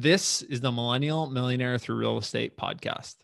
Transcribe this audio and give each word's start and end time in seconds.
This 0.00 0.42
is 0.42 0.60
the 0.60 0.70
Millennial 0.70 1.28
Millionaire 1.28 1.76
Through 1.76 1.96
Real 1.96 2.18
Estate 2.18 2.56
podcast. 2.56 3.16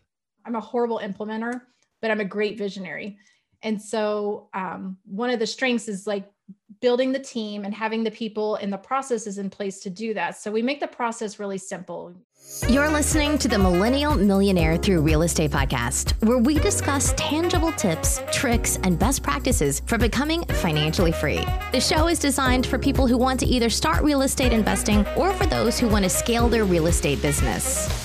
I'm 0.45 0.55
a 0.55 0.59
horrible 0.59 0.99
implementer, 1.01 1.61
but 2.01 2.11
I'm 2.11 2.19
a 2.19 2.25
great 2.25 2.57
visionary. 2.57 3.17
And 3.63 3.81
so, 3.81 4.49
um, 4.53 4.97
one 5.05 5.29
of 5.29 5.39
the 5.39 5.47
strengths 5.47 5.87
is 5.87 6.05
like 6.05 6.29
building 6.81 7.11
the 7.11 7.19
team 7.19 7.65
and 7.65 7.73
having 7.73 8.03
the 8.03 8.11
people 8.11 8.55
and 8.55 8.71
the 8.71 8.77
processes 8.77 9.37
in 9.37 9.49
place 9.49 9.79
to 9.81 9.89
do 9.89 10.13
that. 10.13 10.37
So, 10.37 10.51
we 10.51 10.61
make 10.61 10.79
the 10.79 10.87
process 10.87 11.39
really 11.39 11.57
simple. 11.57 12.13
You're 12.69 12.89
listening 12.89 13.37
to 13.39 13.47
the 13.47 13.57
Millennial 13.57 14.15
Millionaire 14.15 14.77
Through 14.77 15.01
Real 15.01 15.23
Estate 15.23 15.51
podcast, 15.51 16.11
where 16.25 16.37
we 16.37 16.59
discuss 16.59 17.13
tangible 17.17 17.71
tips, 17.71 18.21
tricks, 18.31 18.77
and 18.83 18.99
best 18.99 19.23
practices 19.23 19.81
for 19.87 19.97
becoming 19.97 20.45
financially 20.45 21.11
free. 21.11 21.43
The 21.71 21.81
show 21.81 22.07
is 22.07 22.19
designed 22.19 22.65
for 22.67 22.77
people 22.77 23.07
who 23.07 23.17
want 23.17 23.39
to 23.39 23.45
either 23.47 23.69
start 23.69 24.03
real 24.03 24.21
estate 24.21 24.53
investing 24.53 25.05
or 25.17 25.33
for 25.33 25.47
those 25.47 25.79
who 25.79 25.87
want 25.87 26.03
to 26.03 26.09
scale 26.09 26.47
their 26.47 26.65
real 26.65 26.87
estate 26.87 27.21
business. 27.21 28.04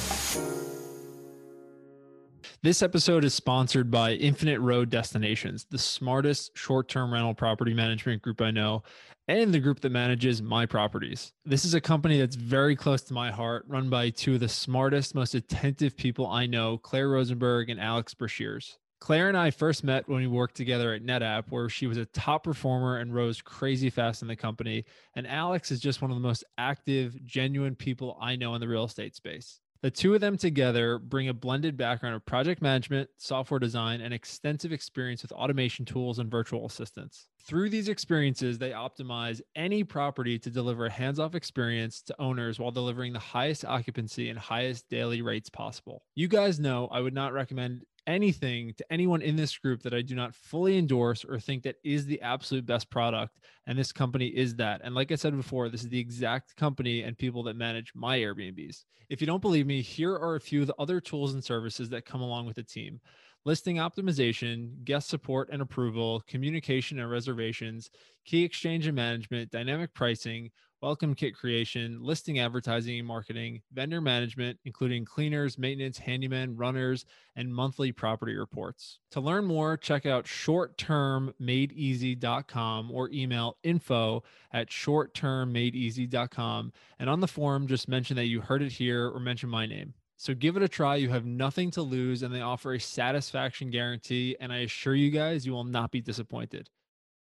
This 2.62 2.82
episode 2.82 3.24
is 3.24 3.32
sponsored 3.32 3.90
by 3.90 4.12
Infinite 4.12 4.60
Road 4.60 4.90
Destinations, 4.90 5.64
the 5.70 5.78
smartest 5.78 6.50
short 6.58 6.90
term 6.90 7.10
rental 7.10 7.32
property 7.32 7.72
management 7.72 8.20
group 8.20 8.42
I 8.42 8.50
know, 8.50 8.82
and 9.28 9.54
the 9.54 9.60
group 9.60 9.80
that 9.80 9.92
manages 9.92 10.42
my 10.42 10.66
properties. 10.66 11.32
This 11.46 11.64
is 11.64 11.72
a 11.72 11.80
company 11.80 12.18
that's 12.18 12.36
very 12.36 12.76
close 12.76 13.00
to 13.04 13.14
my 13.14 13.30
heart, 13.30 13.64
run 13.66 13.88
by 13.88 14.10
two 14.10 14.34
of 14.34 14.40
the 14.40 14.48
smartest, 14.50 15.14
most 15.14 15.34
attentive 15.34 15.96
people 15.96 16.26
I 16.26 16.44
know, 16.44 16.76
Claire 16.76 17.08
Rosenberg 17.08 17.70
and 17.70 17.80
Alex 17.80 18.12
Brashears. 18.12 18.76
Claire 19.00 19.28
and 19.28 19.38
I 19.38 19.50
first 19.50 19.82
met 19.82 20.06
when 20.06 20.18
we 20.18 20.26
worked 20.26 20.56
together 20.56 20.92
at 20.92 21.02
NetApp, 21.02 21.44
where 21.48 21.70
she 21.70 21.86
was 21.86 21.96
a 21.96 22.04
top 22.04 22.44
performer 22.44 22.98
and 22.98 23.14
rose 23.14 23.40
crazy 23.40 23.88
fast 23.88 24.20
in 24.20 24.28
the 24.28 24.36
company. 24.36 24.84
And 25.16 25.26
Alex 25.26 25.70
is 25.70 25.80
just 25.80 26.02
one 26.02 26.10
of 26.10 26.16
the 26.18 26.28
most 26.28 26.44
active, 26.58 27.24
genuine 27.24 27.74
people 27.74 28.18
I 28.20 28.36
know 28.36 28.54
in 28.54 28.60
the 28.60 28.68
real 28.68 28.84
estate 28.84 29.16
space. 29.16 29.59
The 29.82 29.90
two 29.90 30.14
of 30.14 30.20
them 30.20 30.36
together 30.36 30.98
bring 30.98 31.28
a 31.28 31.34
blended 31.34 31.78
background 31.78 32.14
of 32.14 32.26
project 32.26 32.60
management, 32.60 33.08
software 33.16 33.58
design, 33.58 34.02
and 34.02 34.12
extensive 34.12 34.72
experience 34.72 35.22
with 35.22 35.32
automation 35.32 35.86
tools 35.86 36.18
and 36.18 36.30
virtual 36.30 36.66
assistants. 36.66 37.28
Through 37.42 37.70
these 37.70 37.88
experiences, 37.88 38.58
they 38.58 38.72
optimize 38.72 39.40
any 39.56 39.82
property 39.82 40.38
to 40.40 40.50
deliver 40.50 40.84
a 40.84 40.90
hands 40.90 41.18
off 41.18 41.34
experience 41.34 42.02
to 42.02 42.20
owners 42.20 42.58
while 42.58 42.70
delivering 42.70 43.14
the 43.14 43.18
highest 43.18 43.64
occupancy 43.64 44.28
and 44.28 44.38
highest 44.38 44.90
daily 44.90 45.22
rates 45.22 45.48
possible. 45.48 46.02
You 46.14 46.28
guys 46.28 46.60
know 46.60 46.86
I 46.92 47.00
would 47.00 47.14
not 47.14 47.32
recommend 47.32 47.86
anything 48.10 48.74
to 48.76 48.92
anyone 48.92 49.22
in 49.22 49.36
this 49.36 49.56
group 49.56 49.82
that 49.82 49.94
I 49.94 50.02
do 50.02 50.14
not 50.14 50.34
fully 50.34 50.76
endorse 50.76 51.24
or 51.24 51.38
think 51.38 51.62
that 51.62 51.76
is 51.84 52.06
the 52.06 52.20
absolute 52.20 52.66
best 52.66 52.90
product. 52.90 53.38
And 53.66 53.78
this 53.78 53.92
company 53.92 54.26
is 54.26 54.56
that. 54.56 54.80
And 54.84 54.94
like 54.94 55.12
I 55.12 55.14
said 55.14 55.36
before, 55.36 55.68
this 55.68 55.82
is 55.82 55.88
the 55.88 55.98
exact 55.98 56.56
company 56.56 57.02
and 57.02 57.16
people 57.16 57.42
that 57.44 57.56
manage 57.56 57.92
my 57.94 58.18
Airbnbs. 58.18 58.84
If 59.08 59.20
you 59.20 59.26
don't 59.26 59.42
believe 59.42 59.66
me, 59.66 59.82
here 59.82 60.14
are 60.14 60.36
a 60.36 60.40
few 60.40 60.60
of 60.60 60.66
the 60.66 60.74
other 60.78 61.00
tools 61.00 61.34
and 61.34 61.42
services 61.42 61.88
that 61.90 62.04
come 62.04 62.20
along 62.20 62.46
with 62.46 62.56
the 62.56 62.62
team 62.62 63.00
listing 63.44 63.76
optimization, 63.76 64.84
guest 64.84 65.08
support 65.08 65.48
and 65.50 65.62
approval, 65.62 66.22
communication 66.28 66.98
and 66.98 67.10
reservations, 67.10 67.90
key 68.26 68.44
exchange 68.44 68.86
and 68.86 68.96
management, 68.96 69.50
dynamic 69.50 69.94
pricing, 69.94 70.50
welcome 70.82 71.14
kit 71.14 71.36
creation, 71.36 71.98
listing 72.00 72.38
advertising 72.38 72.98
and 72.98 73.06
marketing, 73.06 73.60
vendor 73.72 74.00
management, 74.00 74.58
including 74.64 75.04
cleaners, 75.04 75.58
maintenance, 75.58 75.98
handymen, 75.98 76.54
runners, 76.56 77.04
and 77.36 77.54
monthly 77.54 77.92
property 77.92 78.34
reports. 78.34 78.98
To 79.10 79.20
learn 79.20 79.44
more, 79.44 79.76
check 79.76 80.06
out 80.06 80.24
shorttermmadeeasy.com 80.24 82.90
or 82.90 83.10
email 83.12 83.58
info 83.62 84.22
at 84.52 84.70
shorttermmadeeasy.com. 84.70 86.72
And 86.98 87.10
on 87.10 87.20
the 87.20 87.28
form, 87.28 87.66
just 87.66 87.88
mention 87.88 88.16
that 88.16 88.24
you 88.26 88.40
heard 88.40 88.62
it 88.62 88.72
here 88.72 89.08
or 89.08 89.20
mention 89.20 89.50
my 89.50 89.66
name. 89.66 89.92
So 90.16 90.32
give 90.34 90.56
it 90.56 90.62
a 90.62 90.68
try. 90.68 90.96
You 90.96 91.10
have 91.10 91.26
nothing 91.26 91.70
to 91.72 91.82
lose, 91.82 92.22
and 92.22 92.34
they 92.34 92.40
offer 92.42 92.72
a 92.74 92.80
satisfaction 92.80 93.70
guarantee. 93.70 94.36
And 94.38 94.52
I 94.52 94.58
assure 94.58 94.94
you 94.94 95.10
guys, 95.10 95.46
you 95.46 95.52
will 95.52 95.64
not 95.64 95.90
be 95.90 96.02
disappointed. 96.02 96.68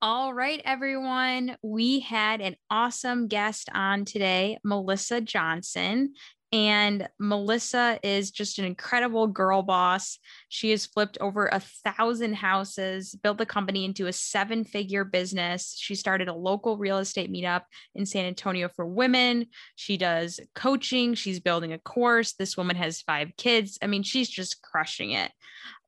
All 0.03 0.33
right, 0.33 0.59
everyone. 0.65 1.57
We 1.61 1.99
had 1.99 2.41
an 2.41 2.55
awesome 2.71 3.27
guest 3.27 3.69
on 3.71 4.03
today, 4.03 4.57
Melissa 4.63 5.21
Johnson. 5.21 6.15
And 6.51 7.07
Melissa 7.19 7.99
is 8.01 8.31
just 8.31 8.57
an 8.57 8.65
incredible 8.65 9.27
girl 9.27 9.61
boss. 9.61 10.17
She 10.49 10.71
has 10.71 10.87
flipped 10.87 11.19
over 11.21 11.45
a 11.45 11.61
thousand 11.85 12.33
houses, 12.33 13.13
built 13.13 13.37
the 13.37 13.45
company 13.45 13.85
into 13.85 14.07
a 14.07 14.13
seven 14.13 14.63
figure 14.63 15.05
business. 15.05 15.77
She 15.77 15.93
started 15.93 16.27
a 16.29 16.33
local 16.33 16.77
real 16.77 16.97
estate 16.97 17.31
meetup 17.31 17.61
in 17.93 18.07
San 18.07 18.25
Antonio 18.25 18.69
for 18.75 18.87
women. 18.87 19.45
She 19.75 19.97
does 19.97 20.39
coaching. 20.55 21.13
She's 21.13 21.39
building 21.39 21.73
a 21.73 21.79
course. 21.79 22.33
This 22.33 22.57
woman 22.57 22.75
has 22.75 23.01
five 23.01 23.33
kids. 23.37 23.77
I 23.83 23.87
mean, 23.87 24.01
she's 24.01 24.29
just 24.29 24.63
crushing 24.63 25.11
it 25.11 25.31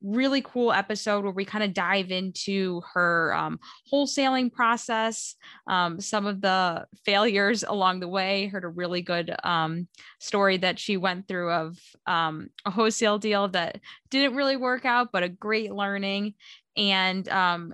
really 0.03 0.41
cool 0.41 0.71
episode 0.71 1.23
where 1.23 1.33
we 1.33 1.45
kind 1.45 1.63
of 1.63 1.73
dive 1.73 2.11
into 2.11 2.81
her 2.93 3.33
um, 3.33 3.59
wholesaling 3.91 4.51
process, 4.51 5.35
um, 5.67 5.99
some 5.99 6.25
of 6.25 6.41
the 6.41 6.85
failures 7.05 7.63
along 7.63 8.01
the 8.01 8.07
way. 8.07 8.47
Heard 8.47 8.65
a 8.65 8.69
really 8.69 9.01
good 9.01 9.35
um, 9.43 9.87
story 10.19 10.57
that 10.57 10.77
she 10.77 10.97
went 10.97 11.27
through 11.27 11.51
of 11.51 11.79
um, 12.05 12.49
a 12.65 12.71
wholesale 12.71 13.17
deal 13.17 13.47
that 13.49 13.79
didn't 14.11 14.35
really 14.35 14.57
work 14.57 14.85
out, 14.85 15.11
but 15.11 15.23
a 15.23 15.29
great 15.29 15.71
learning 15.71 16.33
and 16.75 17.27
um, 17.29 17.73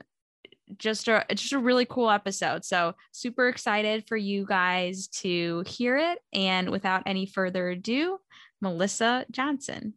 just 0.77 1.07
a 1.07 1.25
just 1.33 1.53
a 1.53 1.59
really 1.59 1.85
cool 1.85 2.09
episode. 2.09 2.63
So 2.63 2.93
super 3.11 3.47
excited 3.47 4.05
for 4.07 4.17
you 4.17 4.45
guys 4.45 5.07
to 5.07 5.63
hear 5.65 5.97
it. 5.97 6.19
And 6.31 6.69
without 6.69 7.03
any 7.05 7.25
further 7.25 7.69
ado, 7.69 8.19
Melissa 8.61 9.25
Johnson. 9.31 9.95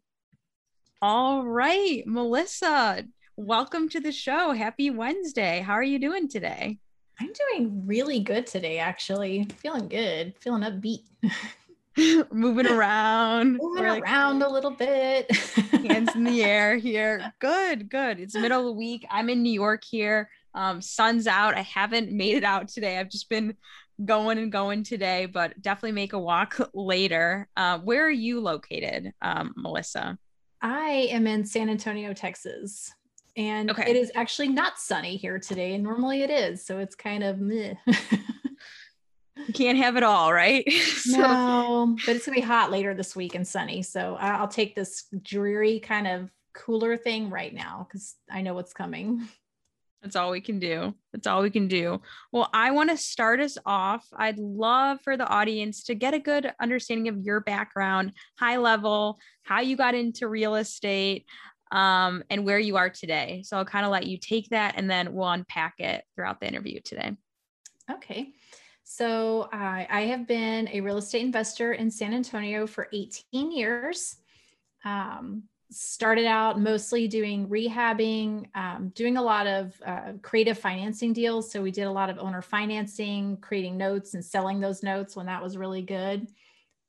All 1.05 1.45
right, 1.45 2.01
Melissa, 2.07 3.03
welcome 3.35 3.89
to 3.89 3.99
the 3.99 4.13
show. 4.13 4.53
Happy 4.53 4.89
Wednesday. 4.89 5.59
How 5.59 5.73
are 5.73 5.83
you 5.83 5.99
doing 5.99 6.29
today? 6.29 6.79
I'm 7.19 7.29
doing 7.51 7.85
really 7.85 8.21
good 8.21 8.47
today, 8.47 8.77
actually. 8.77 9.43
Feeling 9.57 9.89
good, 9.89 10.33
feeling 10.39 10.61
upbeat. 10.61 11.01
Moving 12.31 12.67
around. 12.67 13.57
Moving 13.61 13.83
like, 13.83 14.01
around 14.01 14.43
a 14.43 14.49
little 14.49 14.71
bit. 14.71 15.29
hands 15.71 16.15
in 16.15 16.23
the 16.23 16.41
air 16.41 16.77
here. 16.77 17.33
Good, 17.39 17.89
good. 17.89 18.21
It's 18.21 18.33
middle 18.33 18.61
of 18.61 18.65
the 18.67 18.71
week. 18.71 19.05
I'm 19.11 19.29
in 19.29 19.43
New 19.43 19.51
York 19.51 19.83
here. 19.83 20.29
Um, 20.55 20.79
sun's 20.79 21.27
out. 21.27 21.53
I 21.53 21.63
haven't 21.63 22.13
made 22.13 22.37
it 22.37 22.45
out 22.45 22.69
today. 22.69 22.97
I've 22.97 23.09
just 23.09 23.27
been 23.27 23.57
going 24.05 24.37
and 24.37 24.53
going 24.53 24.83
today, 24.83 25.25
but 25.25 25.61
definitely 25.61 25.91
make 25.91 26.13
a 26.13 26.19
walk 26.19 26.61
later. 26.73 27.49
Uh, 27.57 27.79
where 27.79 28.05
are 28.05 28.09
you 28.09 28.39
located, 28.39 29.11
um, 29.21 29.53
Melissa? 29.57 30.17
I 30.63 31.09
am 31.11 31.27
in 31.27 31.45
San 31.45 31.69
Antonio, 31.69 32.13
Texas. 32.13 32.91
And 33.35 33.69
okay. 33.69 33.89
it 33.89 33.97
is 33.97 34.11
actually 34.15 34.47
not 34.47 34.79
sunny 34.79 35.17
here 35.17 35.37
today. 35.37 35.73
And 35.73 35.83
normally 35.83 36.21
it 36.21 36.29
is. 36.29 36.65
So 36.65 36.79
it's 36.79 36.95
kind 36.95 37.23
of 37.23 37.39
meh. 37.39 37.73
you 37.85 39.53
can't 39.53 39.77
have 39.77 39.97
it 39.97 40.03
all, 40.03 40.31
right? 40.31 40.63
so. 40.71 41.17
No, 41.17 41.97
but 42.05 42.15
it's 42.15 42.25
gonna 42.25 42.35
be 42.35 42.41
hot 42.41 42.71
later 42.71 42.93
this 42.93 43.15
week 43.15 43.35
and 43.35 43.45
sunny. 43.45 43.83
So 43.83 44.15
I'll 44.15 44.47
take 44.47 44.73
this 44.73 45.05
dreary 45.21 45.79
kind 45.79 46.07
of 46.07 46.31
cooler 46.53 46.95
thing 46.95 47.29
right 47.29 47.53
now 47.53 47.85
because 47.87 48.15
I 48.31 48.41
know 48.41 48.53
what's 48.53 48.73
coming. 48.73 49.27
That's 50.03 50.17
all 50.17 50.31
we 50.31 50.41
can 50.41 50.59
do. 50.59 50.93
That's 51.13 51.27
all 51.27 51.41
we 51.41 51.49
can 51.49 51.69
do. 51.69 52.01
Well, 52.33 52.49
I 52.53 52.71
want 52.71 52.89
to 52.89 52.97
start 52.97 53.39
us 53.39 53.57
off. 53.65 54.05
I'd 54.13 54.37
love 54.37 54.99
for 55.01 55.15
the 55.15 55.25
audience 55.25 55.83
to 55.85 55.95
get 55.95 56.13
a 56.13 56.19
good 56.19 56.51
understanding 56.59 57.07
of 57.07 57.19
your 57.19 57.39
background, 57.39 58.11
high 58.37 58.57
level, 58.57 59.17
how 59.43 59.61
you 59.61 59.77
got 59.77 59.95
into 59.95 60.27
real 60.27 60.55
estate, 60.55 61.25
um, 61.71 62.21
and 62.29 62.45
where 62.45 62.59
you 62.59 62.75
are 62.75 62.89
today. 62.89 63.43
So 63.45 63.55
I'll 63.55 63.65
kind 63.65 63.85
of 63.85 63.93
let 63.93 64.05
you 64.05 64.17
take 64.17 64.49
that 64.49 64.73
and 64.75 64.91
then 64.91 65.13
we'll 65.13 65.29
unpack 65.29 65.75
it 65.79 66.03
throughout 66.15 66.41
the 66.41 66.47
interview 66.47 66.81
today. 66.83 67.15
Okay. 67.89 68.33
So 68.83 69.47
I, 69.53 69.87
I 69.89 70.01
have 70.01 70.27
been 70.27 70.67
a 70.67 70.81
real 70.81 70.97
estate 70.97 71.21
investor 71.21 71.73
in 71.73 71.89
San 71.89 72.13
Antonio 72.13 72.67
for 72.67 72.89
18 72.91 73.53
years. 73.53 74.17
Um, 74.83 75.43
started 75.73 76.25
out 76.25 76.59
mostly 76.59 77.07
doing 77.07 77.47
rehabbing, 77.47 78.45
um, 78.55 78.91
doing 78.95 79.17
a 79.17 79.21
lot 79.21 79.47
of 79.47 79.73
uh, 79.85 80.13
creative 80.21 80.57
financing 80.57 81.13
deals. 81.13 81.51
So 81.51 81.61
we 81.61 81.71
did 81.71 81.83
a 81.83 81.91
lot 81.91 82.09
of 82.09 82.19
owner 82.19 82.41
financing, 82.41 83.37
creating 83.37 83.77
notes 83.77 84.13
and 84.13 84.23
selling 84.23 84.59
those 84.59 84.83
notes 84.83 85.15
when 85.15 85.25
that 85.25 85.41
was 85.41 85.57
really 85.57 85.81
good. 85.81 86.27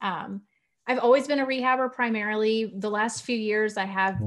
Um, 0.00 0.42
I've 0.86 0.98
always 0.98 1.26
been 1.26 1.40
a 1.40 1.46
rehabber 1.46 1.92
primarily. 1.92 2.72
The 2.76 2.90
last 2.90 3.25
few 3.25 3.36
years, 3.36 3.76
I 3.76 3.86
have 3.86 4.20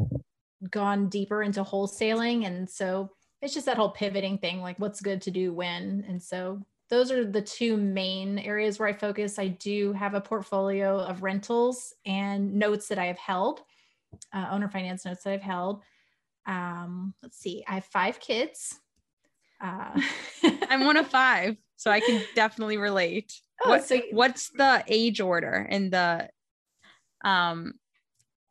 gone 0.72 1.08
deeper 1.10 1.44
into 1.44 1.64
wholesaling. 1.64 2.48
And 2.48 2.70
so 2.70 3.12
it's 3.42 3.54
just 3.54 3.68
that 3.68 3.78
whole 3.78 3.92
pivoting 3.92 4.40
thing 4.40 4.62
like 4.62 4.80
what's 4.80 5.02
good 5.02 5.22
to 5.24 5.32
do 5.32 5.54
when. 5.54 6.04
And 6.08 6.22
so 6.22 6.62
those 6.90 7.12
are 7.12 7.26
the 7.26 7.42
two 7.42 7.78
main 7.78 8.40
areas 8.40 8.80
where 8.80 8.88
I 8.88 8.94
focus. 8.94 9.38
I 9.38 9.50
do 9.50 9.94
have 9.94 10.14
a 10.14 10.22
portfolio 10.22 10.98
of 10.98 11.22
rentals 11.22 11.94
and 12.06 12.56
notes 12.56 12.88
that 12.88 12.98
I 12.98 13.06
have 13.06 13.20
held 13.20 13.62
uh, 14.34 14.48
owner 14.52 14.70
finance 14.70 15.06
notes 15.06 15.24
that 15.24 15.34
I've 15.34 15.42
held. 15.42 15.84
Um, 16.46 17.14
let's 17.22 17.38
see, 17.38 17.64
I 17.68 17.76
have 17.76 17.86
five 17.86 18.20
kids. 18.20 18.80
Uh, 19.62 20.00
I'm 20.70 20.86
one 20.86 20.98
of 20.98 21.08
five, 21.08 21.58
so 21.76 21.92
I 21.92 22.00
can 22.00 22.24
definitely 22.36 22.78
relate. 22.78 23.34
Oh, 23.66 23.70
what, 23.72 23.88
so 23.88 24.00
what's 24.12 24.50
the 24.50 24.84
age 24.88 25.20
order 25.20 25.68
and 25.68 25.92
the 25.92 26.30
Um, 27.24 27.74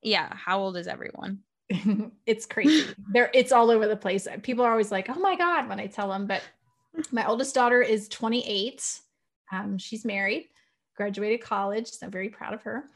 yeah. 0.03 0.35
How 0.35 0.59
old 0.59 0.77
is 0.77 0.89
everyone? 0.89 1.45
it's 2.27 2.45
crazy. 2.45 2.93
There, 3.13 3.31
it's 3.33 3.53
all 3.53 3.71
over 3.71 3.87
the 3.87 3.95
place. 3.95 4.27
People 4.43 4.65
are 4.65 4.73
always 4.73 4.91
like, 4.91 5.09
"Oh 5.09 5.21
my 5.21 5.37
god!" 5.37 5.69
when 5.69 5.79
I 5.79 5.87
tell 5.87 6.09
them. 6.09 6.27
But 6.27 6.43
my 7.13 7.25
oldest 7.25 7.55
daughter 7.55 7.83
is 7.83 8.09
28. 8.09 9.01
Um, 9.53 9.79
she's 9.79 10.05
married, 10.05 10.49
graduated 10.97 11.41
college, 11.41 11.89
so 11.89 12.07
I'm 12.07 12.11
very 12.13 12.31
proud 12.31 12.55
of 12.55 12.63
her. 12.63 12.91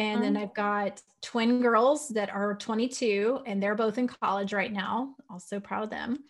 And 0.00 0.22
then 0.22 0.36
I've 0.36 0.54
got 0.54 1.02
twin 1.22 1.60
girls 1.60 2.08
that 2.10 2.30
are 2.30 2.54
22, 2.54 3.40
and 3.46 3.62
they're 3.62 3.74
both 3.74 3.98
in 3.98 4.06
college 4.06 4.52
right 4.52 4.72
now. 4.72 5.14
Also 5.28 5.60
proud 5.60 5.84
of 5.84 5.90
them. 5.90 6.24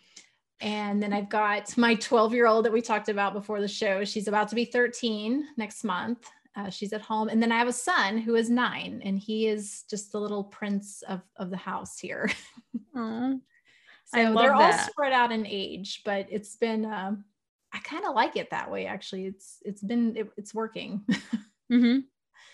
And 0.59 1.01
then 1.01 1.11
I've 1.11 1.29
got 1.29 1.75
my 1.77 1.95
12 1.95 2.33
year 2.33 2.47
old 2.47 2.65
that 2.65 2.73
we 2.73 2.81
talked 2.81 3.09
about 3.09 3.33
before 3.33 3.61
the 3.61 3.67
show. 3.67 4.03
She's 4.03 4.27
about 4.27 4.49
to 4.49 4.55
be 4.55 4.65
13 4.65 5.47
next 5.57 5.83
month. 5.83 6.29
Uh, 6.55 6.69
she's 6.69 6.93
at 6.93 7.01
home. 7.01 7.29
And 7.29 7.41
then 7.41 7.51
I 7.51 7.57
have 7.57 7.69
a 7.69 7.73
son 7.73 8.17
who 8.17 8.35
is 8.35 8.49
nine, 8.49 9.01
and 9.05 9.17
he 9.17 9.47
is 9.47 9.83
just 9.89 10.11
the 10.11 10.19
little 10.19 10.43
prince 10.43 11.01
of, 11.07 11.21
of 11.37 11.49
the 11.49 11.57
house 11.57 11.97
here. 11.97 12.29
So 14.05 14.19
I 14.19 14.23
love 14.25 14.43
they're 14.43 14.53
all 14.53 14.73
spread 14.73 15.13
out 15.13 15.31
in 15.31 15.47
age, 15.47 16.01
but 16.03 16.27
it's 16.29 16.57
been, 16.57 16.83
um, 16.83 17.23
I 17.73 17.79
kind 17.79 18.03
of 18.05 18.13
like 18.13 18.35
it 18.35 18.49
that 18.49 18.69
way. 18.69 18.85
Actually, 18.85 19.27
it's, 19.27 19.59
it's 19.63 19.81
been, 19.81 20.17
it, 20.17 20.29
it's 20.37 20.53
working. 20.53 21.05
Mm-hmm. 21.71 21.99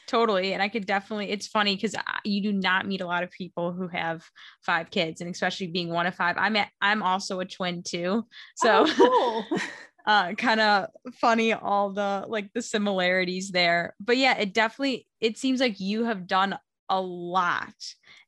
Totally. 0.07 0.53
And 0.53 0.63
I 0.63 0.69
could 0.69 0.85
definitely, 0.85 1.29
it's 1.29 1.47
funny 1.47 1.75
because 1.75 1.95
you 2.23 2.41
do 2.41 2.53
not 2.53 2.87
meet 2.87 3.01
a 3.01 3.05
lot 3.05 3.23
of 3.23 3.31
people 3.31 3.73
who 3.73 3.87
have 3.89 4.23
five 4.61 4.89
kids 4.89 5.19
and 5.19 5.29
especially 5.29 5.67
being 5.67 5.89
one 5.89 6.07
of 6.07 6.15
five. 6.15 6.37
I'm, 6.37 6.55
at, 6.55 6.69
I'm 6.81 7.03
also 7.03 7.41
a 7.41 7.45
twin 7.45 7.83
too. 7.83 8.25
So 8.55 8.85
Oh, 8.87 9.43
cool. 9.49 9.59
uh 10.07 10.33
kind 10.35 10.61
of 10.61 10.87
funny 11.15 11.53
all 11.53 11.91
the 11.91 12.23
like 12.27 12.49
the 12.53 12.61
similarities 12.61 13.51
there 13.51 13.93
but 13.99 14.17
yeah 14.17 14.37
it 14.37 14.53
definitely 14.53 15.05
it 15.19 15.37
seems 15.37 15.59
like 15.59 15.79
you 15.79 16.05
have 16.05 16.25
done 16.25 16.57
a 16.89 16.99
lot 16.99 17.75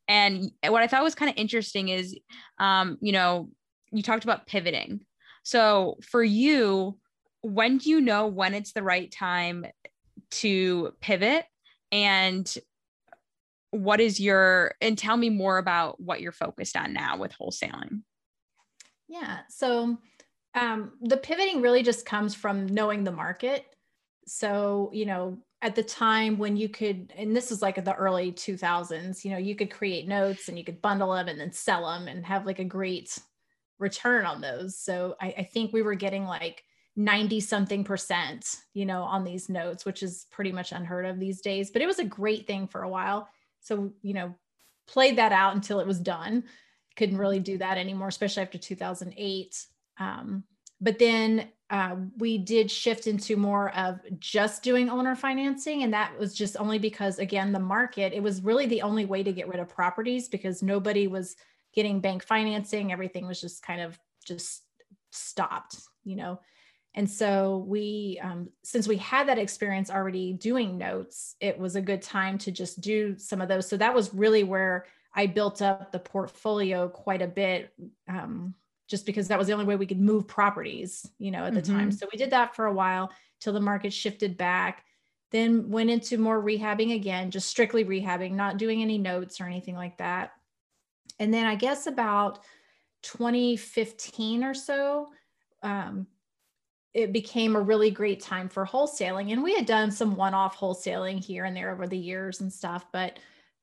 and 0.06 0.52
what 0.68 0.82
i 0.82 0.86
thought 0.86 1.02
was 1.02 1.14
kind 1.14 1.30
of 1.30 1.36
interesting 1.38 1.88
is 1.88 2.16
um 2.58 2.98
you 3.00 3.12
know 3.12 3.48
you 3.90 4.02
talked 4.02 4.24
about 4.24 4.46
pivoting 4.46 5.00
so 5.42 5.96
for 6.02 6.22
you 6.22 6.98
when 7.40 7.78
do 7.78 7.88
you 7.88 8.00
know 8.00 8.26
when 8.26 8.52
it's 8.52 8.72
the 8.72 8.82
right 8.82 9.10
time 9.10 9.64
to 10.30 10.92
pivot 11.00 11.44
and 11.92 12.54
what 13.70 14.00
is 14.00 14.18
your 14.18 14.74
and 14.80 14.98
tell 14.98 15.16
me 15.16 15.30
more 15.30 15.58
about 15.58 16.00
what 16.00 16.20
you're 16.20 16.32
focused 16.32 16.76
on 16.76 16.92
now 16.92 17.16
with 17.16 17.32
wholesaling 17.40 18.02
Yeah. 19.08 19.40
So 19.48 19.98
um, 20.54 20.92
the 21.00 21.16
pivoting 21.16 21.62
really 21.62 21.82
just 21.82 22.06
comes 22.06 22.34
from 22.34 22.66
knowing 22.66 23.04
the 23.04 23.12
market. 23.12 23.66
So, 24.26 24.90
you 24.92 25.06
know, 25.06 25.38
at 25.62 25.74
the 25.74 25.82
time 25.82 26.38
when 26.38 26.56
you 26.56 26.68
could, 26.68 27.12
and 27.16 27.36
this 27.36 27.50
is 27.50 27.60
like 27.60 27.84
the 27.84 27.94
early 27.94 28.32
2000s, 28.32 29.24
you 29.24 29.30
know, 29.32 29.38
you 29.38 29.54
could 29.54 29.70
create 29.70 30.08
notes 30.08 30.48
and 30.48 30.56
you 30.56 30.64
could 30.64 30.80
bundle 30.80 31.12
them 31.12 31.28
and 31.28 31.38
then 31.38 31.52
sell 31.52 31.86
them 31.90 32.08
and 32.08 32.24
have 32.24 32.46
like 32.46 32.60
a 32.60 32.64
great 32.64 33.18
return 33.78 34.24
on 34.24 34.40
those. 34.40 34.78
So 34.78 35.16
I, 35.20 35.34
I 35.38 35.42
think 35.42 35.72
we 35.72 35.82
were 35.82 35.94
getting 35.94 36.24
like 36.24 36.64
90 36.96 37.40
something 37.40 37.84
percent, 37.84 38.56
you 38.74 38.84
know, 38.84 39.02
on 39.02 39.24
these 39.24 39.48
notes, 39.48 39.84
which 39.84 40.02
is 40.02 40.26
pretty 40.30 40.52
much 40.52 40.72
unheard 40.72 41.06
of 41.06 41.20
these 41.20 41.40
days. 41.40 41.70
But 41.70 41.82
it 41.82 41.86
was 41.86 41.98
a 41.98 42.04
great 42.04 42.46
thing 42.46 42.66
for 42.66 42.82
a 42.82 42.88
while. 42.88 43.28
So, 43.60 43.92
you 44.02 44.14
know, 44.14 44.34
played 44.86 45.16
that 45.16 45.32
out 45.32 45.54
until 45.54 45.80
it 45.80 45.86
was 45.86 46.00
done. 46.00 46.44
Couldn't 46.96 47.18
really 47.18 47.38
do 47.38 47.58
that 47.58 47.78
anymore, 47.78 48.08
especially 48.08 48.42
after 48.42 48.58
2008. 48.58 49.66
Um, 49.98 50.44
but 50.80 50.98
then 50.98 51.48
uh, 51.68 51.96
we 52.18 52.38
did 52.38 52.70
shift 52.70 53.06
into 53.06 53.36
more 53.36 53.74
of 53.76 54.00
just 54.18 54.62
doing 54.62 54.88
owner 54.88 55.14
financing. 55.14 55.84
And 55.84 55.92
that 55.94 56.18
was 56.18 56.34
just 56.34 56.56
only 56.58 56.78
because, 56.78 57.18
again, 57.18 57.52
the 57.52 57.60
market, 57.60 58.12
it 58.12 58.22
was 58.22 58.42
really 58.42 58.66
the 58.66 58.82
only 58.82 59.04
way 59.04 59.22
to 59.22 59.32
get 59.32 59.46
rid 59.46 59.60
of 59.60 59.68
properties 59.68 60.28
because 60.28 60.62
nobody 60.62 61.06
was 61.06 61.36
getting 61.72 62.00
bank 62.00 62.24
financing. 62.24 62.92
Everything 62.92 63.26
was 63.26 63.40
just 63.40 63.62
kind 63.62 63.80
of 63.80 63.98
just 64.24 64.62
stopped, 65.12 65.76
you 66.02 66.16
know. 66.16 66.40
And 66.94 67.08
so 67.08 67.64
we, 67.68 68.18
um, 68.22 68.48
since 68.62 68.88
we 68.88 68.96
had 68.96 69.28
that 69.28 69.38
experience 69.38 69.90
already 69.90 70.32
doing 70.32 70.76
notes, 70.76 71.36
it 71.40 71.58
was 71.58 71.76
a 71.76 71.80
good 71.80 72.02
time 72.02 72.36
to 72.38 72.50
just 72.50 72.80
do 72.80 73.16
some 73.16 73.40
of 73.40 73.48
those. 73.48 73.68
So 73.68 73.76
that 73.76 73.94
was 73.94 74.12
really 74.12 74.42
where 74.42 74.86
I 75.14 75.26
built 75.26 75.62
up 75.62 75.92
the 75.92 75.98
portfolio 75.98 76.88
quite 76.88 77.22
a 77.22 77.28
bit, 77.28 77.72
um, 78.08 78.54
just 78.88 79.06
because 79.06 79.28
that 79.28 79.38
was 79.38 79.46
the 79.46 79.52
only 79.52 79.66
way 79.66 79.76
we 79.76 79.86
could 79.86 80.00
move 80.00 80.26
properties, 80.26 81.08
you 81.18 81.30
know, 81.30 81.44
at 81.44 81.54
the 81.54 81.62
time. 81.62 81.92
So 81.92 82.08
we 82.12 82.18
did 82.18 82.30
that 82.30 82.56
for 82.56 82.66
a 82.66 82.72
while 82.72 83.12
till 83.38 83.52
the 83.52 83.60
market 83.60 83.92
shifted 83.92 84.36
back. 84.36 84.84
Then 85.30 85.70
went 85.70 85.90
into 85.90 86.18
more 86.18 86.42
rehabbing 86.42 86.94
again, 86.96 87.30
just 87.30 87.48
strictly 87.48 87.84
rehabbing, 87.84 88.32
not 88.32 88.56
doing 88.56 88.82
any 88.82 88.98
notes 88.98 89.40
or 89.40 89.44
anything 89.44 89.76
like 89.76 89.98
that. 89.98 90.32
And 91.20 91.32
then 91.32 91.46
I 91.46 91.54
guess 91.54 91.86
about 91.86 92.40
2015 93.02 94.42
or 94.42 94.54
so, 94.54 95.08
um, 95.62 96.08
it 96.92 97.12
became 97.12 97.54
a 97.54 97.60
really 97.60 97.90
great 97.90 98.20
time 98.20 98.48
for 98.48 98.66
wholesaling. 98.66 99.32
And 99.32 99.42
we 99.42 99.54
had 99.54 99.66
done 99.66 99.90
some 99.90 100.16
one 100.16 100.34
off 100.34 100.58
wholesaling 100.58 101.24
here 101.24 101.44
and 101.44 101.56
there 101.56 101.70
over 101.70 101.86
the 101.86 101.98
years 101.98 102.40
and 102.40 102.52
stuff, 102.52 102.86
but 102.92 103.18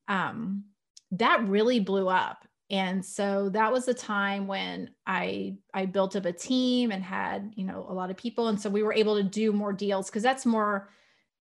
um, 0.07 0.63
that 1.11 1.45
really 1.47 1.79
blew 1.79 2.07
up. 2.07 2.47
And 2.69 3.03
so 3.03 3.49
that 3.49 3.71
was 3.71 3.85
the 3.85 3.93
time 3.93 4.45
when 4.45 4.89
I 5.05 5.57
I 5.73 5.85
built 5.85 6.17
up 6.17 6.25
a 6.25 6.33
team 6.33 6.91
and 6.91 7.01
had 7.01 7.53
you 7.55 7.63
know 7.63 7.85
a 7.87 7.93
lot 7.93 8.11
of 8.11 8.17
people, 8.17 8.49
and 8.49 8.59
so 8.59 8.69
we 8.69 8.83
were 8.83 8.93
able 8.93 9.15
to 9.15 9.23
do 9.23 9.53
more 9.53 9.71
deals 9.71 10.09
because 10.09 10.23
that's 10.23 10.45
more 10.45 10.89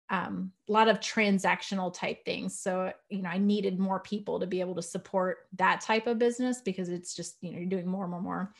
um, 0.08 0.50
a 0.68 0.72
lot 0.72 0.88
of 0.88 0.98
transactional 0.98 1.92
type 1.92 2.24
things. 2.24 2.58
So 2.58 2.94
you 3.10 3.20
know 3.20 3.28
I 3.28 3.36
needed 3.36 3.78
more 3.78 4.00
people 4.00 4.40
to 4.40 4.46
be 4.46 4.60
able 4.60 4.74
to 4.76 4.82
support 4.82 5.46
that 5.58 5.82
type 5.82 6.06
of 6.06 6.18
business 6.18 6.62
because 6.62 6.88
it's 6.88 7.14
just 7.14 7.36
you 7.42 7.52
know 7.52 7.58
you're 7.58 7.68
doing 7.68 7.86
more 7.86 8.04
and 8.04 8.10
more 8.12 8.18
and 8.18 8.24
more. 8.24 8.54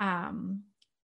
Um, 0.00 0.62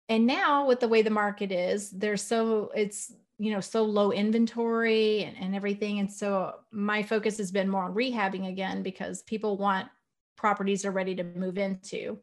and 0.09 0.25
now 0.25 0.65
with 0.67 0.79
the 0.79 0.87
way 0.87 1.01
the 1.01 1.09
market 1.09 1.51
is 1.51 1.91
there's 1.91 2.21
so 2.21 2.71
it's 2.75 3.13
you 3.37 3.51
know 3.51 3.59
so 3.59 3.83
low 3.83 4.11
inventory 4.11 5.23
and, 5.23 5.37
and 5.37 5.55
everything. 5.55 5.99
And 5.99 6.11
so 6.11 6.61
my 6.71 7.03
focus 7.03 7.37
has 7.37 7.51
been 7.51 7.69
more 7.69 7.83
on 7.83 7.93
rehabbing 7.93 8.47
again 8.47 8.83
because 8.83 9.21
people 9.23 9.57
want 9.57 9.89
properties 10.35 10.85
are 10.85 10.91
ready 10.91 11.15
to 11.15 11.23
move 11.23 11.57
into. 11.57 12.21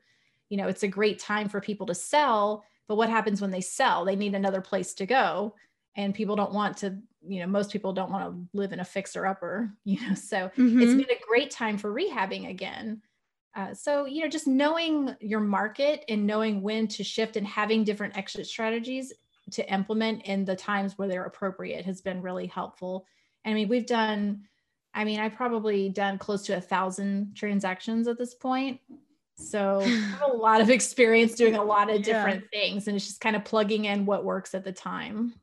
You 0.50 0.56
know 0.58 0.68
it's 0.68 0.82
a 0.82 0.88
great 0.88 1.18
time 1.18 1.48
for 1.48 1.60
people 1.60 1.86
to 1.86 1.94
sell 1.94 2.64
but 2.86 2.96
what 2.96 3.08
happens 3.08 3.40
when 3.40 3.50
they 3.50 3.62
sell? 3.62 4.04
They 4.04 4.14
need 4.16 4.34
another 4.34 4.60
place 4.60 4.92
to 4.94 5.06
go 5.06 5.54
and 5.96 6.14
people 6.14 6.36
don't 6.36 6.52
want 6.52 6.76
to 6.78 7.00
you 7.26 7.40
know 7.40 7.46
most 7.46 7.72
people 7.72 7.92
don't 7.94 8.10
want 8.12 8.24
to 8.52 8.56
live 8.58 8.72
in 8.72 8.80
a 8.80 8.84
fixer 8.84 9.26
upper 9.26 9.72
you 9.84 10.00
know 10.06 10.14
so 10.14 10.50
Mhm. 10.56 10.80
it's 10.80 10.94
been 10.94 11.10
a 11.10 11.20
great 11.26 11.50
time 11.50 11.78
for 11.78 11.92
rehabbing 11.92 12.48
again 12.48 13.02
uh, 13.54 13.72
so, 13.72 14.04
you 14.04 14.22
know, 14.22 14.28
just 14.28 14.46
knowing 14.46 15.14
your 15.20 15.40
market 15.40 16.04
and 16.08 16.26
knowing 16.26 16.60
when 16.60 16.88
to 16.88 17.04
shift 17.04 17.36
and 17.36 17.46
having 17.46 17.84
different 17.84 18.16
exit 18.16 18.46
strategies 18.46 19.12
to 19.52 19.72
implement 19.72 20.22
in 20.24 20.44
the 20.44 20.56
times 20.56 20.98
where 20.98 21.06
they're 21.06 21.24
appropriate 21.24 21.84
has 21.84 22.00
been 22.00 22.20
really 22.22 22.46
helpful. 22.46 23.06
I 23.44 23.54
mean, 23.54 23.68
we've 23.68 23.86
done, 23.86 24.42
I 24.94 25.04
mean, 25.04 25.20
I've 25.20 25.34
probably 25.34 25.88
done 25.88 26.18
close 26.18 26.44
to 26.46 26.56
a 26.56 26.60
thousand 26.60 27.34
transactions 27.36 28.08
at 28.08 28.18
this 28.18 28.34
point. 28.34 28.80
So 29.36 29.80
I 29.82 29.86
have 29.88 30.30
a 30.30 30.36
lot 30.36 30.60
of 30.60 30.70
experience 30.70 31.34
doing 31.34 31.54
a 31.56 31.62
lot 31.62 31.90
of 31.90 31.96
Yeah. 31.96 32.02
different 32.02 32.44
things 32.52 32.88
and 32.88 32.96
it's 32.96 33.06
just 33.06 33.20
kind 33.20 33.36
of 33.36 33.44
plugging 33.44 33.84
in 33.84 34.06
what 34.06 34.24
works 34.24 34.54
at 34.54 34.64
the 34.64 34.72
time. 34.72 35.34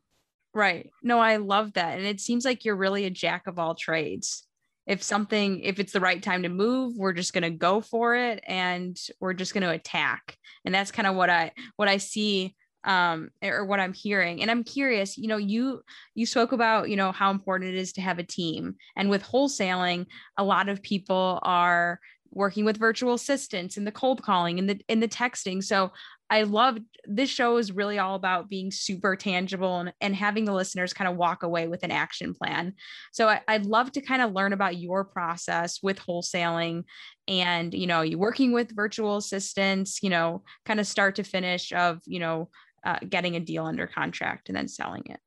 Right. 0.53 0.89
No, 1.01 1.20
I 1.20 1.38
love 1.38 1.74
that. 1.74 1.98
And 1.98 2.06
it 2.08 2.20
seems 2.20 2.44
like 2.44 2.65
you're 2.65 2.75
really 2.75 3.06
a 3.06 3.10
jack 3.10 3.48
of 3.48 3.58
all 3.60 3.75
trades. 3.75 4.46
If 4.88 5.04
something, 5.04 5.62
if 5.62 5.80
it's 5.80 5.94
the 5.94 6.00
right 6.00 6.22
time 6.22 6.44
to 6.44 6.50
move, 6.50 6.96
we're 6.96 7.14
just 7.14 7.34
going 7.34 7.44
to 7.44 7.50
go 7.50 7.82
for 7.82 8.16
it 8.16 8.44
and 8.48 8.98
we're 9.20 9.34
just 9.34 9.54
going 9.54 9.64
to 9.64 9.70
attack. 9.70 10.36
And 10.66 10.74
that's 10.74 10.92
kind 10.92 11.08
of 11.08 11.16
what 11.16 11.30
I, 11.30 11.52
what 11.76 11.88
I 11.88 11.98
see 11.98 12.56
um 12.84 13.30
or 13.44 13.64
what 13.64 13.80
i'm 13.80 13.94
hearing. 13.94 14.42
And 14.42 14.50
i'm 14.50 14.64
curious 14.64 15.16
you 15.16 15.28
know 15.28 15.38
you 15.38 15.84
you 16.16 16.26
spoke 16.26 16.52
about 16.52 16.90
you 16.90 16.96
know 16.96 17.12
how 17.12 17.30
important 17.30 17.70
it 17.70 17.78
is 17.78 17.94
to 17.94 18.02
have 18.02 18.18
a 18.18 18.24
team. 18.24 18.76
And 18.96 19.08
with 19.10 19.24
wholesaling 19.24 20.08
a 20.38 20.44
lot 20.44 20.68
of 20.68 20.82
people 20.82 21.40
are 21.44 22.00
working 22.32 22.66
with 22.66 22.78
virtual 22.78 23.14
assistants 23.14 23.78
and 23.78 23.86
the 23.86 23.92
cold 23.92 24.24
calling 24.24 24.58
and 24.58 24.70
the 24.70 24.80
in 24.88 25.00
the 25.00 25.08
texting. 25.08 25.64
So 25.64 25.92
I 26.32 26.44
love 26.44 26.78
this 27.06 27.30
show 27.30 27.58
is 27.58 27.74
really 27.74 28.00
all 28.00 28.16
about 28.16 28.50
being 28.50 28.72
super 28.72 29.18
tangible 29.18 29.80
and, 29.80 29.94
and 30.00 30.16
having 30.16 30.46
the 30.46 30.54
listeners 30.54 30.94
kind 30.94 31.10
of 31.10 31.18
walk 31.18 31.44
away 31.44 31.68
with 31.68 31.84
an 31.84 31.92
action 31.92 32.34
plan. 32.34 32.74
So 33.12 33.28
I, 33.28 33.42
I'd 33.50 33.66
love 33.66 33.92
to 33.92 34.02
kind 34.02 34.22
of 34.22 34.32
learn 34.32 34.54
about 34.54 34.78
your 34.78 35.04
process 35.04 35.84
with 35.84 36.00
wholesaling 36.00 36.86
and, 37.28 37.74
you 37.74 37.86
know, 37.86 38.02
you 38.02 38.18
working 38.18 38.54
with 38.54 38.74
virtual 38.74 39.18
assistants, 39.18 40.02
you 40.02 40.10
know, 40.10 40.44
kind 40.66 40.80
of 40.80 40.88
start 40.88 41.16
to 41.16 41.24
finish 41.24 41.74
of, 41.74 42.00
you 42.06 42.20
know, 42.20 42.50
uh, 42.86 43.00
getting 43.08 43.36
a 43.36 43.42
deal 43.42 43.66
under 43.66 43.86
contract 43.86 44.48
and 44.48 44.58
then 44.58 44.70
selling 44.70 45.04
it. 45.08 45.20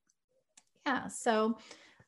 Yeah. 0.86 1.08
So, 1.08 1.58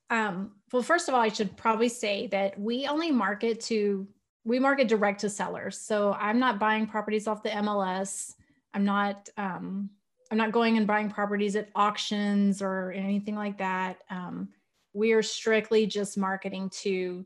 um, 0.08 0.52
well, 0.72 0.82
first 0.82 1.08
of 1.08 1.14
all, 1.14 1.20
I 1.20 1.28
should 1.28 1.54
probably 1.58 1.90
say 1.90 2.28
that 2.28 2.58
we 2.58 2.86
only 2.86 3.12
market 3.12 3.60
to, 3.62 4.08
we 4.44 4.58
market 4.58 4.88
direct 4.88 5.20
to 5.20 5.28
sellers. 5.28 5.78
So 5.78 6.14
I'm 6.14 6.38
not 6.38 6.58
buying 6.58 6.86
properties 6.86 7.26
off 7.26 7.42
the 7.42 7.50
MLS. 7.50 8.32
I'm 8.76 8.84
not, 8.84 9.30
um, 9.38 9.88
I'm 10.30 10.36
not 10.36 10.52
going 10.52 10.76
and 10.76 10.86
buying 10.86 11.10
properties 11.10 11.56
at 11.56 11.70
auctions 11.74 12.60
or 12.60 12.92
anything 12.92 13.34
like 13.34 13.56
that. 13.58 13.96
Um, 14.10 14.50
we 14.92 15.12
are 15.12 15.22
strictly 15.22 15.86
just 15.86 16.18
marketing 16.18 16.68
to 16.82 17.24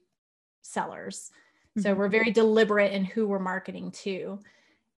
sellers. 0.63 1.33
So 1.77 1.91
mm-hmm. 1.91 1.99
we're 1.99 2.09
very 2.09 2.31
deliberate 2.31 2.93
in 2.93 3.05
who 3.05 3.27
we're 3.27 3.41
marketing 3.41 3.91
to. 4.03 4.39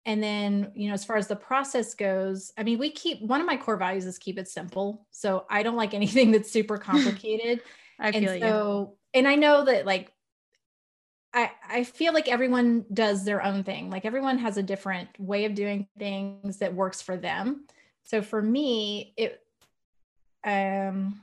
And 0.05 0.23
then, 0.23 0.73
you 0.75 0.89
know, 0.89 0.95
as 0.95 1.07
far 1.07 1.17
as 1.17 1.27
the 1.27 1.37
process 1.37 1.95
goes, 1.95 2.53
I 2.59 2.65
mean, 2.65 2.79
we 2.79 2.91
keep 2.91 3.23
one 3.23 3.41
of 3.41 3.47
my 3.47 3.57
core 3.57 3.79
values 3.79 4.05
is 4.05 4.19
keep 4.19 4.39
it 4.39 4.49
simple. 4.49 5.07
So 5.11 5.47
I 5.49 5.63
don't 5.63 5.77
like 5.77 5.95
anything 5.95 6.33
that's 6.33 6.51
super 6.51 6.77
complicated. 6.91 7.63
I 7.99 8.13
feel 8.13 8.31
and 8.31 8.43
so, 8.43 8.97
you. 9.15 9.21
and 9.21 9.29
I 9.29 9.37
know 9.37 9.65
that 9.65 9.87
like 9.87 10.12
I, 11.35 11.51
I 11.69 11.85
feel 11.85 12.13
like 12.13 12.29
everyone 12.29 12.85
does 12.93 13.25
their 13.25 13.43
own 13.43 13.65
thing. 13.65 13.91
Like 13.91 14.05
everyone 14.05 14.39
has 14.39 14.57
a 14.57 14.63
different 14.63 15.09
way 15.19 15.45
of 15.47 15.55
doing 15.55 15.87
things 15.99 16.59
that 16.59 16.75
works 16.75 17.01
for 17.01 17.17
them. 17.17 17.65
So 18.05 18.23
for 18.23 18.43
me, 18.43 19.15
it 19.17 19.41
um 20.45 21.21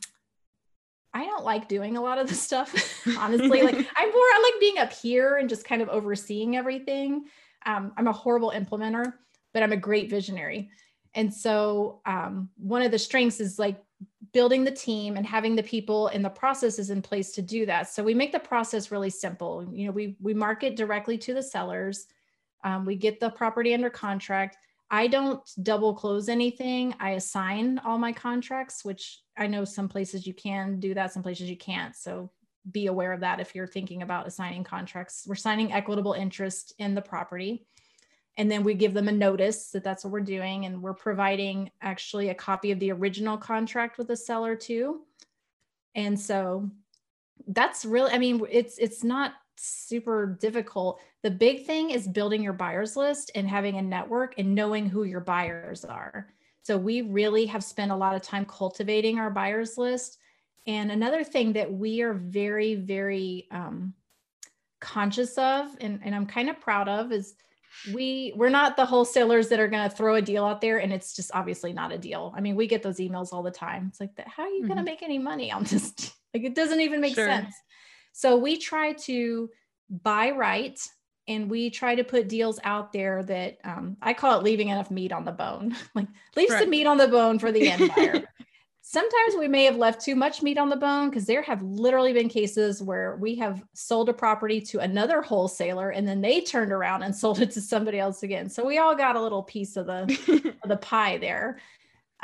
I 1.13 1.25
don't 1.25 1.43
like 1.43 1.67
doing 1.67 1.97
a 1.97 2.01
lot 2.01 2.17
of 2.17 2.27
the 2.27 2.35
stuff, 2.47 2.73
honestly. 3.17 3.61
like 3.61 3.75
I'm 3.97 4.09
more 4.09 4.21
I 4.21 4.51
like 4.51 4.59
being 4.59 4.77
up 4.77 4.93
here 4.93 5.37
and 5.37 5.49
just 5.49 5.65
kind 5.65 5.81
of 5.81 5.89
overseeing 5.89 6.55
everything. 6.55 7.25
Um, 7.65 7.91
I'm 7.97 8.07
a 8.07 8.13
horrible 8.13 8.51
implementer, 8.55 9.13
but 9.53 9.63
I'm 9.63 9.73
a 9.73 9.77
great 9.77 10.09
visionary. 10.09 10.69
And 11.15 11.33
so 11.33 12.01
um, 12.05 12.49
one 12.57 12.81
of 12.81 12.91
the 12.91 12.99
strengths 12.99 13.39
is 13.39 13.59
like 13.59 13.81
building 14.31 14.63
the 14.63 14.71
team 14.71 15.17
and 15.17 15.25
having 15.25 15.55
the 15.55 15.63
people 15.63 16.07
and 16.07 16.23
the 16.23 16.29
processes 16.29 16.89
in 16.89 17.01
place 17.01 17.31
to 17.33 17.41
do 17.41 17.65
that. 17.65 17.89
So 17.89 18.03
we 18.03 18.13
make 18.13 18.31
the 18.31 18.39
process 18.39 18.91
really 18.91 19.09
simple. 19.09 19.67
You 19.71 19.87
know, 19.87 19.91
we 19.91 20.15
we 20.19 20.33
market 20.33 20.75
directly 20.75 21.17
to 21.19 21.33
the 21.33 21.43
sellers. 21.43 22.07
Um, 22.63 22.85
we 22.85 22.95
get 22.95 23.19
the 23.19 23.29
property 23.29 23.73
under 23.73 23.89
contract. 23.89 24.57
I 24.91 25.07
don't 25.07 25.41
double 25.61 25.93
close 25.93 26.29
anything. 26.29 26.95
I 26.99 27.11
assign 27.11 27.79
all 27.79 27.97
my 27.97 28.11
contracts, 28.11 28.83
which 28.83 29.21
I 29.37 29.47
know 29.47 29.63
some 29.63 29.87
places 29.87 30.25
you 30.25 30.33
can 30.33 30.79
do 30.79 30.93
that, 30.95 31.13
some 31.13 31.23
places 31.23 31.49
you 31.49 31.57
can't. 31.57 31.95
So 31.95 32.31
be 32.71 32.87
aware 32.87 33.13
of 33.13 33.19
that 33.21 33.39
if 33.39 33.55
you're 33.55 33.67
thinking 33.67 34.01
about 34.01 34.27
assigning 34.27 34.63
contracts. 34.63 35.25
We're 35.27 35.35
signing 35.35 35.71
equitable 35.71 36.13
interest 36.13 36.73
in 36.79 36.95
the 36.95 37.01
property. 37.01 37.65
And 38.39 38.49
then 38.49 38.63
we 38.63 38.73
give 38.73 38.93
them 38.93 39.09
a 39.09 39.11
notice 39.11 39.69
that 39.71 39.83
that's 39.83 40.05
what 40.05 40.13
we're 40.13 40.21
doing. 40.21 40.65
And 40.65 40.81
we're 40.81 40.93
providing 40.93 41.69
actually 41.81 42.29
a 42.29 42.33
copy 42.33 42.71
of 42.71 42.79
the 42.79 42.93
original 42.93 43.37
contract 43.37 43.97
with 43.97 44.07
the 44.07 44.15
seller 44.15 44.55
too. 44.55 45.01
And 45.93 46.17
so 46.17 46.71
that's 47.47 47.83
really, 47.83 48.11
I 48.13 48.17
mean, 48.17 48.41
it's 48.49 48.77
it's 48.77 49.03
not 49.03 49.33
super 49.57 50.37
difficult. 50.39 51.01
The 51.21 51.31
big 51.31 51.65
thing 51.65 51.89
is 51.89 52.07
building 52.07 52.41
your 52.41 52.53
buyers 52.53 52.95
list 52.95 53.29
and 53.35 53.45
having 53.45 53.75
a 53.75 53.81
network 53.81 54.35
and 54.37 54.55
knowing 54.55 54.87
who 54.87 55.03
your 55.03 55.19
buyers 55.19 55.83
are. 55.83 56.29
So 56.63 56.77
we 56.77 57.01
really 57.01 57.45
have 57.47 57.63
spent 57.63 57.91
a 57.91 57.95
lot 57.95 58.15
of 58.15 58.21
time 58.21 58.45
cultivating 58.45 59.19
our 59.19 59.29
buyers 59.29 59.77
list. 59.77 60.17
And 60.65 60.91
another 60.91 61.25
thing 61.25 61.51
that 61.53 61.69
we 61.69 62.01
are 62.03 62.13
very, 62.13 62.75
very 62.75 63.47
um, 63.51 63.93
conscious 64.79 65.37
of, 65.37 65.75
and, 65.81 65.99
and 66.05 66.15
I'm 66.15 66.25
kind 66.25 66.49
of 66.49 66.61
proud 66.61 66.87
of, 66.87 67.11
is 67.11 67.35
we 67.93 68.33
we're 68.35 68.49
not 68.49 68.75
the 68.75 68.85
wholesalers 68.85 69.49
that 69.49 69.59
are 69.59 69.67
going 69.67 69.89
to 69.89 69.95
throw 69.95 70.15
a 70.15 70.21
deal 70.21 70.45
out 70.45 70.61
there 70.61 70.79
and 70.79 70.91
it's 70.91 71.15
just 71.15 71.31
obviously 71.33 71.73
not 71.73 71.91
a 71.91 71.97
deal. 71.97 72.33
I 72.35 72.41
mean, 72.41 72.55
we 72.55 72.67
get 72.67 72.83
those 72.83 72.97
emails 72.97 73.33
all 73.33 73.43
the 73.43 73.51
time. 73.51 73.87
It's 73.89 73.99
like, 73.99 74.11
how 74.27 74.43
are 74.43 74.49
you 74.49 74.59
mm-hmm. 74.59 74.67
going 74.67 74.77
to 74.77 74.83
make 74.83 75.03
any 75.03 75.17
money 75.17 75.51
on 75.51 75.63
this? 75.63 75.93
like, 76.33 76.43
it 76.43 76.55
doesn't 76.55 76.81
even 76.81 77.01
make 77.01 77.15
sure. 77.15 77.27
sense. 77.27 77.55
So 78.11 78.37
we 78.37 78.57
try 78.57 78.93
to 78.93 79.49
buy 79.89 80.31
right 80.31 80.79
and 81.27 81.49
we 81.49 81.69
try 81.69 81.95
to 81.95 82.03
put 82.03 82.27
deals 82.27 82.59
out 82.63 82.91
there 82.91 83.23
that 83.23 83.57
um, 83.63 83.97
I 84.01 84.13
call 84.13 84.39
it 84.39 84.43
leaving 84.43 84.69
enough 84.69 84.89
meat 84.89 85.11
on 85.11 85.25
the 85.25 85.31
bone, 85.31 85.75
like 85.95 86.07
leave 86.35 86.49
right. 86.49 86.61
some 86.61 86.69
meat 86.69 86.87
on 86.87 86.97
the 86.97 87.07
bone 87.07 87.39
for 87.39 87.51
the 87.51 87.69
end 87.69 87.91
buyer. 87.95 88.23
Sometimes 88.91 89.35
we 89.37 89.47
may 89.47 89.65
have 89.65 89.75
left 89.75 90.01
too 90.01 90.15
much 90.15 90.41
meat 90.41 90.57
on 90.57 90.67
the 90.67 90.75
bone 90.75 91.11
because 91.11 91.27
there 91.27 91.43
have 91.43 91.61
literally 91.61 92.11
been 92.11 92.27
cases 92.27 92.81
where 92.81 93.17
we 93.17 93.35
have 93.35 93.63
sold 93.75 94.09
a 94.09 94.13
property 94.13 94.59
to 94.61 94.79
another 94.79 95.21
wholesaler 95.21 95.91
and 95.91 96.07
then 96.07 96.21
they 96.21 96.41
turned 96.41 96.71
around 96.71 97.03
and 97.03 97.15
sold 97.15 97.39
it 97.39 97.51
to 97.51 97.61
somebody 97.61 97.99
else 97.99 98.23
again. 98.23 98.49
So 98.49 98.65
we 98.65 98.79
all 98.79 98.95
got 98.95 99.15
a 99.15 99.21
little 99.21 99.43
piece 99.43 99.77
of 99.77 99.85
the 99.85 100.55
of 100.63 100.69
the 100.69 100.77
pie 100.77 101.19
there, 101.19 101.59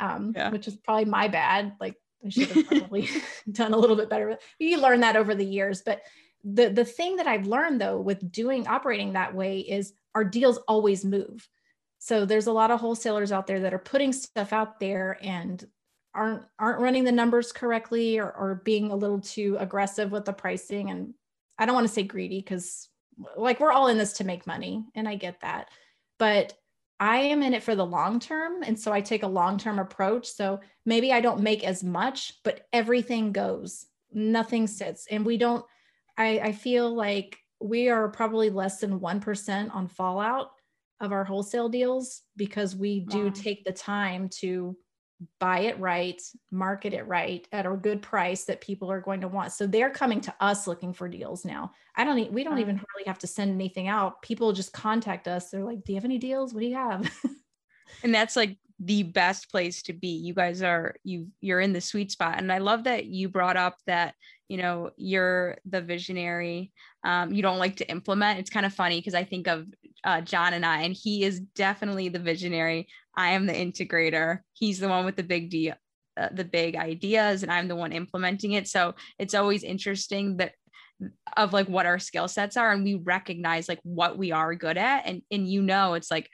um, 0.00 0.32
yeah. 0.34 0.50
which 0.50 0.66
is 0.66 0.74
probably 0.74 1.04
my 1.04 1.28
bad. 1.28 1.74
Like 1.80 1.94
I 2.26 2.30
should 2.30 2.48
have 2.48 2.66
probably 2.66 3.10
done 3.52 3.72
a 3.72 3.78
little 3.78 3.94
bit 3.94 4.10
better. 4.10 4.36
You 4.58 4.80
learn 4.80 5.02
that 5.02 5.14
over 5.14 5.36
the 5.36 5.46
years. 5.46 5.82
But 5.86 6.02
the, 6.42 6.68
the 6.68 6.84
thing 6.84 7.14
that 7.18 7.28
I've 7.28 7.46
learned 7.46 7.80
though 7.80 8.00
with 8.00 8.32
doing 8.32 8.66
operating 8.66 9.12
that 9.12 9.36
way 9.36 9.60
is 9.60 9.92
our 10.16 10.24
deals 10.24 10.58
always 10.66 11.04
move. 11.04 11.48
So 12.00 12.24
there's 12.24 12.48
a 12.48 12.52
lot 12.52 12.72
of 12.72 12.80
wholesalers 12.80 13.30
out 13.30 13.46
there 13.46 13.60
that 13.60 13.72
are 13.72 13.78
putting 13.78 14.12
stuff 14.12 14.52
out 14.52 14.80
there 14.80 15.16
and 15.22 15.64
aren't 16.16 16.42
aren't 16.58 16.80
running 16.80 17.04
the 17.04 17.12
numbers 17.12 17.52
correctly 17.52 18.18
or, 18.18 18.32
or 18.32 18.62
being 18.64 18.90
a 18.90 18.96
little 18.96 19.20
too 19.20 19.56
aggressive 19.60 20.10
with 20.10 20.24
the 20.24 20.32
pricing. 20.32 20.90
And 20.90 21.14
I 21.58 21.66
don't 21.66 21.74
want 21.74 21.86
to 21.86 21.92
say 21.92 22.02
greedy 22.02 22.40
because 22.40 22.88
like 23.36 23.60
we're 23.60 23.72
all 23.72 23.88
in 23.88 23.98
this 23.98 24.14
to 24.14 24.24
make 24.24 24.46
money 24.46 24.84
and 24.94 25.08
I 25.08 25.14
get 25.14 25.40
that. 25.40 25.68
But 26.18 26.54
I 26.98 27.18
am 27.18 27.42
in 27.42 27.52
it 27.52 27.62
for 27.62 27.74
the 27.74 27.84
long 27.84 28.18
term. 28.18 28.62
And 28.62 28.78
so 28.78 28.92
I 28.92 29.00
take 29.00 29.22
a 29.22 29.28
long 29.28 29.58
term 29.58 29.78
approach. 29.78 30.26
So 30.26 30.60
maybe 30.84 31.12
I 31.12 31.20
don't 31.20 31.42
make 31.42 31.62
as 31.62 31.84
much, 31.84 32.34
but 32.42 32.66
everything 32.72 33.32
goes, 33.32 33.86
nothing 34.12 34.66
sits. 34.66 35.06
And 35.10 35.24
we 35.24 35.36
don't, 35.36 35.64
I, 36.16 36.38
I 36.38 36.52
feel 36.52 36.94
like 36.94 37.38
we 37.60 37.88
are 37.88 38.08
probably 38.08 38.50
less 38.50 38.80
than 38.80 39.00
1% 39.00 39.74
on 39.74 39.88
fallout 39.88 40.50
of 41.00 41.12
our 41.12 41.24
wholesale 41.24 41.68
deals 41.68 42.22
because 42.36 42.74
we 42.74 43.00
do 43.00 43.24
wow. 43.24 43.32
take 43.34 43.64
the 43.64 43.72
time 43.72 44.30
to 44.40 44.76
buy 45.38 45.60
it 45.60 45.78
right, 45.78 46.20
market 46.50 46.92
it 46.92 47.06
right 47.06 47.46
at 47.52 47.66
a 47.66 47.70
good 47.70 48.02
price 48.02 48.44
that 48.44 48.60
people 48.60 48.90
are 48.90 49.00
going 49.00 49.20
to 49.22 49.28
want. 49.28 49.52
So 49.52 49.66
they're 49.66 49.90
coming 49.90 50.20
to 50.22 50.34
us 50.40 50.66
looking 50.66 50.92
for 50.92 51.08
deals 51.08 51.44
now. 51.44 51.72
I 51.96 52.04
don't 52.04 52.16
need, 52.16 52.32
we 52.32 52.44
don't 52.44 52.58
even 52.58 52.76
really 52.76 53.06
have 53.06 53.18
to 53.20 53.26
send 53.26 53.52
anything 53.52 53.88
out. 53.88 54.20
People 54.22 54.52
just 54.52 54.72
contact 54.72 55.28
us. 55.28 55.50
They're 55.50 55.64
like, 55.64 55.84
"Do 55.84 55.92
you 55.92 55.96
have 55.96 56.04
any 56.04 56.18
deals? 56.18 56.52
What 56.52 56.60
do 56.60 56.66
you 56.66 56.74
have?" 56.74 57.10
and 58.02 58.14
that's 58.14 58.36
like 58.36 58.58
the 58.78 59.04
best 59.04 59.50
place 59.50 59.82
to 59.84 59.92
be. 59.92 60.08
You 60.08 60.34
guys 60.34 60.62
are 60.62 60.96
you 61.02 61.28
you're 61.40 61.60
in 61.60 61.72
the 61.72 61.80
sweet 61.80 62.12
spot. 62.12 62.38
And 62.38 62.52
I 62.52 62.58
love 62.58 62.84
that 62.84 63.06
you 63.06 63.28
brought 63.28 63.56
up 63.56 63.78
that 63.86 64.14
you 64.48 64.56
know 64.58 64.90
you're 64.96 65.58
the 65.68 65.80
visionary 65.80 66.72
um, 67.04 67.32
you 67.32 67.42
don't 67.42 67.58
like 67.58 67.76
to 67.76 67.90
implement 67.90 68.38
it's 68.38 68.50
kind 68.50 68.66
of 68.66 68.72
funny 68.72 68.98
because 68.98 69.14
i 69.14 69.24
think 69.24 69.46
of 69.46 69.66
uh, 70.04 70.20
john 70.20 70.54
and 70.54 70.64
i 70.64 70.82
and 70.82 70.94
he 70.94 71.24
is 71.24 71.40
definitely 71.40 72.08
the 72.08 72.18
visionary 72.18 72.88
i 73.16 73.30
am 73.30 73.46
the 73.46 73.52
integrator. 73.52 74.40
He's 74.52 74.78
the 74.78 74.88
one 74.88 75.04
with 75.04 75.16
the 75.16 75.22
big 75.22 75.50
deal 75.50 75.74
uh, 76.18 76.28
the 76.32 76.44
big 76.44 76.76
ideas 76.76 77.42
and 77.42 77.52
i'm 77.52 77.68
the 77.68 77.76
one 77.76 77.92
implementing 77.92 78.52
it. 78.52 78.68
So 78.68 78.94
it's 79.18 79.34
always 79.34 79.62
interesting 79.62 80.38
that 80.38 80.52
of 81.36 81.52
like 81.52 81.68
what 81.68 81.84
our 81.84 81.98
skill 81.98 82.26
sets 82.26 82.56
are 82.56 82.72
and 82.72 82.82
we 82.82 82.94
recognize 82.94 83.68
like 83.68 83.80
what 83.82 84.16
we 84.16 84.32
are 84.32 84.54
good 84.54 84.78
at. 84.78 85.06
And 85.06 85.22
and 85.30 85.46
you 85.48 85.62
know 85.62 85.94
it's 85.94 86.10
like 86.10 86.30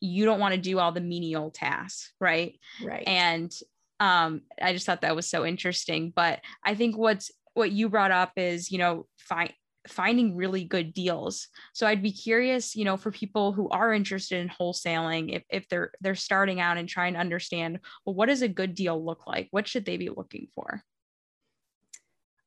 you 0.00 0.24
don't 0.24 0.40
want 0.40 0.54
to 0.54 0.60
do 0.60 0.78
all 0.78 0.92
the 0.92 1.00
menial 1.00 1.50
tasks 1.50 2.12
right? 2.20 2.58
Right. 2.82 3.04
And 3.06 3.52
um 3.98 4.42
i 4.60 4.74
just 4.74 4.84
thought 4.84 5.00
that 5.02 5.16
was 5.16 5.26
so 5.26 5.44
interesting. 5.44 6.12
But 6.14 6.40
i 6.64 6.74
think 6.74 6.96
what's 6.96 7.30
what 7.56 7.72
you 7.72 7.88
brought 7.88 8.10
up 8.10 8.32
is, 8.36 8.70
you 8.70 8.76
know, 8.78 9.06
find 9.18 9.52
finding 9.88 10.36
really 10.36 10.64
good 10.64 10.92
deals. 10.92 11.48
So 11.72 11.86
I'd 11.86 12.02
be 12.02 12.12
curious, 12.12 12.76
you 12.76 12.84
know, 12.84 12.96
for 12.96 13.10
people 13.10 13.52
who 13.52 13.68
are 13.68 13.92
interested 13.92 14.40
in 14.40 14.48
wholesaling, 14.48 15.34
if, 15.34 15.44
if 15.50 15.68
they're 15.68 15.92
they're 16.00 16.14
starting 16.14 16.60
out 16.60 16.76
and 16.76 16.88
trying 16.88 17.14
to 17.14 17.20
understand, 17.20 17.80
well, 18.04 18.14
what 18.14 18.26
does 18.26 18.42
a 18.42 18.48
good 18.48 18.74
deal 18.74 19.02
look 19.02 19.26
like? 19.26 19.48
What 19.50 19.68
should 19.68 19.84
they 19.84 19.96
be 19.96 20.08
looking 20.08 20.48
for? 20.54 20.82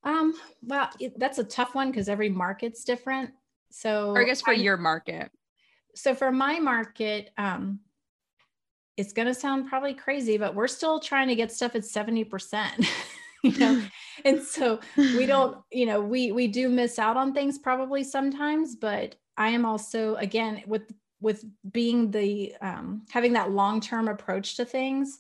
Um, 0.04 0.34
well, 0.64 0.90
it, 1.00 1.20
that's 1.20 1.40
a 1.40 1.44
tough 1.44 1.76
one 1.76 1.92
because 1.92 2.10
every 2.10 2.30
market's 2.30 2.84
different. 2.84 3.32
So 3.72 4.12
or 4.12 4.22
I 4.22 4.26
guess 4.26 4.42
for 4.42 4.52
I, 4.52 4.56
your 4.56 4.78
market. 4.78 5.32
So 5.96 6.16
for 6.16 6.32
my 6.32 6.60
market, 6.60 7.32
um, 7.38 7.80
it's 8.98 9.14
gonna 9.14 9.34
sound 9.34 9.70
probably 9.70 9.94
crazy, 9.94 10.38
but 10.38 10.56
we're 10.56 10.68
still 10.68 11.00
trying 11.00 11.28
to 11.28 11.36
get 11.36 11.52
stuff 11.52 11.76
at 11.76 11.84
70%. 11.84 12.88
you 13.44 13.58
know? 13.58 13.82
And 14.26 14.42
so 14.44 14.82
we 14.98 15.26
don't 15.26 15.58
you 15.72 15.86
know 15.86 16.02
we 16.02 16.34
we 16.34 16.48
do 16.48 16.68
miss 16.68 17.00
out 17.00 17.16
on 17.16 17.34
things 17.34 17.58
probably 17.58 18.04
sometimes 18.04 18.76
but 18.76 19.16
i 19.38 19.48
am 19.48 19.66
also 19.66 20.16
again 20.16 20.62
with 20.68 20.92
with 21.22 21.46
being 21.72 22.12
the 22.12 22.54
um, 22.62 23.06
having 23.10 23.34
that 23.34 23.52
long-term 23.52 24.10
approach 24.10 24.58
to 24.58 24.66
things 24.66 25.20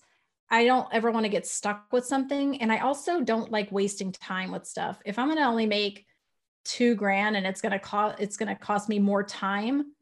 i 0.49 0.65
don't 0.65 0.87
ever 0.91 1.11
want 1.11 1.23
to 1.23 1.29
get 1.29 1.47
stuck 1.47 1.85
with 1.93 2.05
something 2.05 2.61
and 2.61 2.73
i 2.73 2.79
also 2.79 3.21
don't 3.21 3.51
like 3.51 3.71
wasting 3.71 4.11
time 4.11 4.51
with 4.51 4.65
stuff. 4.65 4.99
If 5.05 5.17
i'm 5.17 5.27
going 5.27 5.37
to 5.37 5.43
only 5.43 5.65
make 5.65 6.05
two 6.65 6.95
grand 6.95 7.37
and 7.37 7.47
it's 7.47 7.61
going 7.61 7.71
to 7.71 7.79
cost 7.79 8.19
it's 8.19 8.35
going 8.35 8.49
to 8.49 8.55
cost 8.55 8.89
me 8.89 8.99
more 8.99 9.23
time 9.23 9.93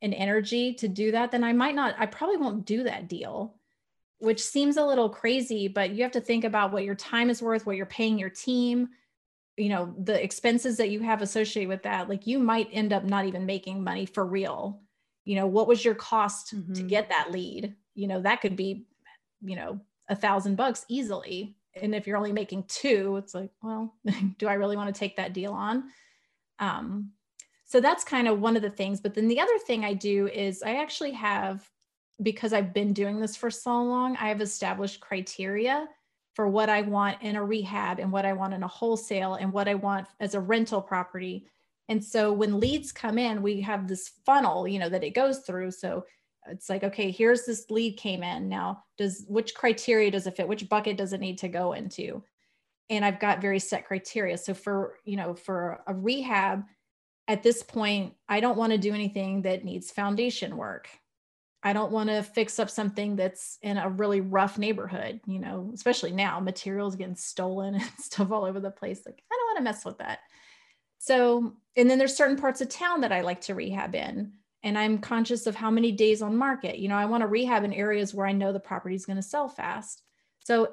and 0.00 0.14
energy 0.14 0.74
to 0.74 0.86
do 0.86 1.10
that 1.10 1.32
then 1.32 1.42
i 1.42 1.52
might 1.52 1.74
not 1.74 1.96
i 1.98 2.06
probably 2.06 2.36
won't 2.36 2.64
do 2.64 2.84
that 2.84 3.08
deal 3.08 3.56
which 4.24 4.42
seems 4.42 4.76
a 4.76 4.84
little 4.84 5.08
crazy, 5.08 5.68
but 5.68 5.90
you 5.90 6.02
have 6.02 6.12
to 6.12 6.20
think 6.20 6.44
about 6.44 6.72
what 6.72 6.84
your 6.84 6.94
time 6.94 7.30
is 7.30 7.42
worth, 7.42 7.66
what 7.66 7.76
you're 7.76 7.86
paying 7.86 8.18
your 8.18 8.30
team, 8.30 8.88
you 9.56 9.68
know, 9.68 9.94
the 9.98 10.22
expenses 10.22 10.76
that 10.78 10.90
you 10.90 11.00
have 11.00 11.22
associated 11.22 11.68
with 11.68 11.82
that. 11.84 12.08
Like 12.08 12.26
you 12.26 12.38
might 12.38 12.68
end 12.72 12.92
up 12.92 13.04
not 13.04 13.26
even 13.26 13.46
making 13.46 13.84
money 13.84 14.06
for 14.06 14.26
real. 14.26 14.80
You 15.24 15.36
know, 15.36 15.46
what 15.46 15.68
was 15.68 15.84
your 15.84 15.94
cost 15.94 16.54
mm-hmm. 16.54 16.72
to 16.72 16.82
get 16.82 17.08
that 17.10 17.30
lead? 17.30 17.74
You 17.94 18.08
know, 18.08 18.20
that 18.22 18.40
could 18.40 18.56
be, 18.56 18.86
you 19.42 19.56
know, 19.56 19.80
a 20.08 20.16
thousand 20.16 20.56
bucks 20.56 20.84
easily. 20.88 21.56
And 21.80 21.94
if 21.94 22.06
you're 22.06 22.16
only 22.16 22.32
making 22.32 22.64
two, 22.64 23.16
it's 23.16 23.34
like, 23.34 23.50
well, 23.62 23.94
do 24.38 24.48
I 24.48 24.54
really 24.54 24.76
want 24.76 24.92
to 24.94 24.98
take 24.98 25.16
that 25.16 25.32
deal 25.32 25.52
on? 25.52 25.84
Um, 26.58 27.12
so 27.64 27.80
that's 27.80 28.04
kind 28.04 28.28
of 28.28 28.40
one 28.40 28.56
of 28.56 28.62
the 28.62 28.70
things. 28.70 29.00
But 29.00 29.14
then 29.14 29.28
the 29.28 29.40
other 29.40 29.58
thing 29.58 29.84
I 29.84 29.94
do 29.94 30.28
is 30.28 30.62
I 30.62 30.76
actually 30.76 31.12
have, 31.12 31.68
because 32.22 32.52
I've 32.52 32.72
been 32.72 32.92
doing 32.92 33.20
this 33.20 33.36
for 33.36 33.50
so 33.50 33.82
long, 33.82 34.16
I 34.16 34.28
have 34.28 34.40
established 34.40 35.00
criteria 35.00 35.88
for 36.34 36.48
what 36.48 36.68
I 36.68 36.82
want 36.82 37.22
in 37.22 37.36
a 37.36 37.44
rehab 37.44 37.98
and 37.98 38.10
what 38.10 38.26
I 38.26 38.32
want 38.32 38.54
in 38.54 38.62
a 38.62 38.68
wholesale 38.68 39.34
and 39.34 39.52
what 39.52 39.68
I 39.68 39.74
want 39.74 40.06
as 40.20 40.34
a 40.34 40.40
rental 40.40 40.82
property. 40.82 41.46
And 41.88 42.02
so 42.02 42.32
when 42.32 42.60
leads 42.60 42.92
come 42.92 43.18
in, 43.18 43.42
we 43.42 43.60
have 43.60 43.86
this 43.86 44.12
funnel, 44.24 44.66
you 44.66 44.78
know, 44.78 44.88
that 44.88 45.04
it 45.04 45.14
goes 45.14 45.40
through. 45.40 45.70
So 45.72 46.04
it's 46.48 46.68
like, 46.68 46.82
okay, 46.84 47.10
here's 47.10 47.44
this 47.44 47.70
lead 47.70 47.96
came 47.96 48.22
in. 48.22 48.48
Now, 48.48 48.84
does 48.98 49.24
which 49.28 49.54
criteria 49.54 50.10
does 50.10 50.26
it 50.26 50.36
fit? 50.36 50.48
Which 50.48 50.68
bucket 50.68 50.96
does 50.96 51.12
it 51.12 51.20
need 51.20 51.38
to 51.38 51.48
go 51.48 51.72
into? 51.72 52.22
And 52.90 53.04
I've 53.04 53.20
got 53.20 53.40
very 53.40 53.58
set 53.58 53.86
criteria. 53.86 54.36
So 54.36 54.54
for, 54.54 54.98
you 55.04 55.16
know, 55.16 55.34
for 55.34 55.82
a 55.86 55.94
rehab, 55.94 56.64
at 57.28 57.42
this 57.42 57.62
point, 57.62 58.14
I 58.28 58.40
don't 58.40 58.58
want 58.58 58.72
to 58.72 58.78
do 58.78 58.92
anything 58.92 59.42
that 59.42 59.64
needs 59.64 59.90
foundation 59.90 60.56
work. 60.56 60.88
I 61.66 61.72
don't 61.72 61.90
want 61.90 62.10
to 62.10 62.22
fix 62.22 62.58
up 62.58 62.68
something 62.68 63.16
that's 63.16 63.58
in 63.62 63.78
a 63.78 63.88
really 63.88 64.20
rough 64.20 64.58
neighborhood, 64.58 65.20
you 65.26 65.38
know, 65.38 65.70
especially 65.74 66.12
now, 66.12 66.38
materials 66.38 66.94
getting 66.94 67.16
stolen 67.16 67.74
and 67.74 67.90
stuff 67.98 68.30
all 68.30 68.44
over 68.44 68.60
the 68.60 68.70
place. 68.70 69.02
Like, 69.06 69.22
I 69.32 69.34
don't 69.34 69.46
want 69.46 69.58
to 69.58 69.64
mess 69.64 69.84
with 69.84 69.98
that. 69.98 70.20
So, 70.98 71.54
and 71.74 71.88
then 71.88 71.98
there's 71.98 72.16
certain 72.16 72.36
parts 72.36 72.60
of 72.60 72.68
town 72.68 73.00
that 73.00 73.12
I 73.12 73.22
like 73.22 73.40
to 73.42 73.54
rehab 73.54 73.94
in. 73.94 74.32
And 74.62 74.78
I'm 74.78 74.98
conscious 74.98 75.46
of 75.46 75.54
how 75.54 75.70
many 75.70 75.92
days 75.92 76.22
on 76.22 76.36
market. 76.36 76.78
You 76.78 76.88
know, 76.88 76.96
I 76.96 77.04
want 77.06 77.22
to 77.22 77.26
rehab 77.26 77.64
in 77.64 77.72
areas 77.72 78.14
where 78.14 78.26
I 78.26 78.32
know 78.32 78.52
the 78.52 78.60
property 78.60 78.94
is 78.94 79.04
going 79.04 79.16
to 79.16 79.22
sell 79.22 79.48
fast. 79.48 80.02
So 80.40 80.72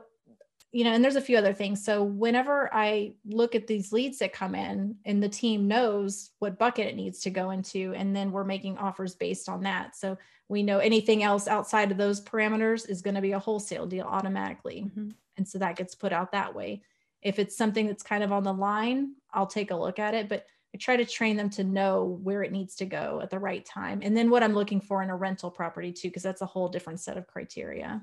you 0.72 0.86
know, 0.86 0.92
and 0.92 1.04
there's 1.04 1.18
a 1.18 1.22
few 1.22 1.38
other 1.38 1.54
things. 1.54 1.84
So 1.84 2.02
whenever 2.04 2.74
I 2.74 3.14
look 3.26 3.56
at 3.56 3.68
these 3.68 3.92
leads 3.92 4.20
that 4.20 4.32
come 4.32 4.56
in 4.56 4.96
and 5.06 5.22
the 5.22 5.28
team 5.28 5.68
knows 5.68 6.32
what 6.40 6.58
bucket 6.58 6.88
it 6.88 6.96
needs 6.96 7.20
to 7.22 7.30
go 7.30 7.50
into, 7.50 7.94
and 7.96 8.16
then 8.16 8.32
we're 8.32 8.46
making 8.46 8.78
offers 8.78 9.14
based 9.14 9.50
on 9.50 9.64
that. 9.64 9.98
So 9.98 10.18
we 10.48 10.64
know 10.64 10.80
anything 10.80 11.24
else 11.24 11.48
outside 11.48 11.92
of 11.92 11.98
those 11.98 12.22
parameters 12.22 12.90
is 12.90 13.02
going 13.02 13.16
to 13.16 13.22
be 13.22 13.34
a 13.34 13.40
wholesale 13.40 13.86
deal 13.86 14.06
automatically. 14.06 14.86
Mm-hmm. 14.88 15.10
And 15.38 15.48
so 15.48 15.58
that 15.60 15.76
gets 15.76 15.96
put 15.96 16.14
out 16.14 16.32
that 16.32 16.56
way. 16.56 16.84
If 17.22 17.38
it's 17.38 17.58
something 17.58 17.88
that's 17.88 18.04
kind 18.04 18.24
of 18.24 18.32
on 18.32 18.44
the 18.44 18.54
line, 18.54 19.16
I'll 19.34 19.48
take 19.48 19.72
a 19.72 19.76
look 19.76 20.00
at 20.00 20.14
it. 20.14 20.30
But 20.30 20.46
I 20.74 20.78
try 20.78 20.96
to 20.96 21.06
train 21.06 21.36
them 21.36 21.50
to 21.52 21.66
know 21.66 22.20
where 22.24 22.44
it 22.44 22.52
needs 22.54 22.76
to 22.76 22.86
go 22.86 23.20
at 23.22 23.30
the 23.30 23.40
right 23.40 23.66
time. 23.66 24.00
And 24.04 24.16
then 24.16 24.30
what 24.30 24.42
I'm 24.42 24.54
looking 24.54 24.80
for 24.80 25.04
in 25.04 25.10
a 25.10 25.16
rental 25.16 25.52
property 25.52 25.92
too, 25.92 26.08
because 26.08 26.24
that's 26.24 26.42
a 26.42 26.46
whole 26.46 26.70
different 26.70 27.02
set 27.02 27.18
of 27.18 27.28
criteria. 27.28 28.02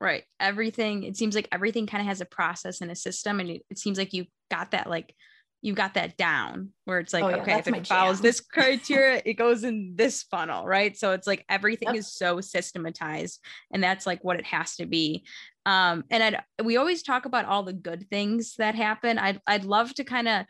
Right. 0.00 0.24
Everything, 0.38 1.02
it 1.02 1.16
seems 1.16 1.34
like 1.34 1.48
everything 1.52 1.86
kind 1.86 2.00
of 2.00 2.06
has 2.06 2.22
a 2.22 2.26
process 2.26 2.80
and 2.80 2.90
a 2.90 2.96
system. 2.96 3.38
And 3.38 3.50
it, 3.50 3.62
it, 3.68 3.78
seems 3.78 3.98
like 3.98 4.14
you 4.14 4.24
got 4.50 4.70
that, 4.70 4.88
like, 4.88 5.14
you 5.60 5.74
got 5.74 5.92
that 5.94 6.16
down 6.16 6.70
where 6.86 7.00
it's 7.00 7.12
like, 7.12 7.22
oh, 7.22 7.28
yeah, 7.28 7.42
okay, 7.42 7.58
if 7.58 7.68
it 7.68 7.86
follows 7.86 8.16
jam. 8.16 8.22
this 8.22 8.40
criteria, 8.52 9.20
it 9.26 9.34
goes 9.34 9.62
in 9.62 9.92
this 9.96 10.22
funnel. 10.22 10.64
Right. 10.64 10.96
So 10.96 11.12
it's 11.12 11.26
like 11.26 11.44
everything 11.50 11.88
yep. 11.88 11.96
is 11.96 12.10
so 12.10 12.40
systematized 12.40 13.44
and 13.70 13.82
that's 13.82 14.06
like 14.06 14.24
what 14.24 14.38
it 14.38 14.46
has 14.46 14.76
to 14.76 14.86
be. 14.86 15.24
Um, 15.66 16.04
and 16.10 16.22
I'd, 16.22 16.64
we 16.64 16.78
always 16.78 17.02
talk 17.02 17.26
about 17.26 17.44
all 17.44 17.62
the 17.62 17.74
good 17.74 18.08
things 18.08 18.54
that 18.56 18.74
happen. 18.74 19.18
I'd, 19.18 19.42
I'd 19.46 19.64
love 19.64 19.92
to 19.96 20.04
kind 20.04 20.28
of 20.28 20.46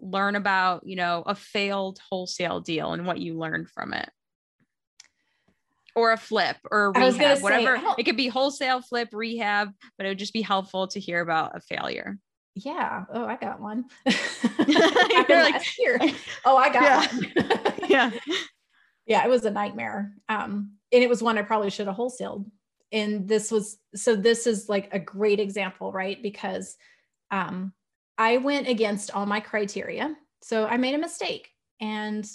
learn 0.00 0.36
about, 0.36 0.86
you 0.86 0.94
know, 0.94 1.24
a 1.26 1.34
failed 1.34 1.98
wholesale 2.08 2.60
deal 2.60 2.92
and 2.92 3.04
what 3.04 3.18
you 3.18 3.36
learned 3.36 3.68
from 3.68 3.92
it 3.94 4.08
or 5.94 6.12
a 6.12 6.16
flip 6.16 6.56
or 6.70 6.86
a 6.86 6.90
rehab, 6.90 7.42
whatever. 7.42 7.76
Say, 7.76 7.94
it 7.98 8.04
could 8.04 8.16
be 8.16 8.28
wholesale 8.28 8.80
flip, 8.80 9.08
rehab, 9.12 9.72
but 9.96 10.06
it 10.06 10.10
would 10.10 10.18
just 10.18 10.32
be 10.32 10.42
helpful 10.42 10.88
to 10.88 11.00
hear 11.00 11.20
about 11.20 11.56
a 11.56 11.60
failure. 11.60 12.18
Yeah. 12.54 13.04
Oh, 13.12 13.24
I 13.24 13.36
got 13.36 13.60
one. 13.60 13.84
You're 14.06 15.42
like, 15.42 15.62
here. 15.62 15.98
Oh, 16.44 16.56
I 16.56 16.72
got 16.72 16.82
yeah. 16.82 17.06
one. 17.06 17.74
yeah. 17.88 18.10
Yeah, 19.06 19.24
it 19.24 19.30
was 19.30 19.44
a 19.44 19.50
nightmare. 19.50 20.12
Um, 20.28 20.72
and 20.92 21.02
it 21.02 21.08
was 21.08 21.22
one 21.22 21.38
I 21.38 21.42
probably 21.42 21.70
should 21.70 21.86
have 21.86 21.96
wholesaled. 21.96 22.46
And 22.92 23.26
this 23.26 23.50
was 23.50 23.78
so 23.94 24.14
this 24.14 24.46
is 24.46 24.68
like 24.68 24.92
a 24.92 24.98
great 24.98 25.40
example, 25.40 25.92
right? 25.92 26.22
Because 26.22 26.76
um 27.30 27.72
I 28.18 28.36
went 28.36 28.68
against 28.68 29.10
all 29.10 29.24
my 29.24 29.40
criteria. 29.40 30.14
So 30.42 30.66
I 30.66 30.76
made 30.76 30.94
a 30.94 30.98
mistake. 30.98 31.48
And 31.80 32.28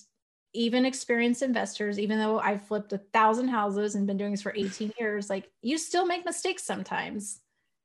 even 0.57 0.85
experienced 0.85 1.43
investors, 1.43 1.99
even 1.99 2.17
though 2.17 2.39
I've 2.39 2.63
flipped 2.63 2.91
a 2.91 2.97
thousand 2.97 3.49
houses 3.49 3.95
and 3.95 4.07
been 4.07 4.17
doing 4.17 4.31
this 4.31 4.41
for 4.41 4.53
18 4.55 4.91
years, 4.99 5.29
like 5.29 5.51
you 5.61 5.77
still 5.77 6.05
make 6.05 6.25
mistakes 6.25 6.63
sometimes. 6.63 7.39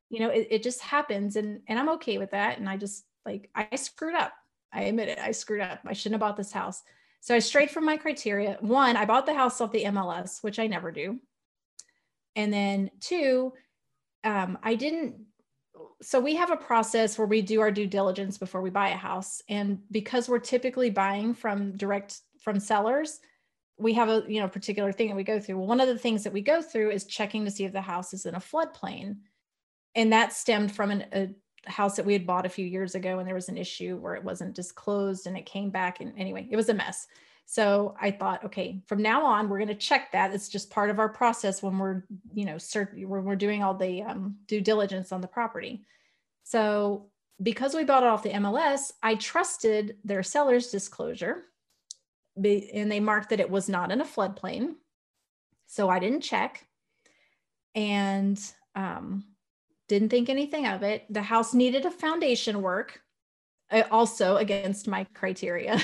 You 0.08 0.20
know, 0.20 0.30
it, 0.30 0.48
it 0.50 0.62
just 0.62 0.80
happens 0.80 1.36
and 1.36 1.60
and 1.68 1.78
I'm 1.78 1.90
okay 1.90 2.18
with 2.18 2.30
that. 2.32 2.58
And 2.58 2.68
I 2.68 2.76
just 2.76 3.04
like 3.26 3.50
I 3.54 3.76
screwed 3.76 4.14
up. 4.14 4.32
I 4.72 4.82
admit 4.82 5.08
it. 5.08 5.18
I 5.18 5.32
screwed 5.32 5.60
up. 5.60 5.80
I 5.86 5.92
shouldn't 5.92 6.14
have 6.14 6.26
bought 6.26 6.36
this 6.36 6.52
house. 6.52 6.82
So 7.20 7.34
I 7.34 7.38
strayed 7.38 7.70
from 7.70 7.84
my 7.84 7.96
criteria. 7.96 8.56
One, 8.60 8.96
I 8.96 9.04
bought 9.04 9.26
the 9.26 9.34
house 9.34 9.60
off 9.60 9.70
the 9.70 9.84
MLS, 9.84 10.42
which 10.42 10.58
I 10.58 10.66
never 10.66 10.90
do. 10.90 11.20
And 12.34 12.52
then 12.52 12.90
two, 13.00 13.52
um, 14.24 14.58
I 14.62 14.74
didn't 14.74 15.16
so 16.00 16.18
we 16.18 16.34
have 16.34 16.50
a 16.50 16.56
process 16.56 17.16
where 17.16 17.26
we 17.26 17.42
do 17.42 17.60
our 17.60 17.70
due 17.70 17.86
diligence 17.86 18.38
before 18.38 18.60
we 18.60 18.70
buy 18.70 18.88
a 18.88 18.96
house 18.96 19.40
and 19.48 19.78
because 19.90 20.28
we're 20.28 20.38
typically 20.38 20.90
buying 20.90 21.32
from 21.32 21.76
direct 21.76 22.20
from 22.42 22.60
sellers 22.60 23.20
we 23.78 23.92
have 23.94 24.08
a 24.08 24.22
you 24.28 24.40
know 24.40 24.48
particular 24.48 24.92
thing 24.92 25.08
that 25.08 25.16
we 25.16 25.24
go 25.24 25.40
through. 25.40 25.58
One 25.58 25.80
of 25.80 25.88
the 25.88 25.98
things 25.98 26.24
that 26.24 26.32
we 26.32 26.40
go 26.40 26.62
through 26.62 26.90
is 26.90 27.04
checking 27.04 27.44
to 27.44 27.50
see 27.50 27.64
if 27.64 27.72
the 27.72 27.80
house 27.80 28.14
is 28.14 28.26
in 28.26 28.34
a 28.34 28.40
floodplain. 28.40 29.16
And 29.94 30.12
that 30.12 30.32
stemmed 30.32 30.72
from 30.74 30.90
an, 30.90 31.04
a 31.12 31.28
house 31.70 31.96
that 31.96 32.06
we 32.06 32.12
had 32.12 32.26
bought 32.26 32.46
a 32.46 32.50
few 32.50 32.64
years 32.66 32.94
ago 32.94 33.18
and 33.18 33.28
there 33.28 33.34
was 33.34 33.48
an 33.48 33.58
issue 33.58 33.96
where 33.96 34.14
it 34.14 34.24
wasn't 34.24 34.54
disclosed 34.54 35.26
and 35.26 35.36
it 35.36 35.46
came 35.46 35.70
back 35.70 36.00
and 36.00 36.12
anyway 36.16 36.46
it 36.50 36.56
was 36.56 36.68
a 36.68 36.74
mess. 36.74 37.06
So 37.44 37.94
i 38.00 38.10
thought 38.10 38.44
okay 38.44 38.80
from 38.86 39.02
now 39.02 39.26
on 39.26 39.48
we're 39.48 39.58
going 39.58 39.68
to 39.68 39.74
check 39.74 40.12
that. 40.12 40.32
It's 40.32 40.48
just 40.48 40.70
part 40.70 40.90
of 40.90 40.98
our 40.98 41.08
process 41.08 41.62
when 41.62 41.78
we're 41.78 42.04
you 42.32 42.44
know 42.44 42.56
cert- 42.56 43.06
when 43.06 43.24
we're 43.24 43.36
doing 43.36 43.62
all 43.62 43.74
the 43.74 44.02
um, 44.02 44.36
due 44.46 44.60
diligence 44.60 45.12
on 45.12 45.20
the 45.20 45.28
property. 45.28 45.84
So 46.44 47.08
because 47.42 47.74
we 47.74 47.82
bought 47.82 48.02
it 48.02 48.08
off 48.08 48.22
the 48.22 48.30
mls 48.30 48.92
i 49.02 49.14
trusted 49.14 49.96
their 50.04 50.22
seller's 50.22 50.70
disclosure 50.70 51.44
and 52.36 52.90
they 52.90 53.00
marked 53.00 53.30
that 53.30 53.40
it 53.40 53.50
was 53.50 53.68
not 53.68 53.90
in 53.90 54.00
a 54.00 54.04
floodplain. 54.04 54.74
So 55.66 55.88
I 55.88 55.98
didn't 55.98 56.20
check 56.20 56.66
and 57.74 58.40
um, 58.74 59.24
didn't 59.88 60.10
think 60.10 60.28
anything 60.28 60.66
of 60.66 60.82
it. 60.82 61.04
The 61.10 61.22
house 61.22 61.54
needed 61.54 61.84
a 61.84 61.90
foundation 61.90 62.62
work, 62.62 63.00
uh, 63.70 63.82
also 63.90 64.36
against 64.36 64.88
my 64.88 65.04
criteria. 65.14 65.80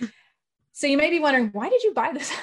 so 0.72 0.86
you 0.86 0.96
may 0.96 1.10
be 1.10 1.20
wondering, 1.20 1.50
why 1.52 1.68
did 1.68 1.82
you 1.82 1.94
buy 1.94 2.12
this? 2.12 2.32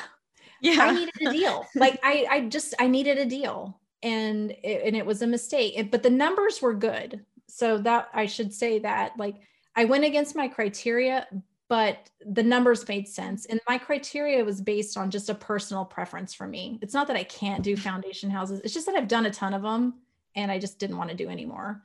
Yeah, 0.60 0.78
I 0.80 0.92
needed 0.92 1.14
a 1.22 1.32
deal. 1.32 1.68
like 1.76 2.00
I, 2.02 2.26
I 2.32 2.42
just, 2.48 2.74
I 2.80 2.88
needed 2.88 3.20
a 3.20 3.28
deal, 3.28 3.80
and 4.02 4.50
it, 4.64 4.82
and 4.86 4.96
it 4.96 5.06
was 5.06 5.22
a 5.22 5.28
mistake. 5.28 5.92
But 5.92 6.02
the 6.02 6.10
numbers 6.10 6.64
were 6.64 6.74
good, 6.74 7.24
so 7.48 7.78
that 7.78 8.08
I 8.12 8.26
should 8.26 8.52
say 8.52 8.80
that 8.80 9.12
like 9.20 9.36
I 9.76 9.86
went 9.86 10.04
against 10.04 10.36
my 10.36 10.48
criteria, 10.48 11.28
but 11.70 12.10
the 12.26 12.44
numbers 12.44 12.88
made 12.88 13.08
sense 13.08 13.46
and 13.46 13.60
my 13.68 13.78
criteria 13.78 14.44
was 14.44 14.62
based 14.62 14.98
on 14.98 15.12
just 15.12 15.30
a 15.30 15.36
personal 15.36 15.84
preference 15.86 16.34
for 16.34 16.48
me. 16.48 16.80
It's 16.82 16.94
not 16.94 17.08
that 17.08 17.18
i 17.18 17.24
can't 17.24 17.64
do 17.64 17.76
foundation 17.76 18.30
houses 18.30 18.62
it's 18.64 18.74
just 18.74 18.86
that 18.86 18.96
i've 18.96 19.08
done 19.08 19.26
a 19.26 19.32
ton 19.32 19.54
of 19.54 19.62
them 19.62 19.96
and 20.36 20.52
i 20.52 20.60
just 20.60 20.80
didn't 20.80 20.98
want 20.98 21.10
to 21.10 21.16
do 21.16 21.30
anymore 21.30 21.84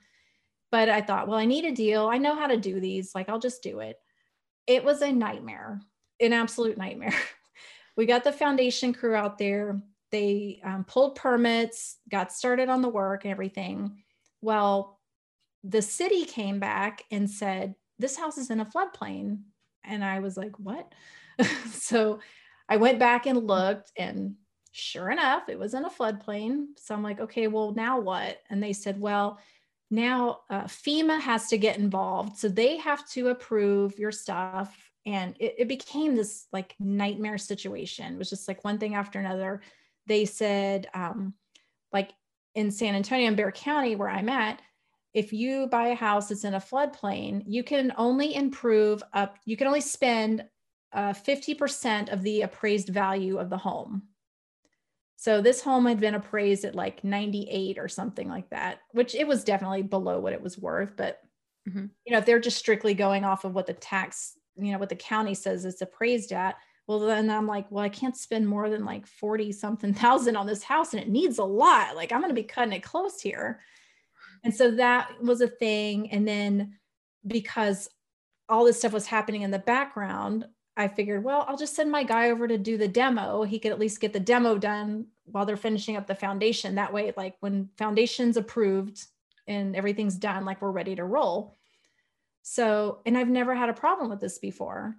but 0.71 0.89
i 0.89 1.01
thought 1.01 1.29
well 1.29 1.39
i 1.39 1.45
need 1.45 1.65
a 1.65 1.73
deal 1.73 2.07
i 2.07 2.19
know 2.19 2.35
how 2.35 2.47
to 2.47 2.57
do 2.57 2.81
these 2.81 3.15
like 3.15 3.29
i'll 3.29 3.39
just 3.39 3.63
do 3.63 3.81
it. 3.81 3.99
It 4.67 4.85
was 4.85 5.03
a 5.03 5.13
nightmare 5.13 5.81
an 6.21 6.33
absolute 6.33 6.79
nightmare. 6.79 7.15
We 7.95 8.07
got 8.07 8.25
the 8.25 8.33
foundation 8.33 8.95
crew 8.95 9.15
out 9.15 9.37
there 9.37 9.83
they 10.11 10.61
um, 10.65 10.85
pulled 10.85 11.15
permits 11.15 11.99
got 12.09 12.33
started 12.33 12.71
on 12.71 12.81
the 12.81 12.89
work 12.89 13.25
and 13.25 13.31
everything. 13.31 14.03
Well 14.41 14.99
the 15.63 15.83
city 15.83 16.25
came 16.25 16.59
back 16.59 17.05
and 17.11 17.31
said 17.31 17.75
this 17.99 18.17
house 18.17 18.39
is 18.39 18.51
in 18.51 18.61
a 18.61 18.65
floodplain 18.65 19.43
and 19.85 20.05
I 20.05 20.21
was 20.21 20.37
like, 20.37 20.59
what? 20.59 20.93
so 21.71 22.21
I 22.69 22.77
went 22.77 22.99
back 22.99 23.27
and 23.27 23.47
looked, 23.47 23.93
and 23.97 24.35
sure 24.73 25.11
enough, 25.11 25.49
it 25.49 25.59
was 25.59 25.75
in 25.75 25.85
a 25.85 25.91
floodplain. 25.91 26.67
So 26.77 26.95
I'm 26.95 27.03
like, 27.03 27.21
okay, 27.21 27.47
well, 27.47 27.73
now 27.73 28.01
what? 28.01 28.39
And 28.51 28.63
they 28.63 28.73
said, 28.73 29.01
well, 29.01 29.39
now 29.91 30.41
uh, 30.49 30.65
FEMA 30.65 31.21
has 31.21 31.49
to 31.49 31.59
get 31.59 31.79
involved. 31.79 32.39
So 32.39 32.49
they 32.49 32.79
have 32.79 33.09
to 33.11 33.29
approve 33.29 33.99
your 33.99 34.13
stuff. 34.13 34.75
And 35.05 35.37
it, 35.39 35.55
it 35.59 35.69
became 35.69 36.17
this 36.17 36.47
like 36.53 36.75
nightmare 36.81 37.39
situation. 37.39 38.15
It 38.15 38.19
was 38.19 38.31
just 38.31 38.49
like 38.49 38.65
one 38.65 38.79
thing 38.79 38.95
after 38.95 39.21
another. 39.21 39.61
They 40.07 40.25
said, 40.25 40.89
um, 40.95 41.35
like 41.93 42.13
in 42.55 42.71
San 42.71 42.95
Antonio 42.95 43.29
and 43.29 43.37
Bexar 43.37 43.53
County, 43.53 43.97
where 43.97 44.09
I'm 44.09 44.31
at, 44.31 44.63
if 45.15 45.33
you 45.33 45.67
buy 45.67 45.89
a 45.89 45.95
house 45.95 46.29
that's 46.29 46.45
in 46.45 46.55
a 46.55 46.61
floodplain, 46.61 47.43
you 47.47 47.63
can 47.63 47.93
only 47.97 48.35
improve 48.35 49.03
up, 49.13 49.39
you 49.45 49.57
can 49.57 49.67
only 49.67 49.81
spend 49.81 50.45
uh, 50.93 51.13
50% 51.13 52.13
of 52.13 52.23
the 52.23 52.43
appraised 52.43 52.89
value 52.89 53.39
of 53.39 53.51
the 53.51 53.57
home. 53.57 54.03
So 55.17 55.41
this 55.41 55.63
home 55.63 55.87
had 55.87 56.01
been 56.01 56.15
appraised 56.15 56.65
at 56.65 56.75
like 56.75 57.05
98 57.05 57.79
or 57.79 57.89
something 57.89 58.29
like 58.29 58.51
that, 58.51 58.81
which 58.91 59.15
it 59.15 59.27
was 59.27 59.45
definitely 59.45 59.83
below 59.83 60.19
what 60.19 60.33
it 60.33 60.43
was 60.43 60.59
worth. 60.59 60.97
But 60.97 61.21
mm-hmm. 61.69 61.87
you 62.05 62.13
know, 62.13 62.19
if 62.19 62.27
they're 62.27 62.41
just 62.41 62.59
strictly 62.59 62.95
going 62.95 63.25
off 63.25 63.45
of 63.45 63.55
what 63.55 63.67
the 63.67 63.75
tax 63.75 64.37
you 64.57 64.73
know, 64.73 64.79
what 64.79 64.89
the 64.89 64.97
county 64.97 65.35
says 65.35 65.65
it's 65.65 65.81
appraised 65.81 66.33
at. 66.33 66.57
Well, 66.87 66.99
then 67.01 67.31
I'm 67.31 67.47
like, 67.47 67.71
well, 67.71 67.85
I 67.85 67.89
can't 67.89 68.17
spend 68.17 68.47
more 68.47 68.69
than 68.69 68.85
like 68.85 69.07
40 69.07 69.53
something 69.53 69.95
thousand 69.95 70.37
on 70.37 70.47
this 70.47 70.63
house 70.63 70.93
and 70.93 71.03
it 71.03 71.09
needs 71.09 71.39
a 71.39 71.45
lot. 71.45 71.97
Like, 71.97 72.13
I'm 72.13 72.21
going 72.21 72.31
to 72.31 72.41
be 72.41 72.43
cutting 72.43 72.73
it 72.73 72.83
close 72.83 73.21
here. 73.21 73.61
And 74.45 74.55
so 74.55 74.71
that 74.73 75.23
was 75.23 75.41
a 75.41 75.49
thing. 75.49 76.11
And 76.11 76.27
then 76.27 76.79
because 77.27 77.89
all 78.49 78.65
this 78.65 78.79
stuff 78.79 78.93
was 78.93 79.07
happening 79.07 79.43
in 79.43 79.51
the 79.51 79.59
background, 79.59 80.47
I 80.77 80.89
figured, 80.89 81.23
well, 81.23 81.45
I'll 81.49 81.57
just 81.57 81.77
send 81.77 81.91
my 81.91 82.03
guy 82.03 82.31
over 82.31 82.49
to 82.49 82.59
do 82.59 82.79
the 82.79 82.89
demo. 82.89 83.43
He 83.43 83.59
could 83.59 83.73
at 83.73 83.79
least 83.79 84.01
get 84.01 84.13
the 84.13 84.21
demo 84.21 84.57
done 84.57 85.07
while 85.25 85.45
they're 85.45 85.57
finishing 85.57 85.97
up 85.97 86.07
the 86.07 86.15
foundation. 86.15 86.75
That 86.75 86.93
way, 86.93 87.13
like 87.17 87.37
when 87.41 87.69
foundation's 87.77 88.37
approved 88.37 89.05
and 89.47 89.77
everything's 89.77 90.17
done, 90.17 90.45
like 90.45 90.63
we're 90.63 90.71
ready 90.71 90.97
to 90.97 91.05
roll. 91.05 91.57
So, 92.43 93.01
and 93.07 93.17
I've 93.17 93.29
never 93.29 93.55
had 93.55 93.69
a 93.69 93.75
problem 93.75 94.11
with 94.11 94.21
this 94.21 94.39
before, 94.39 94.97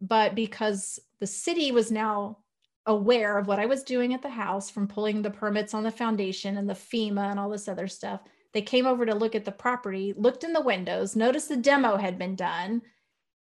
but 0.00 0.34
because 0.34 0.98
the 1.20 1.26
city 1.26 1.72
was 1.72 1.90
now 1.90 2.38
aware 2.86 3.36
of 3.36 3.46
what 3.46 3.58
I 3.58 3.66
was 3.66 3.82
doing 3.82 4.14
at 4.14 4.22
the 4.22 4.30
house 4.30 4.70
from 4.70 4.88
pulling 4.88 5.20
the 5.20 5.30
permits 5.30 5.74
on 5.74 5.82
the 5.82 5.90
foundation 5.90 6.56
and 6.56 6.68
the 6.70 6.74
FEMA 6.74 7.30
and 7.30 7.38
all 7.38 7.50
this 7.50 7.68
other 7.68 7.88
stuff, 7.88 8.20
they 8.54 8.62
came 8.62 8.86
over 8.86 9.04
to 9.04 9.14
look 9.14 9.34
at 9.34 9.44
the 9.44 9.52
property, 9.52 10.14
looked 10.16 10.44
in 10.44 10.52
the 10.52 10.60
windows, 10.60 11.16
noticed 11.16 11.48
the 11.48 11.56
demo 11.56 11.96
had 11.96 12.18
been 12.18 12.34
done 12.34 12.82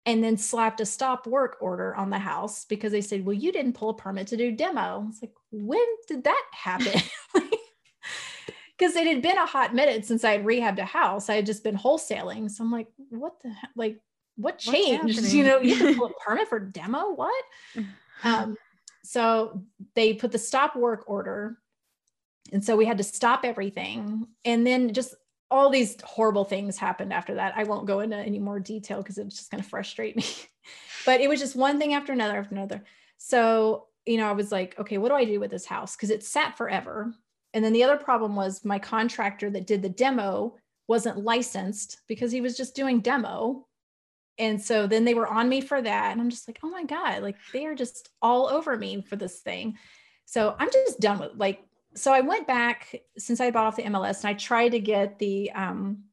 and 0.04 0.22
then 0.22 0.36
slapped 0.36 0.80
a 0.80 0.86
stop 0.86 1.26
work 1.26 1.56
order 1.60 1.94
on 1.96 2.10
the 2.10 2.18
house 2.18 2.64
because 2.64 2.92
they 2.92 3.00
said, 3.00 3.24
Well, 3.24 3.34
you 3.34 3.52
didn't 3.52 3.74
pull 3.74 3.90
a 3.90 3.94
permit 3.94 4.28
to 4.28 4.36
do 4.36 4.52
demo. 4.52 5.06
It's 5.08 5.22
like, 5.22 5.34
when 5.50 5.86
did 6.08 6.24
that 6.24 6.44
happen? 6.52 7.00
Because 8.78 8.94
it 8.94 9.06
had 9.06 9.22
been 9.22 9.38
a 9.38 9.46
hot 9.46 9.74
minute 9.74 10.04
since 10.04 10.22
I 10.22 10.32
had 10.32 10.44
rehabbed 10.44 10.78
a 10.78 10.84
house. 10.84 11.30
I 11.30 11.36
had 11.36 11.46
just 11.46 11.64
been 11.64 11.78
wholesaling. 11.78 12.50
So 12.50 12.62
I'm 12.62 12.70
like, 12.70 12.88
what 13.08 13.40
the 13.42 13.48
heck? 13.48 13.70
Like, 13.74 14.00
what 14.36 14.58
changed? 14.58 15.18
You 15.32 15.44
know, 15.44 15.60
you 15.60 15.78
to 15.78 15.94
pull 15.98 16.08
a 16.08 16.12
permit 16.24 16.48
for 16.48 16.60
demo? 16.60 17.14
What? 17.14 17.44
um, 18.24 18.56
so 19.02 19.62
they 19.94 20.14
put 20.14 20.32
the 20.32 20.38
stop 20.38 20.76
work 20.76 21.04
order. 21.06 21.56
And 22.52 22.64
so 22.64 22.76
we 22.76 22.84
had 22.84 22.98
to 22.98 23.04
stop 23.04 23.44
everything. 23.44 24.26
And 24.44 24.66
then 24.66 24.92
just 24.92 25.14
all 25.50 25.70
these 25.70 25.96
horrible 26.02 26.44
things 26.44 26.76
happened 26.76 27.12
after 27.12 27.34
that. 27.34 27.54
I 27.56 27.64
won't 27.64 27.86
go 27.86 28.00
into 28.00 28.16
any 28.16 28.38
more 28.38 28.58
detail 28.58 28.98
because 28.98 29.18
it's 29.18 29.36
just 29.36 29.50
going 29.50 29.62
to 29.62 29.68
frustrate 29.68 30.16
me. 30.16 30.24
but 31.06 31.20
it 31.20 31.28
was 31.28 31.40
just 31.40 31.56
one 31.56 31.78
thing 31.78 31.94
after 31.94 32.12
another 32.12 32.38
after 32.38 32.54
another. 32.54 32.82
So, 33.18 33.86
you 34.04 34.16
know, 34.16 34.28
I 34.28 34.32
was 34.32 34.52
like, 34.52 34.78
okay, 34.78 34.98
what 34.98 35.08
do 35.08 35.14
I 35.14 35.24
do 35.24 35.40
with 35.40 35.50
this 35.50 35.66
house? 35.66 35.96
Because 35.96 36.10
it 36.10 36.24
sat 36.24 36.56
forever. 36.56 37.12
And 37.54 37.64
then 37.64 37.72
the 37.72 37.84
other 37.84 37.96
problem 37.96 38.36
was 38.36 38.64
my 38.64 38.78
contractor 38.78 39.50
that 39.50 39.66
did 39.66 39.82
the 39.82 39.88
demo 39.88 40.56
wasn't 40.88 41.24
licensed 41.24 41.98
because 42.06 42.32
he 42.32 42.40
was 42.40 42.56
just 42.56 42.76
doing 42.76 43.00
demo. 43.00 43.66
And 44.38 44.60
so 44.60 44.86
then 44.86 45.04
they 45.04 45.14
were 45.14 45.26
on 45.26 45.48
me 45.48 45.60
for 45.60 45.80
that. 45.80 46.12
And 46.12 46.20
I'm 46.20 46.30
just 46.30 46.46
like, 46.48 46.58
oh 46.62 46.70
my 46.70 46.84
God, 46.84 47.22
like 47.22 47.36
they 47.52 47.66
are 47.66 47.74
just 47.74 48.10
all 48.20 48.48
over 48.48 48.76
me 48.76 49.00
for 49.00 49.16
this 49.16 49.40
thing. 49.40 49.78
So 50.26 50.54
I'm 50.58 50.70
just 50.70 51.00
done 51.00 51.18
with 51.18 51.32
like 51.36 51.62
so 51.96 52.12
I 52.12 52.20
went 52.20 52.46
back 52.46 53.02
since 53.18 53.40
I 53.40 53.50
bought 53.50 53.66
off 53.66 53.76
the 53.76 53.84
MLS 53.84 54.20
and 54.20 54.28
I 54.28 54.34
tried 54.34 54.70
to 54.70 54.78
get 54.78 55.18
the 55.18 55.50
um 55.52 56.04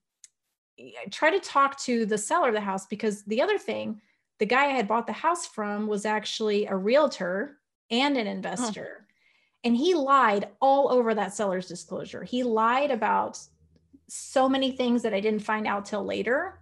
I 0.80 1.08
tried 1.12 1.32
to 1.32 1.40
talk 1.40 1.80
to 1.82 2.06
the 2.06 2.18
seller 2.18 2.50
of 2.50 2.56
the 2.56 2.62
house 2.62 2.88
because 2.88 3.24
the 3.24 3.42
other 3.42 3.58
thing, 3.58 4.02
the 4.40 4.46
guy 4.46 4.66
I 4.66 4.74
had 4.74 4.88
bought 4.88 5.08
the 5.08 5.14
house 5.14 5.46
from 5.46 5.88
was 5.88 6.06
actually 6.06 6.66
a 6.66 6.76
realtor 6.76 7.60
and 7.92 8.18
an 8.18 8.28
investor. 8.28 8.98
Oh. 9.02 9.06
And 9.66 9.78
he 9.78 9.94
lied 9.94 10.50
all 10.60 10.92
over 10.92 11.14
that 11.14 11.34
seller's 11.34 11.68
disclosure. 11.68 12.24
He 12.24 12.44
lied 12.44 12.92
about 12.92 13.40
so 14.10 14.50
many 14.50 14.72
things 14.72 15.04
that 15.04 15.14
I 15.14 15.20
didn't 15.20 15.42
find 15.42 15.68
out 15.68 15.86
till 15.86 16.04
later 16.04 16.60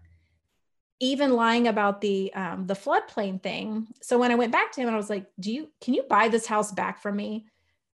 even 1.01 1.33
lying 1.33 1.67
about 1.67 1.99
the 1.99 2.31
um, 2.35 2.67
the 2.67 2.75
floodplain 2.75 3.41
thing. 3.41 3.87
So 4.01 4.19
when 4.19 4.31
I 4.31 4.35
went 4.35 4.51
back 4.51 4.71
to 4.71 4.81
him 4.81 4.87
and 4.87 4.93
I 4.93 4.97
was 4.97 5.09
like, 5.09 5.25
"Do 5.39 5.51
you 5.51 5.69
can 5.81 5.95
you 5.95 6.03
buy 6.03 6.27
this 6.29 6.45
house 6.45 6.71
back 6.71 7.01
from 7.01 7.15
me?" 7.15 7.47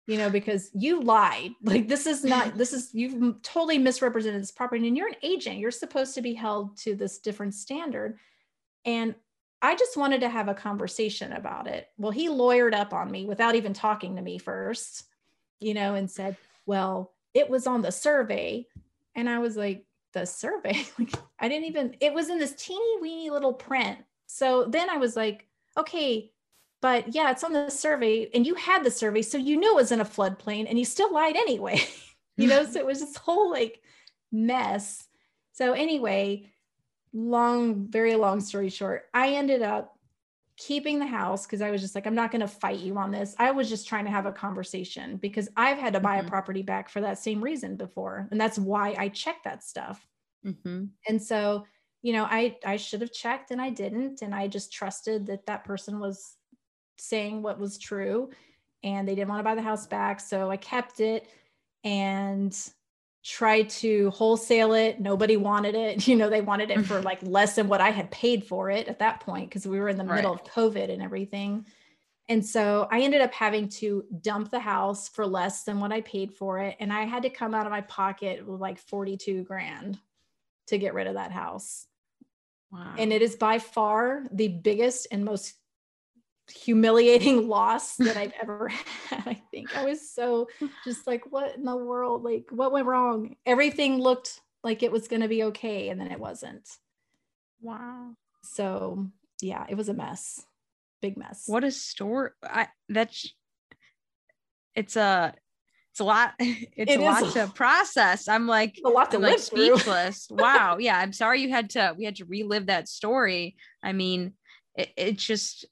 You 0.06 0.18
know, 0.18 0.30
because 0.30 0.70
you 0.74 1.00
lied. 1.00 1.52
Like 1.62 1.88
this 1.88 2.06
is 2.06 2.24
not, 2.24 2.56
this 2.56 2.72
is, 2.72 2.90
you've 2.92 3.42
totally 3.42 3.78
misrepresented 3.78 4.42
this 4.42 4.52
property 4.52 4.86
and 4.86 4.96
you're 4.96 5.08
an 5.08 5.14
agent. 5.22 5.58
You're 5.58 5.70
supposed 5.70 6.14
to 6.14 6.22
be 6.22 6.34
held 6.34 6.76
to 6.78 6.94
this 6.94 7.18
different 7.18 7.54
standard. 7.54 8.18
And 8.84 9.14
I 9.62 9.74
just 9.76 9.96
wanted 9.96 10.20
to 10.20 10.28
have 10.28 10.48
a 10.48 10.54
conversation 10.54 11.32
about 11.32 11.66
it. 11.66 11.88
Well, 11.96 12.12
he 12.12 12.28
lawyered 12.28 12.74
up 12.74 12.92
on 12.92 13.10
me 13.10 13.24
without 13.24 13.54
even 13.54 13.72
talking 13.72 14.16
to 14.16 14.22
me 14.22 14.38
first, 14.38 15.04
you 15.58 15.72
know, 15.72 15.94
and 15.94 16.10
said, 16.10 16.36
well, 16.66 17.12
it 17.32 17.48
was 17.48 17.66
on 17.66 17.80
the 17.80 17.92
survey. 17.92 18.66
And 19.14 19.28
I 19.28 19.38
was 19.38 19.56
like, 19.56 19.86
the 20.12 20.26
survey? 20.26 20.84
like, 20.98 21.14
I 21.38 21.48
didn't 21.48 21.66
even, 21.66 21.96
it 22.00 22.12
was 22.12 22.28
in 22.28 22.38
this 22.38 22.54
teeny 22.54 23.00
weeny 23.00 23.30
little 23.30 23.54
print. 23.54 23.98
So 24.26 24.66
then 24.66 24.90
I 24.90 24.98
was 24.98 25.16
like, 25.16 25.46
okay, 25.78 26.30
but 26.84 27.14
yeah, 27.14 27.30
it's 27.30 27.42
on 27.42 27.54
the 27.54 27.70
survey, 27.70 28.28
and 28.34 28.46
you 28.46 28.54
had 28.56 28.84
the 28.84 28.90
survey, 28.90 29.22
so 29.22 29.38
you 29.38 29.56
knew 29.56 29.70
it 29.70 29.74
was 29.74 29.90
in 29.90 30.02
a 30.02 30.04
floodplain, 30.04 30.66
and 30.68 30.78
you 30.78 30.84
still 30.84 31.10
lied 31.10 31.34
anyway. 31.34 31.80
you 32.36 32.46
know, 32.46 32.62
so 32.70 32.78
it 32.78 32.84
was 32.84 33.00
this 33.00 33.16
whole 33.16 33.50
like 33.50 33.80
mess. 34.30 35.08
So 35.52 35.72
anyway, 35.72 36.52
long, 37.14 37.86
very 37.88 38.16
long 38.16 38.38
story 38.38 38.68
short, 38.68 39.04
I 39.14 39.30
ended 39.30 39.62
up 39.62 39.96
keeping 40.58 40.98
the 40.98 41.06
house 41.06 41.46
because 41.46 41.62
I 41.62 41.70
was 41.70 41.80
just 41.80 41.94
like, 41.94 42.06
I'm 42.06 42.14
not 42.14 42.30
going 42.30 42.42
to 42.42 42.48
fight 42.48 42.80
you 42.80 42.98
on 42.98 43.10
this. 43.10 43.34
I 43.38 43.50
was 43.52 43.70
just 43.70 43.88
trying 43.88 44.04
to 44.04 44.10
have 44.10 44.26
a 44.26 44.32
conversation 44.32 45.16
because 45.16 45.48
I've 45.56 45.78
had 45.78 45.94
to 45.94 46.00
buy 46.00 46.18
mm-hmm. 46.18 46.26
a 46.26 46.30
property 46.30 46.60
back 46.60 46.90
for 46.90 47.00
that 47.00 47.18
same 47.18 47.42
reason 47.42 47.76
before. 47.76 48.28
And 48.30 48.38
that's 48.38 48.58
why 48.58 48.94
I 48.98 49.08
checked 49.08 49.44
that 49.44 49.64
stuff. 49.64 50.06
Mm-hmm. 50.44 50.84
And 51.08 51.22
so, 51.22 51.64
you 52.02 52.12
know, 52.12 52.24
I, 52.24 52.58
I 52.66 52.76
should 52.76 53.00
have 53.00 53.12
checked 53.12 53.52
and 53.52 53.62
I 53.62 53.70
didn't. 53.70 54.20
And 54.20 54.34
I 54.34 54.48
just 54.48 54.70
trusted 54.70 55.24
that 55.28 55.46
that 55.46 55.64
person 55.64 55.98
was 55.98 56.36
saying 56.98 57.42
what 57.42 57.58
was 57.58 57.78
true 57.78 58.30
and 58.82 59.08
they 59.08 59.14
didn't 59.14 59.28
want 59.28 59.40
to 59.40 59.44
buy 59.44 59.54
the 59.54 59.62
house 59.62 59.86
back 59.86 60.20
so 60.20 60.50
i 60.50 60.56
kept 60.56 61.00
it 61.00 61.28
and 61.84 62.70
tried 63.24 63.70
to 63.70 64.10
wholesale 64.10 64.74
it. 64.74 65.00
Nobody 65.00 65.38
wanted 65.38 65.74
it. 65.74 66.06
You 66.14 66.16
know 66.16 66.28
they 66.28 66.42
wanted 66.42 66.70
it 66.70 66.84
for 66.84 66.96
mm-hmm. 66.96 67.04
like 67.04 67.18
less 67.22 67.54
than 67.56 67.68
what 67.68 67.80
i 67.80 67.90
had 67.90 68.10
paid 68.10 68.44
for 68.44 68.70
it 68.70 68.86
at 68.86 68.98
that 68.98 69.20
point 69.20 69.48
because 69.48 69.66
we 69.66 69.80
were 69.80 69.88
in 69.88 69.96
the 69.96 70.04
right. 70.04 70.16
middle 70.16 70.32
of 70.32 70.44
covid 70.44 70.92
and 70.92 71.02
everything. 71.02 71.66
And 72.28 72.44
so 72.44 72.86
i 72.90 73.00
ended 73.00 73.22
up 73.22 73.32
having 73.32 73.68
to 73.80 74.04
dump 74.20 74.50
the 74.50 74.60
house 74.60 75.08
for 75.08 75.26
less 75.26 75.64
than 75.64 75.80
what 75.80 75.92
i 75.92 76.02
paid 76.02 76.32
for 76.34 76.58
it 76.58 76.76
and 76.80 76.92
i 76.92 77.04
had 77.04 77.22
to 77.22 77.30
come 77.30 77.54
out 77.54 77.66
of 77.66 77.72
my 77.72 77.80
pocket 77.82 78.46
with 78.46 78.60
like 78.60 78.78
42 78.78 79.44
grand 79.44 79.98
to 80.68 80.78
get 80.78 80.94
rid 80.94 81.06
of 81.06 81.14
that 81.14 81.32
house. 81.32 81.86
Wow. 82.72 82.94
And 82.98 83.12
it 83.12 83.22
is 83.22 83.36
by 83.36 83.58
far 83.58 84.24
the 84.32 84.48
biggest 84.48 85.06
and 85.10 85.24
most 85.24 85.54
humiliating 86.52 87.48
loss 87.48 87.96
that 87.96 88.16
I've 88.16 88.32
ever 88.40 88.68
had. 88.68 89.22
I 89.26 89.42
think 89.50 89.76
I 89.76 89.84
was 89.84 90.10
so 90.10 90.48
just 90.84 91.06
like, 91.06 91.30
what 91.30 91.56
in 91.56 91.64
the 91.64 91.76
world? 91.76 92.22
Like, 92.22 92.46
what 92.50 92.72
went 92.72 92.86
wrong? 92.86 93.36
Everything 93.46 93.98
looked 93.98 94.40
like 94.62 94.82
it 94.82 94.92
was 94.92 95.08
going 95.08 95.22
to 95.22 95.28
be 95.28 95.44
okay, 95.44 95.88
and 95.88 96.00
then 96.00 96.10
it 96.10 96.20
wasn't. 96.20 96.68
Wow. 97.60 98.14
So, 98.42 99.08
yeah, 99.40 99.64
it 99.68 99.76
was 99.76 99.88
a 99.88 99.94
mess. 99.94 100.44
Big 101.00 101.16
mess. 101.16 101.44
What 101.46 101.64
a 101.64 101.70
story. 101.70 102.30
I 102.42 102.68
that's 102.88 103.32
it's 104.74 104.96
a 104.96 105.34
it's 105.94 106.00
a 106.00 106.04
lot 106.04 106.32
it's 106.38 106.92
it 106.92 107.00
a 107.00 107.04
lot 107.04 107.32
to 107.32 107.46
process 107.54 108.26
i'm 108.26 108.48
like 108.48 108.80
a 108.84 108.88
lot 108.88 109.10
to 109.12 109.16
I'm 109.16 109.22
live 109.22 109.30
like 109.32 109.40
speechless 109.40 110.26
wow 110.28 110.76
yeah 110.78 110.98
i'm 110.98 111.12
sorry 111.12 111.40
you 111.40 111.50
had 111.50 111.70
to 111.70 111.94
we 111.96 112.04
had 112.04 112.16
to 112.16 112.24
relive 112.24 112.66
that 112.66 112.88
story 112.88 113.54
i 113.82 113.92
mean 113.92 114.32
it, 114.74 114.90
it 114.96 115.18
just 115.18 115.66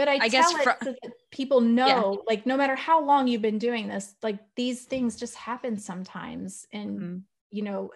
but 0.00 0.08
I, 0.08 0.14
I 0.14 0.28
guess 0.28 0.50
fr- 0.50 0.70
so 0.82 0.94
that 1.02 1.12
people 1.30 1.60
know, 1.78 1.86
yeah. 1.86 2.22
like, 2.26 2.46
no 2.46 2.56
matter 2.56 2.74
how 2.74 3.04
long 3.04 3.28
you've 3.28 3.42
been 3.42 3.58
doing 3.58 3.86
this, 3.86 4.14
like 4.22 4.38
these 4.56 4.84
things 4.84 5.14
just 5.14 5.34
happen 5.34 5.76
sometimes. 5.76 6.66
And, 6.72 6.98
mm-hmm. 6.98 7.18
you 7.50 7.62
know, 7.62 7.90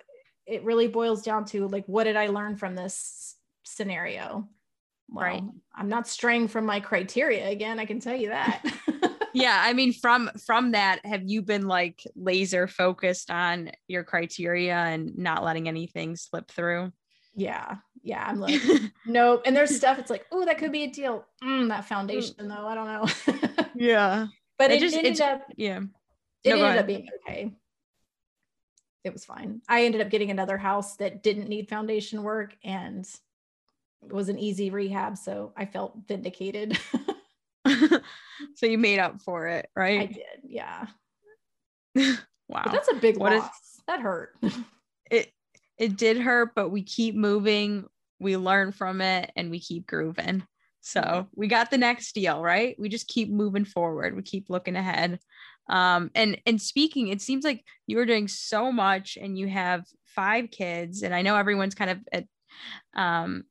it 0.45 0.63
really 0.65 0.87
boils 0.87 1.23
down 1.23 1.47
to 1.47 1.67
like, 1.67 1.87
what 1.87 2.05
did 2.05 2.17
I 2.17 2.27
learn 2.27 2.57
from 2.57 2.75
this 2.75 3.37
scenario? 3.63 4.47
Well, 5.09 5.25
right. 5.25 5.43
I'm 5.75 5.89
not 5.89 6.07
straying 6.07 6.49
from 6.49 6.67
my 6.67 6.79
criteria 6.79 7.49
again. 7.49 7.81
I 7.81 7.87
can 7.87 8.01
tell 8.01 8.15
you 8.15 8.29
that. 8.29 8.63
yeah. 9.33 9.63
I 9.65 9.73
mean, 9.73 9.95
from, 9.95 10.31
from 10.45 10.73
that, 10.73 11.01
have 11.07 11.23
you 11.25 11.41
been 11.41 11.67
like 11.67 12.05
laser 12.15 12.69
focused 12.69 13.31
on 13.31 13.71
your 13.89 14.05
criteria 14.05 14.77
and 14.77 15.17
not 15.17 15.43
letting 15.43 15.69
anything 15.69 16.17
slip 16.17 16.51
through? 16.51 16.93
Yeah 17.35 17.77
yeah, 18.05 18.23
I'm 18.27 18.39
like, 18.39 18.61
nope. 19.07 19.43
And 19.47 19.57
there's 19.57 19.75
stuff 19.75 19.99
it's 19.99 20.11
like, 20.11 20.27
oh, 20.31 20.45
that 20.45 20.59
could 20.59 20.71
be 20.71 20.85
a 20.85 20.91
deal. 20.91 21.25
Mm, 21.43 21.69
that 21.69 21.87
foundation 21.87 22.37
mm. 22.39 22.49
though, 22.49 22.67
I 22.67 22.75
don't 22.75 22.87
know. 22.87 23.65
yeah. 23.75 24.27
But 24.57 24.71
it, 24.71 24.77
it 24.77 24.81
just 24.83 24.97
ended 24.97 25.21
up 25.21 25.43
yeah. 25.57 25.81
It 26.45 26.51
no, 26.51 26.65
ended 26.65 26.79
up 26.79 26.87
being 26.87 27.09
okay. 27.27 27.51
It 29.03 29.13
was 29.13 29.25
fine. 29.25 29.63
I 29.69 29.85
ended 29.85 30.01
up 30.01 30.11
getting 30.11 30.31
another 30.31 30.57
house 30.57 30.97
that 30.99 31.25
didn't 31.25 31.49
need 31.49 31.69
foundation 31.69 32.23
work 32.23 32.57
and 32.63 33.05
it 34.05 34.13
was 34.13 34.29
an 34.29 34.39
easy 34.39 34.71
rehab. 34.71 35.19
So 35.19 35.53
I 35.57 35.65
felt 35.65 35.97
vindicated. 36.07 36.79
so 38.55 38.67
you 38.67 38.79
made 38.79 39.01
up 39.01 39.21
for 39.21 39.49
it, 39.49 39.69
right? 39.75 40.03
I 40.03 40.07
did, 40.07 40.25
yeah. 40.45 40.87
wow. 41.97 42.63
But 42.63 42.71
that's 42.71 42.93
a 42.93 42.95
big 42.95 43.19
what 43.19 43.33
loss. 43.33 43.47
Is, 43.47 43.83
that 43.89 43.99
hurt. 43.99 44.37
it 45.11 45.33
it 45.79 45.97
did 45.97 46.19
hurt, 46.19 46.55
but 46.55 46.69
we 46.69 46.85
keep 46.85 47.17
moving 47.17 47.89
we 48.25 48.37
learn 48.37 48.73
from 48.73 49.01
it 49.01 49.31
and 49.37 49.51
we 49.51 49.61
keep 49.61 49.87
grooving. 49.87 50.43
So 50.81 51.29
we 51.35 51.47
got 51.47 51.71
the 51.71 51.79
next 51.79 52.15
deal, 52.15 52.43
right? 52.43 52.75
We 52.79 52.89
just 52.89 53.07
keep 53.07 53.31
moving 53.31 53.65
forward. 53.65 54.17
We 54.17 54.23
keep 54.23 54.51
looking 54.51 54.77
ahead. 54.77 55.21
Um, 55.69 56.11
and 56.15 56.39
and 56.45 56.61
speaking, 56.61 57.09
it 57.09 57.23
seems 57.23 57.45
like 57.45 57.65
you 57.87 57.99
are 58.01 58.07
doing 58.07 58.29
so 58.29 58.73
much 58.73 59.17
and 59.21 59.39
you 59.39 59.47
have 59.49 59.85
five 60.05 60.51
kids. 60.51 61.03
And 61.03 61.15
I 61.15 61.23
know 61.23 61.37
everyone's 61.37 61.75
kind 61.75 61.91
of 61.91 61.99
at 62.13 62.27
um, 62.95 63.45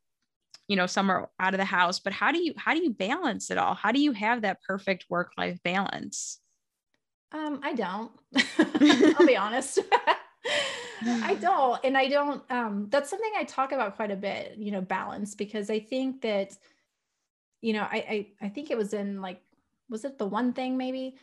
you 0.67 0.75
know, 0.75 0.85
some 0.85 1.09
are 1.09 1.29
out 1.39 1.53
of 1.53 1.57
the 1.57 1.65
house, 1.65 1.99
but 1.99 2.13
how 2.13 2.31
do 2.31 2.43
you 2.43 2.53
how 2.57 2.73
do 2.73 2.83
you 2.83 2.91
balance 2.91 3.49
it 3.51 3.57
all? 3.57 3.73
How 3.75 3.91
do 3.91 3.99
you 3.99 4.11
have 4.11 4.41
that 4.41 4.61
perfect 4.67 5.05
work-life 5.09 5.59
balance? 5.63 6.39
Um, 7.31 7.61
I 7.63 7.73
don't. 7.73 8.11
I'll 9.19 9.27
be 9.27 9.37
honest. 9.45 9.79
I 11.05 11.35
don't. 11.35 11.79
And 11.83 11.97
I 11.97 12.07
don't, 12.07 12.43
um, 12.51 12.87
that's 12.89 13.09
something 13.09 13.31
I 13.37 13.43
talk 13.43 13.71
about 13.71 13.95
quite 13.95 14.11
a 14.11 14.15
bit, 14.15 14.55
you 14.57 14.71
know, 14.71 14.81
balance, 14.81 15.35
because 15.35 15.69
I 15.69 15.79
think 15.79 16.21
that, 16.21 16.57
you 17.61 17.73
know, 17.73 17.81
I, 17.81 18.27
I, 18.41 18.45
I 18.45 18.49
think 18.49 18.71
it 18.71 18.77
was 18.77 18.93
in 18.93 19.21
like, 19.21 19.41
was 19.89 20.05
it 20.05 20.17
the 20.17 20.25
one 20.25 20.53
thing 20.53 20.77
maybe? 20.77 21.15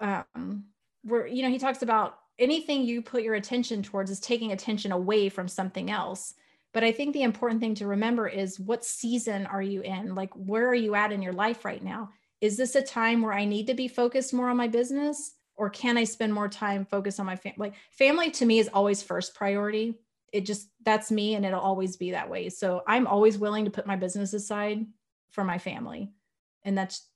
Um, 0.00 0.64
where, 1.02 1.26
you 1.26 1.42
know, 1.42 1.50
he 1.50 1.58
talks 1.58 1.82
about 1.82 2.18
anything 2.38 2.82
you 2.82 3.02
put 3.02 3.22
your 3.22 3.34
attention 3.34 3.82
towards 3.82 4.10
is 4.10 4.20
taking 4.20 4.52
attention 4.52 4.92
away 4.92 5.28
from 5.28 5.48
something 5.48 5.90
else. 5.90 6.34
But 6.72 6.84
I 6.84 6.92
think 6.92 7.12
the 7.12 7.22
important 7.22 7.60
thing 7.60 7.74
to 7.76 7.86
remember 7.86 8.26
is 8.26 8.58
what 8.58 8.84
season 8.84 9.46
are 9.46 9.62
you 9.62 9.82
in? 9.82 10.14
Like, 10.14 10.32
where 10.34 10.68
are 10.68 10.74
you 10.74 10.94
at 10.94 11.12
in 11.12 11.22
your 11.22 11.34
life 11.34 11.64
right 11.64 11.82
now? 11.82 12.10
Is 12.40 12.56
this 12.56 12.74
a 12.74 12.82
time 12.82 13.22
where 13.22 13.34
I 13.34 13.44
need 13.44 13.66
to 13.66 13.74
be 13.74 13.88
focused 13.88 14.32
more 14.32 14.48
on 14.48 14.56
my 14.56 14.68
business? 14.68 15.32
Or 15.62 15.70
can 15.70 15.96
I 15.96 16.02
spend 16.02 16.34
more 16.34 16.48
time 16.48 16.84
focused 16.84 17.20
on 17.20 17.26
my 17.26 17.36
family? 17.36 17.56
Like 17.56 17.74
family 17.92 18.32
to 18.32 18.44
me 18.44 18.58
is 18.58 18.68
always 18.74 19.00
first 19.00 19.32
priority. 19.32 19.94
It 20.32 20.44
just 20.44 20.68
that's 20.82 21.12
me 21.12 21.36
and 21.36 21.46
it'll 21.46 21.60
always 21.60 21.96
be 21.96 22.10
that 22.10 22.28
way. 22.28 22.48
So 22.48 22.82
I'm 22.84 23.06
always 23.06 23.38
willing 23.38 23.66
to 23.66 23.70
put 23.70 23.86
my 23.86 23.94
business 23.94 24.32
aside 24.32 24.84
for 25.30 25.44
my 25.44 25.58
family. 25.58 26.10
And 26.64 26.76
that's 26.76 27.06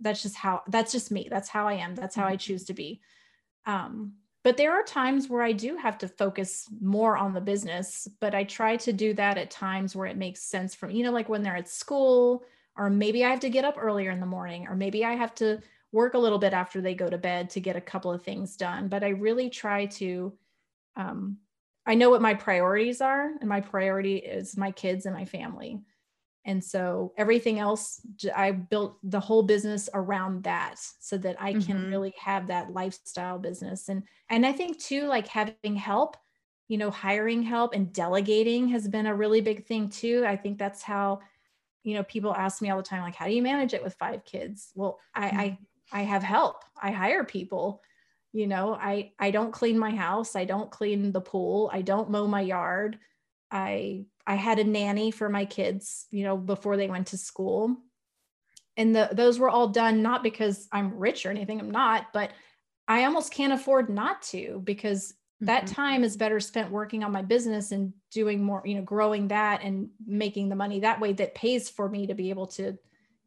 that's 0.00 0.22
just 0.22 0.36
how 0.36 0.62
that's 0.68 0.92
just 0.92 1.10
me. 1.10 1.26
That's 1.28 1.48
how 1.48 1.66
I 1.66 1.72
am. 1.72 1.96
That's 1.96 2.14
how 2.14 2.26
I 2.26 2.34
mm-hmm. 2.34 2.36
choose 2.36 2.64
to 2.66 2.74
be. 2.74 3.00
Um, 3.66 4.12
but 4.44 4.56
there 4.56 4.74
are 4.74 4.84
times 4.84 5.28
where 5.28 5.42
I 5.42 5.50
do 5.50 5.76
have 5.76 5.98
to 5.98 6.06
focus 6.06 6.68
more 6.80 7.16
on 7.16 7.34
the 7.34 7.40
business, 7.40 8.06
but 8.20 8.36
I 8.36 8.44
try 8.44 8.76
to 8.76 8.92
do 8.92 9.14
that 9.14 9.36
at 9.36 9.50
times 9.50 9.96
where 9.96 10.06
it 10.06 10.16
makes 10.16 10.42
sense 10.42 10.76
for 10.76 10.86
me, 10.86 10.94
you 10.94 11.02
know, 11.02 11.10
like 11.10 11.28
when 11.28 11.42
they're 11.42 11.56
at 11.56 11.68
school, 11.68 12.44
or 12.76 12.88
maybe 12.88 13.24
I 13.24 13.30
have 13.30 13.40
to 13.40 13.50
get 13.50 13.64
up 13.64 13.78
earlier 13.80 14.12
in 14.12 14.20
the 14.20 14.26
morning, 14.26 14.68
or 14.68 14.76
maybe 14.76 15.04
I 15.04 15.14
have 15.14 15.34
to 15.36 15.60
work 15.92 16.14
a 16.14 16.18
little 16.18 16.38
bit 16.38 16.52
after 16.52 16.80
they 16.80 16.94
go 16.94 17.08
to 17.08 17.18
bed 17.18 17.50
to 17.50 17.60
get 17.60 17.76
a 17.76 17.80
couple 17.80 18.10
of 18.10 18.22
things 18.22 18.56
done. 18.56 18.88
But 18.88 19.04
I 19.04 19.10
really 19.10 19.50
try 19.50 19.86
to, 19.86 20.32
um, 20.96 21.36
I 21.86 21.94
know 21.94 22.10
what 22.10 22.22
my 22.22 22.34
priorities 22.34 23.00
are, 23.00 23.30
and 23.40 23.48
my 23.48 23.60
priority 23.60 24.16
is 24.16 24.56
my 24.56 24.70
kids 24.70 25.06
and 25.06 25.14
my 25.14 25.24
family. 25.24 25.80
And 26.44 26.62
so 26.64 27.12
everything 27.16 27.60
else, 27.60 28.00
I 28.34 28.50
built 28.50 28.98
the 29.04 29.20
whole 29.20 29.44
business 29.44 29.88
around 29.94 30.42
that 30.42 30.74
so 30.98 31.16
that 31.18 31.36
I 31.40 31.52
can 31.52 31.62
mm-hmm. 31.62 31.90
really 31.90 32.14
have 32.18 32.48
that 32.48 32.72
lifestyle 32.72 33.38
business. 33.38 33.88
And 33.88 34.02
and 34.28 34.44
I 34.44 34.52
think 34.52 34.80
too, 34.80 35.06
like 35.06 35.28
having 35.28 35.76
help, 35.76 36.16
you 36.66 36.78
know, 36.78 36.90
hiring 36.90 37.42
help 37.42 37.74
and 37.74 37.92
delegating 37.92 38.66
has 38.68 38.88
been 38.88 39.06
a 39.06 39.14
really 39.14 39.40
big 39.40 39.66
thing 39.66 39.88
too. 39.88 40.24
I 40.26 40.36
think 40.36 40.58
that's 40.58 40.82
how, 40.82 41.20
you 41.84 41.94
know, 41.94 42.02
people 42.02 42.34
ask 42.34 42.60
me 42.60 42.70
all 42.70 42.76
the 42.76 42.82
time, 42.82 43.02
like, 43.02 43.14
how 43.14 43.26
do 43.26 43.34
you 43.34 43.42
manage 43.42 43.74
it 43.74 43.82
with 43.84 43.94
five 43.94 44.24
kids? 44.24 44.72
Well, 44.74 44.98
I, 45.14 45.28
mm-hmm. 45.28 45.38
I 45.38 45.58
have 46.00 46.22
help. 46.22 46.64
I 46.80 46.90
hire 46.90 47.24
people. 47.24 47.82
You 48.32 48.46
know, 48.46 48.74
I 48.74 49.12
I 49.18 49.30
don't 49.30 49.52
clean 49.52 49.78
my 49.78 49.94
house. 49.94 50.34
I 50.34 50.46
don't 50.46 50.70
clean 50.70 51.12
the 51.12 51.20
pool. 51.20 51.70
I 51.72 51.82
don't 51.82 52.10
mow 52.10 52.26
my 52.26 52.40
yard. 52.40 52.98
I 53.50 54.06
I 54.26 54.36
had 54.36 54.58
a 54.58 54.64
nanny 54.64 55.10
for 55.10 55.28
my 55.28 55.44
kids, 55.44 56.06
you 56.10 56.24
know, 56.24 56.36
before 56.36 56.76
they 56.76 56.88
went 56.88 57.08
to 57.08 57.18
school. 57.18 57.76
And 58.76 58.94
the, 58.96 59.10
those 59.12 59.38
were 59.38 59.50
all 59.50 59.68
done 59.68 60.00
not 60.00 60.22
because 60.22 60.68
I'm 60.72 60.96
rich 60.96 61.26
or 61.26 61.30
anything. 61.30 61.60
I'm 61.60 61.70
not, 61.70 62.06
but 62.14 62.30
I 62.88 63.04
almost 63.04 63.32
can't 63.32 63.52
afford 63.52 63.90
not 63.90 64.22
to 64.22 64.62
because 64.64 65.14
that 65.40 65.64
mm-hmm. 65.64 65.74
time 65.74 66.04
is 66.04 66.16
better 66.16 66.40
spent 66.40 66.70
working 66.70 67.04
on 67.04 67.12
my 67.12 67.22
business 67.22 67.72
and 67.72 67.92
doing 68.10 68.42
more, 68.42 68.62
you 68.64 68.76
know, 68.76 68.82
growing 68.82 69.28
that 69.28 69.62
and 69.62 69.90
making 70.06 70.48
the 70.48 70.56
money 70.56 70.80
that 70.80 71.00
way 71.00 71.12
that 71.12 71.34
pays 71.34 71.68
for 71.68 71.88
me 71.88 72.06
to 72.06 72.14
be 72.14 72.30
able 72.30 72.46
to 72.46 72.78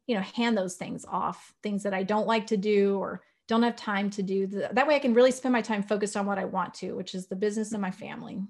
you 0.06 0.14
know 0.14 0.22
hand 0.22 0.56
those 0.56 0.74
things 0.74 1.04
off 1.08 1.54
things 1.62 1.82
that 1.82 1.94
i 1.94 2.02
don't 2.02 2.26
like 2.26 2.46
to 2.46 2.56
do 2.56 2.98
or 2.98 3.22
don't 3.48 3.62
have 3.62 3.76
time 3.76 4.10
to 4.10 4.22
do 4.22 4.46
that 4.46 4.86
way 4.86 4.96
i 4.96 5.00
can 5.00 5.14
really 5.14 5.30
spend 5.30 5.52
my 5.52 5.62
time 5.62 5.82
focused 5.82 6.16
on 6.16 6.26
what 6.26 6.38
i 6.38 6.44
want 6.44 6.74
to 6.74 6.92
which 6.92 7.14
is 7.14 7.26
the 7.26 7.36
business 7.36 7.72
and 7.72 7.82
my 7.82 7.90
family 7.90 8.40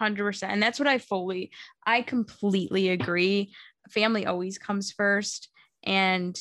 100% 0.00 0.42
and 0.44 0.62
that's 0.62 0.78
what 0.78 0.88
i 0.88 0.98
fully 0.98 1.50
i 1.86 2.02
completely 2.02 2.90
agree 2.90 3.52
family 3.90 4.26
always 4.26 4.58
comes 4.58 4.90
first 4.90 5.48
and 5.84 6.40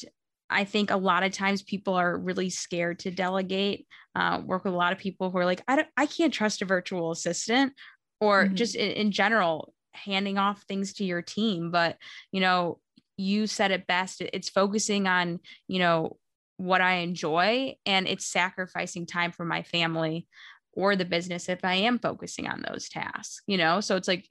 I 0.53 0.65
think 0.65 0.91
a 0.91 0.97
lot 0.97 1.23
of 1.23 1.31
times 1.31 1.63
people 1.63 1.95
are 1.95 2.17
really 2.17 2.49
scared 2.49 2.99
to 2.99 3.11
delegate. 3.11 3.87
Uh, 4.15 4.41
work 4.45 4.63
with 4.63 4.73
a 4.73 4.77
lot 4.77 4.93
of 4.93 4.99
people 4.99 5.31
who 5.31 5.37
are 5.39 5.45
like, 5.45 5.63
I 5.67 5.77
don't, 5.77 5.87
I 5.97 6.05
can't 6.05 6.33
trust 6.33 6.61
a 6.61 6.65
virtual 6.65 7.11
assistant, 7.11 7.73
or 8.21 8.45
mm-hmm. 8.45 8.55
just 8.55 8.75
in, 8.75 8.91
in, 8.91 9.11
general, 9.11 9.73
handing 9.93 10.37
off 10.37 10.61
things 10.63 10.93
to 10.93 11.03
your 11.03 11.23
team. 11.23 11.71
But 11.71 11.97
you 12.31 12.39
know, 12.39 12.79
you 13.17 13.47
said 13.47 13.71
it 13.71 13.88
best 13.88 14.21
it's 14.21 14.49
focusing 14.49 15.08
on 15.08 15.39
you 15.67 15.80
know 15.80 16.17
what 16.58 16.82
i 16.82 16.95
enjoy 16.95 17.73
and 17.86 18.08
it's 18.08 18.26
sacrificing 18.26 19.06
time 19.06 19.32
for 19.32 19.45
my 19.45 19.63
family 19.63 20.28
or 20.73 20.95
the 20.95 21.06
business 21.06 21.49
if 21.49 21.63
i 21.63 21.73
am 21.73 21.99
focusing 21.99 22.47
on 22.47 22.63
those 22.67 22.89
tasks 22.89 23.41
you 23.47 23.58
know 23.58 23.80
so 23.80 23.95
it's 23.95 24.08
like 24.08 24.28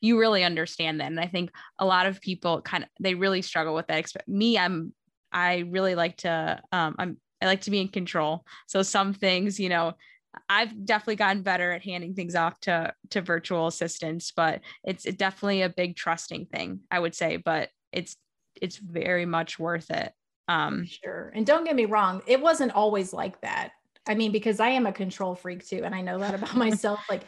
you 0.00 0.18
really 0.18 0.44
understand 0.44 1.00
that 1.00 1.06
and 1.06 1.20
i 1.20 1.26
think 1.26 1.50
a 1.78 1.86
lot 1.86 2.06
of 2.06 2.20
people 2.20 2.60
kind 2.62 2.84
of 2.84 2.90
they 3.00 3.14
really 3.14 3.42
struggle 3.42 3.74
with 3.74 3.86
that 3.86 4.04
me 4.26 4.58
i'm 4.58 4.92
i 5.32 5.64
really 5.68 5.94
like 5.94 6.16
to 6.16 6.60
um 6.72 6.94
i'm 6.98 7.16
i 7.40 7.46
like 7.46 7.62
to 7.62 7.70
be 7.70 7.80
in 7.80 7.88
control 7.88 8.44
so 8.66 8.82
some 8.82 9.12
things 9.12 9.58
you 9.58 9.68
know 9.68 9.94
I've 10.48 10.84
definitely 10.84 11.16
gotten 11.16 11.42
better 11.42 11.72
at 11.72 11.82
handing 11.82 12.14
things 12.14 12.34
off 12.34 12.60
to 12.60 12.92
to 13.10 13.20
virtual 13.20 13.66
assistants, 13.66 14.32
but 14.34 14.60
it's 14.84 15.02
definitely 15.02 15.62
a 15.62 15.68
big 15.68 15.96
trusting 15.96 16.46
thing, 16.46 16.80
I 16.90 17.00
would 17.00 17.14
say. 17.14 17.36
But 17.36 17.70
it's 17.92 18.16
it's 18.60 18.76
very 18.76 19.26
much 19.26 19.58
worth 19.58 19.90
it. 19.90 20.12
Um, 20.48 20.84
sure. 20.84 21.32
And 21.34 21.46
don't 21.46 21.64
get 21.64 21.76
me 21.76 21.84
wrong, 21.84 22.22
it 22.26 22.40
wasn't 22.40 22.72
always 22.72 23.12
like 23.12 23.40
that. 23.42 23.72
I 24.08 24.14
mean, 24.14 24.32
because 24.32 24.60
I 24.60 24.70
am 24.70 24.86
a 24.86 24.92
control 24.92 25.34
freak 25.34 25.66
too, 25.66 25.82
and 25.84 25.94
I 25.94 26.00
know 26.00 26.18
that 26.18 26.34
about 26.34 26.56
myself. 26.56 27.00
Like 27.08 27.22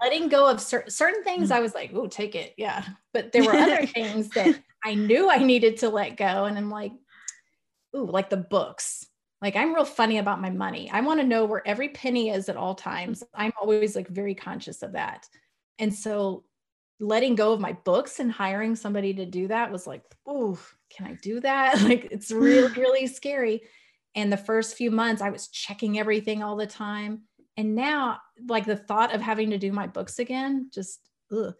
letting 0.00 0.28
go 0.28 0.48
of 0.48 0.60
cer- 0.60 0.88
certain 0.88 1.24
things, 1.24 1.50
I 1.50 1.60
was 1.60 1.74
like, 1.74 1.90
"Oh, 1.94 2.06
take 2.06 2.34
it, 2.34 2.54
yeah." 2.56 2.84
But 3.12 3.32
there 3.32 3.42
were 3.42 3.54
other 3.54 3.86
things 3.86 4.28
that 4.30 4.62
I 4.84 4.94
knew 4.94 5.30
I 5.30 5.38
needed 5.38 5.78
to 5.78 5.88
let 5.88 6.16
go, 6.16 6.44
and 6.44 6.56
I'm 6.56 6.70
like, 6.70 6.92
"Ooh, 7.96 8.06
like 8.06 8.30
the 8.30 8.36
books." 8.36 9.06
Like 9.40 9.56
I'm 9.56 9.74
real 9.74 9.86
funny 9.86 10.18
about 10.18 10.42
my 10.42 10.50
money. 10.50 10.90
I 10.92 11.00
want 11.00 11.20
to 11.20 11.26
know 11.26 11.46
where 11.46 11.66
every 11.66 11.88
penny 11.88 12.28
is 12.28 12.48
at 12.50 12.56
all 12.56 12.74
times. 12.74 13.24
I'm 13.34 13.52
always 13.60 13.96
like 13.96 14.08
very 14.08 14.34
conscious 14.34 14.82
of 14.82 14.92
that, 14.92 15.26
and 15.78 15.92
so 15.92 16.44
letting 17.00 17.34
go 17.34 17.52
of 17.52 17.60
my 17.60 17.72
books 17.72 18.20
and 18.20 18.30
hiring 18.30 18.76
somebody 18.76 19.14
to 19.14 19.24
do 19.24 19.48
that 19.48 19.72
was 19.72 19.86
like, 19.86 20.04
oh, 20.26 20.58
can 20.90 21.06
I 21.06 21.14
do 21.14 21.40
that? 21.40 21.80
Like 21.82 22.08
it's 22.10 22.30
really, 22.30 22.72
really 22.80 23.06
scary. 23.06 23.62
And 24.14 24.32
the 24.32 24.36
first 24.36 24.76
few 24.76 24.90
months, 24.90 25.22
I 25.22 25.30
was 25.30 25.48
checking 25.48 25.98
everything 25.98 26.42
all 26.42 26.56
the 26.56 26.66
time. 26.66 27.22
And 27.56 27.74
now, 27.74 28.18
like 28.48 28.66
the 28.66 28.76
thought 28.76 29.14
of 29.14 29.20
having 29.20 29.50
to 29.50 29.58
do 29.58 29.72
my 29.72 29.86
books 29.86 30.18
again, 30.18 30.70
just, 30.72 31.00
ugh, 31.32 31.54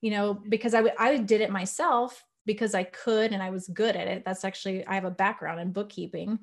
you 0.00 0.10
know, 0.10 0.34
because 0.48 0.74
I, 0.74 0.92
I 0.98 1.16
did 1.16 1.40
it 1.40 1.50
myself 1.50 2.22
because 2.44 2.74
I 2.74 2.84
could 2.84 3.32
and 3.32 3.42
I 3.42 3.50
was 3.50 3.68
good 3.68 3.96
at 3.96 4.08
it. 4.08 4.24
That's 4.24 4.44
actually, 4.44 4.86
I 4.86 4.94
have 4.94 5.04
a 5.04 5.10
background 5.10 5.60
in 5.60 5.72
bookkeeping. 5.72 6.38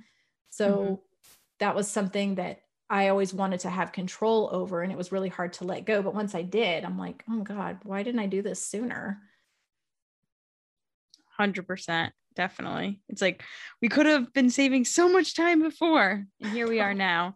So 0.50 0.78
mm-hmm. 0.78 0.94
that 1.60 1.76
was 1.76 1.88
something 1.88 2.36
that 2.36 2.63
I 2.90 3.08
always 3.08 3.34
wanted 3.34 3.62
to 3.62 3.70
have 3.70 3.92
control 3.92 4.50
over 4.52 4.82
and 4.82 4.92
it 4.92 4.98
was 4.98 5.12
really 5.12 5.30
hard 5.30 5.54
to 5.54 5.64
let 5.64 5.86
go. 5.86 6.02
But 6.02 6.14
once 6.14 6.36
I 6.36 6.42
did, 6.42 6.84
I'm 6.84 6.98
like, 6.98 7.24
oh 7.30 7.42
God, 7.42 7.80
why 7.84 8.04
didn't 8.04 8.20
I 8.20 8.28
do 8.28 8.42
this 8.42 8.66
sooner? 8.66 9.20
100%. 11.40 12.12
Definitely. 12.36 13.00
It's 13.10 13.22
like 13.22 13.44
we 13.82 13.90
could 13.90 14.06
have 14.08 14.34
been 14.34 14.50
saving 14.50 14.86
so 14.86 15.08
much 15.08 15.36
time 15.36 15.62
before, 15.62 16.26
and 16.42 16.52
here 16.52 16.68
we 16.68 16.80
are 16.80 16.94
now. 16.96 17.36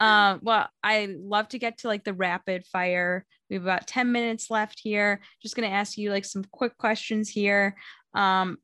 Um, 0.00 0.40
well, 0.42 0.68
I 0.82 1.14
love 1.16 1.48
to 1.50 1.58
get 1.58 1.78
to 1.78 1.88
like 1.88 2.02
the 2.02 2.14
rapid 2.14 2.66
fire. 2.66 3.24
We 3.48 3.54
have 3.54 3.62
about 3.62 3.86
10 3.86 4.10
minutes 4.10 4.50
left 4.50 4.80
here. 4.82 5.20
Just 5.40 5.54
going 5.54 5.68
to 5.68 5.74
ask 5.74 5.96
you 5.96 6.10
like 6.10 6.24
some 6.24 6.44
quick 6.50 6.76
questions 6.78 7.28
here. 7.28 7.76
Um, 8.12 8.58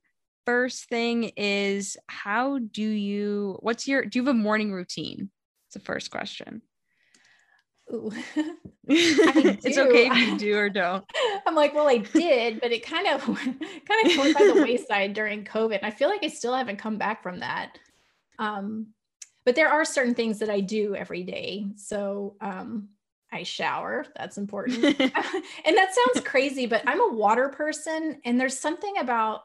first 0.44 0.88
thing 0.88 1.30
is 1.36 1.96
how 2.08 2.58
do 2.58 2.82
you 2.82 3.56
what's 3.60 3.86
your 3.86 4.04
do 4.04 4.18
you 4.18 4.24
have 4.24 4.34
a 4.34 4.38
morning 4.38 4.72
routine 4.72 5.30
it's 5.70 5.74
the 5.74 5.80
first 5.80 6.10
question. 6.10 6.62
it's 8.88 9.78
okay 9.78 10.08
if 10.08 10.16
you 10.16 10.38
do 10.38 10.56
or 10.56 10.68
don't. 10.68 11.04
I'm 11.46 11.54
like, 11.54 11.74
well, 11.74 11.88
I 11.88 11.98
did, 11.98 12.60
but 12.60 12.72
it 12.72 12.84
kind 12.84 13.06
of 13.06 13.24
kind 13.24 13.38
of 14.06 14.18
went 14.18 14.36
by 14.36 14.46
the 14.46 14.62
wayside 14.62 15.14
during 15.14 15.44
COVID. 15.44 15.80
I 15.84 15.92
feel 15.92 16.08
like 16.08 16.24
I 16.24 16.28
still 16.28 16.54
haven't 16.54 16.78
come 16.78 16.98
back 16.98 17.22
from 17.22 17.38
that. 17.38 17.78
Um, 18.40 18.88
but 19.44 19.54
there 19.54 19.68
are 19.68 19.84
certain 19.84 20.14
things 20.14 20.40
that 20.40 20.50
I 20.50 20.58
do 20.58 20.96
every 20.96 21.22
day. 21.22 21.66
So 21.76 22.34
um, 22.40 22.88
I 23.32 23.44
shower. 23.44 24.06
That's 24.16 24.38
important. 24.38 24.84
and 24.84 24.96
that 25.76 25.94
sounds 25.94 26.26
crazy, 26.26 26.66
but 26.66 26.82
I'm 26.84 27.00
a 27.00 27.14
water 27.14 27.48
person. 27.48 28.20
And 28.24 28.40
there's 28.40 28.58
something 28.58 28.98
about, 28.98 29.42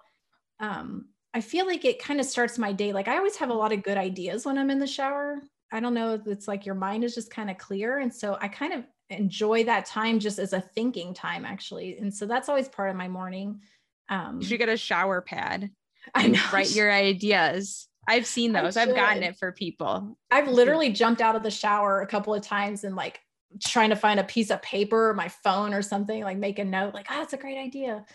um, 0.60 1.06
I 1.36 1.42
feel 1.42 1.68
like 1.68 1.86
it 1.86 2.02
kind 2.02 2.20
of 2.20 2.26
starts 2.26 2.58
my 2.58 2.72
day. 2.72 2.94
Like 2.94 3.08
I 3.08 3.18
always 3.18 3.36
have 3.36 3.50
a 3.52 3.54
lot 3.54 3.74
of 3.74 3.84
good 3.84 3.98
ideas 3.98 4.44
when 4.44 4.58
I'm 4.58 4.72
in 4.72 4.80
the 4.80 4.88
shower. 4.88 5.40
I 5.72 5.80
don't 5.80 5.94
know 5.94 6.22
it's 6.26 6.48
like 6.48 6.66
your 6.66 6.76
mind 6.76 7.04
is 7.04 7.16
just 7.16 7.32
kind 7.32 7.50
of 7.50 7.58
clear. 7.58 8.00
And 8.00 8.14
so 8.14 8.38
I 8.40 8.48
kind 8.48 8.74
of 8.74 8.84
enjoy 9.10 9.66
that 9.66 9.86
time 9.86 10.20
just 10.20 10.40
as 10.40 10.54
a 10.54 10.62
thinking 10.62 11.14
time, 11.14 11.46
actually. 11.46 11.98
And 11.98 12.14
so 12.14 12.26
that's 12.26 12.50
always 12.50 12.68
part 12.68 12.90
of 12.90 12.96
my 12.96 13.08
morning. 13.08 13.62
Um, 14.10 14.40
you 14.40 14.48
should 14.48 14.60
get 14.60 14.70
a 14.70 14.78
shower 14.78 15.22
pad. 15.22 15.72
I 16.16 16.28
know. 16.28 16.42
Write 16.54 16.76
your 16.76 16.92
ideas. 16.92 17.88
I've 18.08 18.28
seen 18.28 18.52
those. 18.52 18.78
I've 18.78 18.96
gotten 18.96 19.24
it 19.24 19.38
for 19.38 19.52
people. 19.52 20.18
I've 20.30 20.48
literally 20.48 20.92
jumped 20.92 21.22
out 21.22 21.36
of 21.36 21.42
the 21.42 21.50
shower 21.50 22.02
a 22.02 22.08
couple 22.08 22.36
of 22.36 22.44
times 22.44 22.84
and 22.84 22.96
like 22.96 23.20
trying 23.64 23.90
to 23.90 23.96
find 23.96 24.20
a 24.20 24.24
piece 24.24 24.52
of 24.52 24.62
paper 24.62 25.10
or 25.10 25.14
my 25.14 25.30
phone 25.30 25.74
or 25.74 25.82
something, 25.82 26.24
like 26.24 26.38
make 26.38 26.60
a 26.60 26.66
note, 26.66 26.94
like, 26.94 27.08
oh, 27.10 27.16
that's 27.16 27.34
a 27.34 27.38
great 27.38 27.58
idea. 27.58 28.06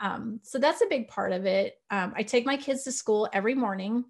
Um, 0.00 0.40
so 0.42 0.58
that's 0.58 0.82
a 0.82 0.86
big 0.88 1.08
part 1.08 1.32
of 1.32 1.46
it. 1.46 1.74
Um, 1.90 2.12
I 2.16 2.22
take 2.22 2.46
my 2.46 2.56
kids 2.56 2.84
to 2.84 2.92
school 2.92 3.28
every 3.32 3.54
morning. 3.54 4.04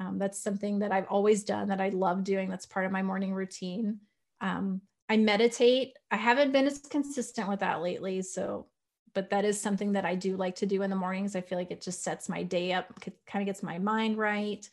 Um, 0.00 0.18
that's 0.18 0.42
something 0.42 0.78
that 0.78 0.92
I've 0.92 1.06
always 1.08 1.44
done 1.44 1.68
that 1.68 1.80
I 1.80 1.90
love 1.90 2.24
doing. 2.24 2.48
That's 2.48 2.64
part 2.64 2.86
of 2.86 2.92
my 2.92 3.02
morning 3.02 3.34
routine. 3.34 4.00
Um, 4.40 4.80
I 5.10 5.18
meditate. 5.18 5.92
I 6.10 6.16
haven't 6.16 6.52
been 6.52 6.66
as 6.66 6.78
consistent 6.78 7.48
with 7.48 7.60
that 7.60 7.82
lately. 7.82 8.22
So, 8.22 8.66
but 9.12 9.28
that 9.28 9.44
is 9.44 9.60
something 9.60 9.92
that 9.92 10.06
I 10.06 10.14
do 10.14 10.36
like 10.36 10.54
to 10.56 10.66
do 10.66 10.82
in 10.82 10.88
the 10.88 10.96
mornings. 10.96 11.36
I 11.36 11.42
feel 11.42 11.58
like 11.58 11.70
it 11.70 11.82
just 11.82 12.02
sets 12.02 12.30
my 12.30 12.42
day 12.42 12.72
up, 12.72 12.98
kind 13.26 13.42
of 13.42 13.46
gets 13.46 13.62
my 13.62 13.78
mind 13.78 14.16
right. 14.16 14.66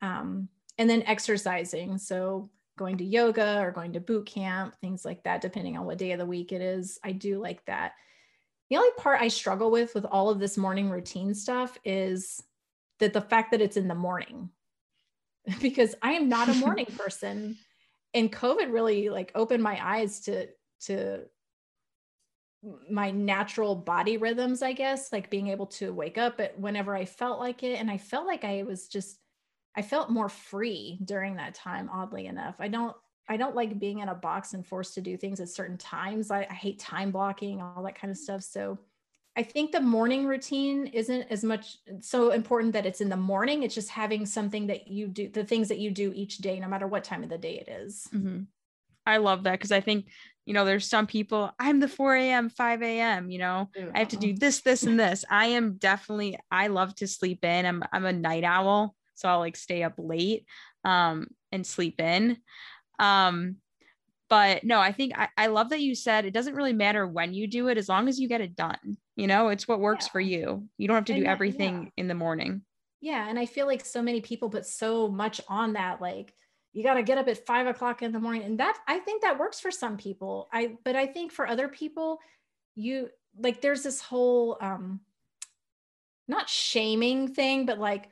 Um, 0.00 0.48
and 0.78 0.88
then 0.88 1.02
exercising. 1.02 1.98
So, 1.98 2.48
going 2.78 2.96
to 2.96 3.04
yoga 3.04 3.60
or 3.60 3.70
going 3.70 3.92
to 3.92 4.00
boot 4.00 4.24
camp, 4.24 4.74
things 4.80 5.04
like 5.04 5.22
that, 5.24 5.42
depending 5.42 5.76
on 5.76 5.84
what 5.84 5.98
day 5.98 6.12
of 6.12 6.18
the 6.18 6.24
week 6.24 6.52
it 6.52 6.62
is. 6.62 6.98
I 7.04 7.12
do 7.12 7.38
like 7.38 7.62
that. 7.66 7.92
The 8.70 8.78
only 8.78 8.90
part 8.96 9.20
I 9.20 9.28
struggle 9.28 9.70
with 9.70 9.94
with 9.94 10.06
all 10.06 10.30
of 10.30 10.38
this 10.38 10.56
morning 10.56 10.88
routine 10.88 11.34
stuff 11.34 11.76
is 11.84 12.42
that 13.00 13.12
the 13.12 13.20
fact 13.20 13.50
that 13.50 13.60
it's 13.60 13.76
in 13.76 13.88
the 13.88 13.94
morning, 13.94 14.48
because 15.60 15.94
I 16.02 16.12
am 16.12 16.28
not 16.28 16.48
a 16.48 16.54
morning 16.54 16.86
person. 16.86 17.56
And 18.14 18.32
COVID 18.32 18.72
really 18.72 19.08
like 19.08 19.32
opened 19.34 19.62
my 19.62 19.78
eyes 19.82 20.20
to 20.22 20.48
to 20.86 21.22
my 22.90 23.10
natural 23.10 23.74
body 23.74 24.16
rhythms, 24.16 24.62
I 24.62 24.72
guess, 24.72 25.12
like 25.12 25.30
being 25.30 25.48
able 25.48 25.66
to 25.66 25.92
wake 25.92 26.18
up 26.18 26.40
at 26.40 26.58
whenever 26.58 26.94
I 26.94 27.04
felt 27.04 27.40
like 27.40 27.62
it. 27.62 27.80
And 27.80 27.90
I 27.90 27.98
felt 27.98 28.26
like 28.26 28.44
I 28.44 28.62
was 28.62 28.88
just 28.88 29.18
I 29.74 29.82
felt 29.82 30.10
more 30.10 30.28
free 30.28 30.98
during 31.04 31.36
that 31.36 31.54
time, 31.54 31.88
oddly 31.92 32.26
enough. 32.26 32.56
I 32.58 32.68
don't 32.68 32.94
I 33.28 33.36
don't 33.36 33.56
like 33.56 33.78
being 33.78 34.00
in 34.00 34.08
a 34.08 34.14
box 34.14 34.52
and 34.52 34.66
forced 34.66 34.94
to 34.94 35.00
do 35.00 35.16
things 35.16 35.40
at 35.40 35.48
certain 35.48 35.78
times. 35.78 36.30
I, 36.30 36.46
I 36.48 36.54
hate 36.54 36.78
time 36.78 37.10
blocking, 37.10 37.62
all 37.62 37.82
that 37.84 37.98
kind 37.98 38.10
of 38.10 38.18
stuff. 38.18 38.42
So 38.42 38.78
I 39.36 39.42
think 39.42 39.72
the 39.72 39.80
morning 39.80 40.26
routine 40.26 40.86
isn't 40.88 41.22
as 41.30 41.42
much 41.42 41.78
so 42.00 42.30
important 42.32 42.74
that 42.74 42.84
it's 42.84 43.00
in 43.00 43.08
the 43.08 43.16
morning. 43.16 43.62
It's 43.62 43.74
just 43.74 43.88
having 43.88 44.26
something 44.26 44.66
that 44.66 44.88
you 44.88 45.08
do, 45.08 45.28
the 45.28 45.44
things 45.44 45.68
that 45.68 45.78
you 45.78 45.90
do 45.90 46.12
each 46.14 46.38
day, 46.38 46.60
no 46.60 46.68
matter 46.68 46.86
what 46.86 47.04
time 47.04 47.22
of 47.22 47.30
the 47.30 47.38
day 47.38 47.64
it 47.66 47.70
is. 47.70 48.08
Mm-hmm. 48.12 48.42
I 49.06 49.16
love 49.16 49.44
that 49.44 49.52
because 49.52 49.72
I 49.72 49.80
think, 49.80 50.06
you 50.44 50.52
know, 50.52 50.64
there's 50.64 50.86
some 50.86 51.06
people, 51.06 51.50
I'm 51.58 51.80
the 51.80 51.88
4 51.88 52.14
a.m., 52.16 52.50
5 52.50 52.82
a.m., 52.82 53.30
you 53.30 53.38
know, 53.38 53.70
I 53.94 53.98
have 53.98 54.08
to 54.08 54.16
do 54.16 54.34
this, 54.34 54.60
this, 54.60 54.82
and 54.82 55.00
this. 55.00 55.24
I 55.30 55.46
am 55.46 55.74
definitely, 55.74 56.38
I 56.50 56.68
love 56.68 56.94
to 56.96 57.08
sleep 57.08 57.44
in. 57.44 57.64
I'm, 57.66 57.82
I'm 57.92 58.04
a 58.04 58.12
night 58.12 58.44
owl 58.44 58.94
so 59.22 59.28
I'll 59.28 59.38
like 59.38 59.56
stay 59.56 59.82
up 59.82 59.94
late 59.96 60.46
um, 60.84 61.28
and 61.52 61.66
sleep 61.66 62.00
in. 62.00 62.38
Um, 62.98 63.56
but 64.28 64.64
no, 64.64 64.80
I 64.80 64.92
think 64.92 65.16
I, 65.16 65.28
I 65.36 65.46
love 65.46 65.70
that 65.70 65.80
you 65.80 65.94
said 65.94 66.24
it 66.24 66.34
doesn't 66.34 66.54
really 66.54 66.72
matter 66.72 67.06
when 67.06 67.34
you 67.34 67.46
do 67.46 67.68
it 67.68 67.78
as 67.78 67.88
long 67.88 68.08
as 68.08 68.18
you 68.18 68.28
get 68.28 68.40
it 68.40 68.56
done. 68.56 68.96
You 69.16 69.26
know, 69.26 69.48
it's 69.48 69.68
what 69.68 69.80
works 69.80 70.06
yeah. 70.06 70.12
for 70.12 70.20
you. 70.20 70.68
You 70.78 70.88
don't 70.88 70.94
have 70.94 71.04
to 71.06 71.12
and 71.12 71.24
do 71.24 71.28
everything 71.28 71.84
yeah. 71.84 71.90
in 71.96 72.08
the 72.08 72.14
morning. 72.14 72.62
Yeah. 73.00 73.28
And 73.28 73.38
I 73.38 73.46
feel 73.46 73.66
like 73.66 73.84
so 73.84 74.00
many 74.00 74.20
people 74.20 74.48
put 74.48 74.64
so 74.64 75.08
much 75.08 75.40
on 75.48 75.74
that, 75.74 76.00
like, 76.00 76.32
you 76.72 76.82
got 76.82 76.94
to 76.94 77.02
get 77.02 77.18
up 77.18 77.28
at 77.28 77.44
five 77.44 77.66
o'clock 77.66 78.02
in 78.02 78.12
the 78.12 78.20
morning. 78.20 78.44
And 78.44 78.60
that, 78.60 78.78
I 78.88 78.98
think 79.00 79.22
that 79.22 79.38
works 79.38 79.60
for 79.60 79.70
some 79.70 79.96
people. 79.96 80.48
I, 80.52 80.76
but 80.84 80.96
I 80.96 81.06
think 81.06 81.32
for 81.32 81.46
other 81.46 81.68
people, 81.68 82.18
you 82.74 83.10
like, 83.38 83.60
there's 83.60 83.82
this 83.82 84.00
whole, 84.00 84.56
um, 84.60 85.00
not 86.28 86.48
shaming 86.48 87.28
thing, 87.28 87.66
but 87.66 87.78
like, 87.78 88.08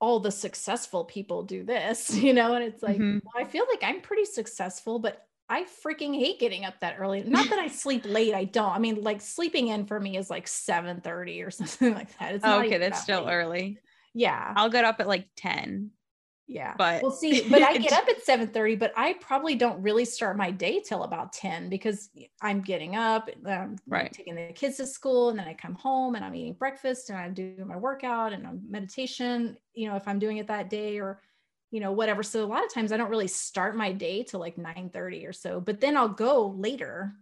all 0.00 0.18
the 0.18 0.30
successful 0.30 1.04
people 1.04 1.42
do 1.42 1.62
this, 1.62 2.14
you 2.14 2.32
know? 2.32 2.54
And 2.54 2.64
it's 2.64 2.82
like, 2.82 2.96
mm-hmm. 2.96 3.18
well, 3.22 3.44
I 3.44 3.48
feel 3.48 3.66
like 3.70 3.82
I'm 3.82 4.00
pretty 4.00 4.24
successful, 4.24 4.98
but 4.98 5.26
I 5.50 5.66
freaking 5.84 6.14
hate 6.14 6.38
getting 6.38 6.64
up 6.64 6.78
that 6.80 6.96
early. 6.98 7.22
Not 7.24 7.50
that 7.50 7.58
I 7.58 7.66
sleep 7.68 8.04
late, 8.06 8.34
I 8.34 8.44
don't. 8.44 8.70
I 8.70 8.78
mean, 8.78 9.02
like 9.02 9.20
sleeping 9.20 9.68
in 9.68 9.84
for 9.84 9.98
me 9.98 10.16
is 10.16 10.30
like 10.30 10.46
7 10.46 11.00
30 11.00 11.42
or 11.42 11.50
something 11.50 11.92
like 11.92 12.16
that. 12.18 12.36
It's 12.36 12.44
okay, 12.44 12.78
that's 12.78 12.98
that 12.98 13.02
still 13.02 13.24
late. 13.24 13.34
early. 13.34 13.78
Yeah. 14.14 14.52
I'll 14.56 14.70
get 14.70 14.84
up 14.84 15.00
at 15.00 15.08
like 15.08 15.26
10 15.36 15.90
yeah 16.50 16.74
but 16.76 17.00
we'll 17.00 17.12
see 17.12 17.48
but 17.50 17.62
i 17.62 17.78
get 17.78 17.92
up 17.92 18.08
at 18.08 18.22
7 18.24 18.48
30 18.48 18.74
but 18.74 18.92
i 18.96 19.12
probably 19.20 19.54
don't 19.54 19.80
really 19.80 20.04
start 20.04 20.36
my 20.36 20.50
day 20.50 20.80
till 20.80 21.04
about 21.04 21.32
10 21.32 21.68
because 21.68 22.10
i'm 22.42 22.60
getting 22.60 22.96
up 22.96 23.30
i'm 23.46 23.76
right. 23.86 24.12
taking 24.12 24.34
the 24.34 24.52
kids 24.52 24.76
to 24.78 24.86
school 24.86 25.30
and 25.30 25.38
then 25.38 25.46
i 25.46 25.54
come 25.54 25.74
home 25.74 26.16
and 26.16 26.24
i'm 26.24 26.34
eating 26.34 26.54
breakfast 26.54 27.08
and 27.08 27.18
i'm 27.18 27.32
doing 27.32 27.66
my 27.66 27.76
workout 27.76 28.32
and 28.32 28.44
I'm 28.46 28.60
meditation 28.68 29.56
you 29.74 29.88
know 29.88 29.94
if 29.94 30.08
i'm 30.08 30.18
doing 30.18 30.38
it 30.38 30.48
that 30.48 30.68
day 30.68 30.98
or 30.98 31.20
you 31.70 31.80
know 31.80 31.92
whatever. 31.92 32.22
So 32.22 32.44
a 32.44 32.46
lot 32.46 32.64
of 32.64 32.72
times 32.72 32.92
i 32.92 32.96
don't 32.96 33.10
really 33.10 33.28
start 33.28 33.76
my 33.76 33.92
day 33.92 34.22
till 34.22 34.40
like 34.40 34.58
9 34.58 34.90
30 34.92 35.26
or 35.26 35.32
so 35.32 35.60
but 35.60 35.80
then 35.80 35.96
i'll 35.96 36.08
go 36.08 36.48
later 36.48 37.12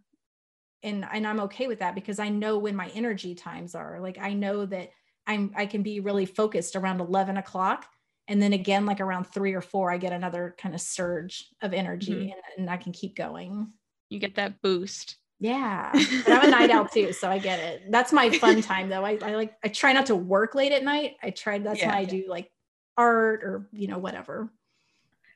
and 0.82 1.04
and 1.12 1.26
i'm 1.26 1.40
okay 1.40 1.66
with 1.66 1.80
that 1.80 1.94
because 1.94 2.18
i 2.18 2.28
know 2.28 2.58
when 2.58 2.76
my 2.76 2.88
energy 2.94 3.34
times 3.34 3.74
are. 3.74 4.00
Like 4.00 4.18
i 4.18 4.32
know 4.32 4.66
that 4.66 4.90
i'm 5.26 5.52
i 5.56 5.66
can 5.66 5.82
be 5.82 6.00
really 6.00 6.26
focused 6.26 6.76
around 6.76 7.00
11 7.00 7.36
o'clock 7.36 7.86
and 8.26 8.40
then 8.40 8.52
again 8.52 8.86
like 8.86 9.00
around 9.00 9.24
three 9.24 9.54
or 9.54 9.60
four 9.60 9.90
i 9.90 9.98
get 9.98 10.12
another 10.12 10.54
kind 10.58 10.74
of 10.74 10.80
surge 10.80 11.46
of 11.62 11.72
energy 11.72 12.12
mm-hmm. 12.12 12.22
and, 12.22 12.40
and, 12.58 12.70
i 12.70 12.76
can 12.76 12.92
keep 12.92 13.16
going. 13.16 13.72
You 14.10 14.18
get 14.18 14.36
that 14.36 14.62
boost. 14.62 15.16
Yeah 15.40 15.90
but 15.92 16.32
i'm 16.32 16.48
a 16.48 16.50
night 16.50 16.70
owl 16.70 16.86
too 16.86 17.12
so 17.12 17.28
i 17.28 17.38
get 17.38 17.58
it. 17.58 17.90
That's 17.90 18.12
my 18.12 18.30
fun 18.30 18.62
time 18.62 18.88
though. 18.88 19.04
I, 19.04 19.18
I 19.22 19.34
like 19.34 19.54
i 19.64 19.68
try 19.68 19.92
not 19.92 20.06
to 20.06 20.16
work 20.16 20.54
late 20.54 20.72
at 20.72 20.84
night. 20.84 21.16
I 21.22 21.30
try 21.30 21.58
that's 21.58 21.80
yeah. 21.80 21.88
when 21.88 21.96
i 21.96 22.04
do 22.04 22.24
like 22.28 22.50
art 22.98 23.42
or 23.42 23.66
you 23.72 23.88
know 23.88 23.98
whatever 23.98 24.50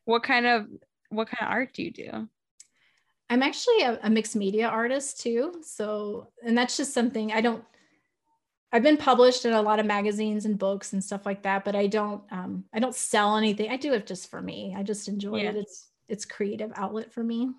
what 0.04 0.22
kind 0.22 0.46
of 0.46 0.66
what 1.08 1.28
kind 1.28 1.42
of 1.42 1.52
art 1.52 1.72
do 1.72 1.82
you 1.82 1.90
do 1.90 2.28
i'm 3.30 3.42
actually 3.42 3.80
a, 3.82 3.98
a 4.02 4.10
mixed 4.10 4.36
media 4.36 4.68
artist 4.68 5.20
too 5.20 5.54
so 5.62 6.28
and 6.44 6.58
that's 6.58 6.76
just 6.76 6.92
something 6.92 7.32
i 7.32 7.40
don't 7.40 7.64
I've 8.72 8.82
been 8.82 8.96
published 8.96 9.44
in 9.44 9.52
a 9.52 9.60
lot 9.60 9.78
of 9.78 9.86
magazines 9.86 10.46
and 10.46 10.58
books 10.58 10.94
and 10.94 11.04
stuff 11.04 11.26
like 11.26 11.42
that, 11.42 11.62
but 11.62 11.76
I 11.76 11.86
don't 11.86 12.22
um, 12.30 12.64
I 12.72 12.80
don't 12.80 12.94
sell 12.94 13.36
anything. 13.36 13.70
I 13.70 13.76
do 13.76 13.92
it 13.92 14.06
just 14.06 14.30
for 14.30 14.40
me. 14.40 14.74
I 14.76 14.82
just 14.82 15.08
enjoy 15.08 15.42
yeah. 15.42 15.50
it. 15.50 15.56
It's 15.56 15.90
it's 16.08 16.24
creative 16.24 16.72
outlet 16.74 17.12
for 17.12 17.22
me. 17.22 17.50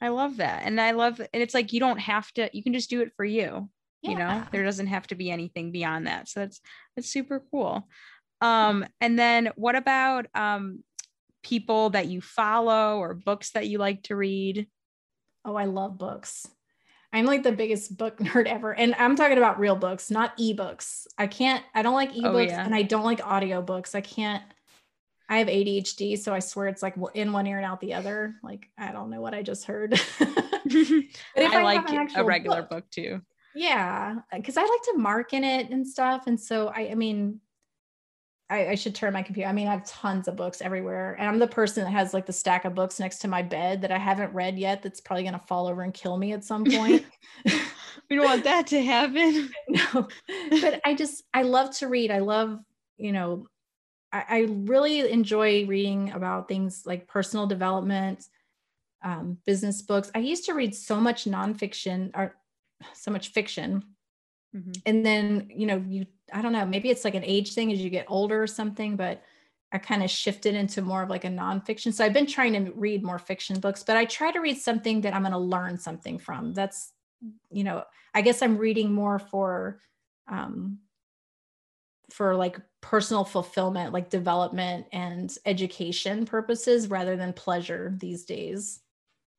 I 0.00 0.08
love 0.08 0.38
that. 0.38 0.62
And 0.64 0.80
I 0.80 0.92
love 0.92 1.20
and 1.20 1.42
it's 1.42 1.54
like 1.54 1.72
you 1.72 1.78
don't 1.78 1.98
have 1.98 2.32
to 2.32 2.50
you 2.52 2.62
can 2.62 2.72
just 2.72 2.90
do 2.90 3.02
it 3.02 3.12
for 3.16 3.24
you. 3.24 3.68
Yeah. 4.02 4.10
You 4.10 4.18
know, 4.18 4.42
there 4.50 4.64
doesn't 4.64 4.88
have 4.88 5.06
to 5.08 5.14
be 5.14 5.30
anything 5.30 5.70
beyond 5.70 6.08
that. 6.08 6.28
So 6.28 6.40
that's 6.40 6.60
that's 6.96 7.08
super 7.08 7.44
cool. 7.50 7.86
Um 8.40 8.86
and 9.00 9.18
then 9.18 9.50
what 9.56 9.76
about 9.76 10.26
um 10.34 10.82
people 11.42 11.90
that 11.90 12.06
you 12.06 12.20
follow 12.20 12.98
or 12.98 13.14
books 13.14 13.50
that 13.52 13.68
you 13.68 13.78
like 13.78 14.02
to 14.04 14.16
read? 14.16 14.66
Oh, 15.44 15.56
I 15.56 15.64
love 15.64 15.98
books. 15.98 16.46
I'm 17.12 17.24
like 17.24 17.42
the 17.42 17.52
biggest 17.52 17.96
book 17.96 18.18
nerd 18.20 18.46
ever. 18.46 18.72
And 18.72 18.94
I'm 18.96 19.16
talking 19.16 19.38
about 19.38 19.58
real 19.58 19.76
books, 19.76 20.10
not 20.10 20.36
ebooks. 20.38 21.06
I 21.18 21.26
can't, 21.26 21.64
I 21.74 21.82
don't 21.82 21.94
like 21.94 22.10
oh, 22.10 22.20
ebooks 22.20 22.34
oh, 22.34 22.38
yeah. 22.38 22.64
and 22.64 22.74
I 22.74 22.82
don't 22.82 23.04
like 23.04 23.20
audiobooks. 23.20 23.94
I 23.94 24.00
can't, 24.00 24.42
I 25.28 25.38
have 25.38 25.48
ADHD. 25.48 26.18
So 26.18 26.34
I 26.34 26.40
swear 26.40 26.68
it's 26.68 26.82
like 26.82 26.96
in 27.14 27.32
one 27.32 27.46
ear 27.46 27.56
and 27.56 27.66
out 27.66 27.80
the 27.80 27.94
other. 27.94 28.34
Like, 28.42 28.68
I 28.78 28.92
don't 28.92 29.10
know 29.10 29.20
what 29.20 29.34
I 29.34 29.42
just 29.42 29.64
heard. 29.64 29.90
but 30.18 30.32
if 30.70 31.52
I, 31.52 31.60
I 31.60 31.62
like 31.62 32.10
a 32.16 32.24
regular 32.24 32.62
book, 32.62 32.70
book 32.70 32.90
too. 32.90 33.20
Yeah. 33.54 34.16
Cause 34.44 34.56
I 34.56 34.62
like 34.62 34.82
to 34.92 34.98
mark 34.98 35.32
in 35.32 35.42
it 35.42 35.70
and 35.70 35.86
stuff. 35.86 36.26
And 36.26 36.38
so 36.38 36.68
I, 36.68 36.90
I 36.90 36.94
mean, 36.94 37.40
I, 38.50 38.70
I, 38.70 38.74
should 38.74 38.94
turn 38.94 39.12
my 39.12 39.22
computer. 39.22 39.48
I 39.48 39.52
mean, 39.52 39.68
I 39.68 39.70
have 39.70 39.86
tons 39.86 40.26
of 40.26 40.36
books 40.36 40.60
everywhere. 40.60 41.16
And 41.18 41.28
I'm 41.28 41.38
the 41.38 41.46
person 41.46 41.84
that 41.84 41.90
has 41.90 42.12
like 42.12 42.26
the 42.26 42.32
stack 42.32 42.64
of 42.64 42.74
books 42.74 42.98
next 42.98 43.18
to 43.20 43.28
my 43.28 43.42
bed 43.42 43.80
that 43.82 43.92
I 43.92 43.98
haven't 43.98 44.34
read 44.34 44.58
yet 44.58 44.82
that's 44.82 45.00
probably 45.00 45.22
going 45.22 45.38
to 45.38 45.46
fall 45.46 45.68
over 45.68 45.82
and 45.82 45.94
kill 45.94 46.16
me 46.16 46.32
at 46.32 46.44
some 46.44 46.64
point. 46.64 47.04
we 47.44 48.16
don't 48.16 48.24
want 48.24 48.44
that 48.44 48.66
to 48.68 48.82
happen. 48.82 49.50
no. 49.68 50.08
But 50.50 50.80
I 50.84 50.94
just, 50.94 51.22
I 51.32 51.42
love 51.42 51.70
to 51.78 51.88
read. 51.88 52.10
I 52.10 52.18
love, 52.18 52.58
you 52.98 53.12
know, 53.12 53.46
I, 54.12 54.24
I 54.28 54.38
really 54.48 55.10
enjoy 55.10 55.66
reading 55.66 56.10
about 56.10 56.48
things 56.48 56.82
like 56.84 57.06
personal 57.06 57.46
development, 57.46 58.26
um, 59.02 59.38
business 59.46 59.80
books. 59.80 60.10
I 60.14 60.18
used 60.18 60.46
to 60.46 60.54
read 60.54 60.74
so 60.74 61.00
much 61.00 61.24
nonfiction 61.24 62.10
or 62.14 62.34
so 62.94 63.10
much 63.12 63.28
fiction 63.28 63.84
Mm-hmm. 64.56 64.72
And 64.86 65.06
then, 65.06 65.50
you 65.54 65.66
know, 65.66 65.82
you, 65.86 66.06
I 66.32 66.42
don't 66.42 66.52
know, 66.52 66.66
maybe 66.66 66.90
it's 66.90 67.04
like 67.04 67.14
an 67.14 67.24
age 67.24 67.54
thing 67.54 67.72
as 67.72 67.80
you 67.80 67.90
get 67.90 68.06
older 68.08 68.42
or 68.42 68.46
something, 68.46 68.96
but 68.96 69.22
I 69.72 69.78
kind 69.78 70.02
of 70.02 70.10
shifted 70.10 70.54
into 70.54 70.82
more 70.82 71.02
of 71.02 71.10
like 71.10 71.24
a 71.24 71.28
nonfiction. 71.28 71.92
So 71.92 72.04
I've 72.04 72.12
been 72.12 72.26
trying 72.26 72.52
to 72.54 72.72
read 72.72 73.04
more 73.04 73.18
fiction 73.18 73.60
books, 73.60 73.84
but 73.84 73.96
I 73.96 74.04
try 74.04 74.32
to 74.32 74.40
read 74.40 74.58
something 74.58 75.02
that 75.02 75.14
I'm 75.14 75.22
going 75.22 75.32
to 75.32 75.38
learn 75.38 75.78
something 75.78 76.18
from. 76.18 76.52
That's, 76.54 76.92
you 77.50 77.62
know, 77.62 77.84
I 78.12 78.22
guess 78.22 78.42
I'm 78.42 78.58
reading 78.58 78.92
more 78.92 79.18
for, 79.18 79.80
um, 80.26 80.78
for 82.10 82.34
like 82.34 82.58
personal 82.80 83.24
fulfillment, 83.24 83.92
like 83.92 84.10
development 84.10 84.86
and 84.92 85.32
education 85.46 86.24
purposes 86.24 86.88
rather 86.88 87.16
than 87.16 87.32
pleasure 87.32 87.94
these 87.96 88.24
days. 88.24 88.80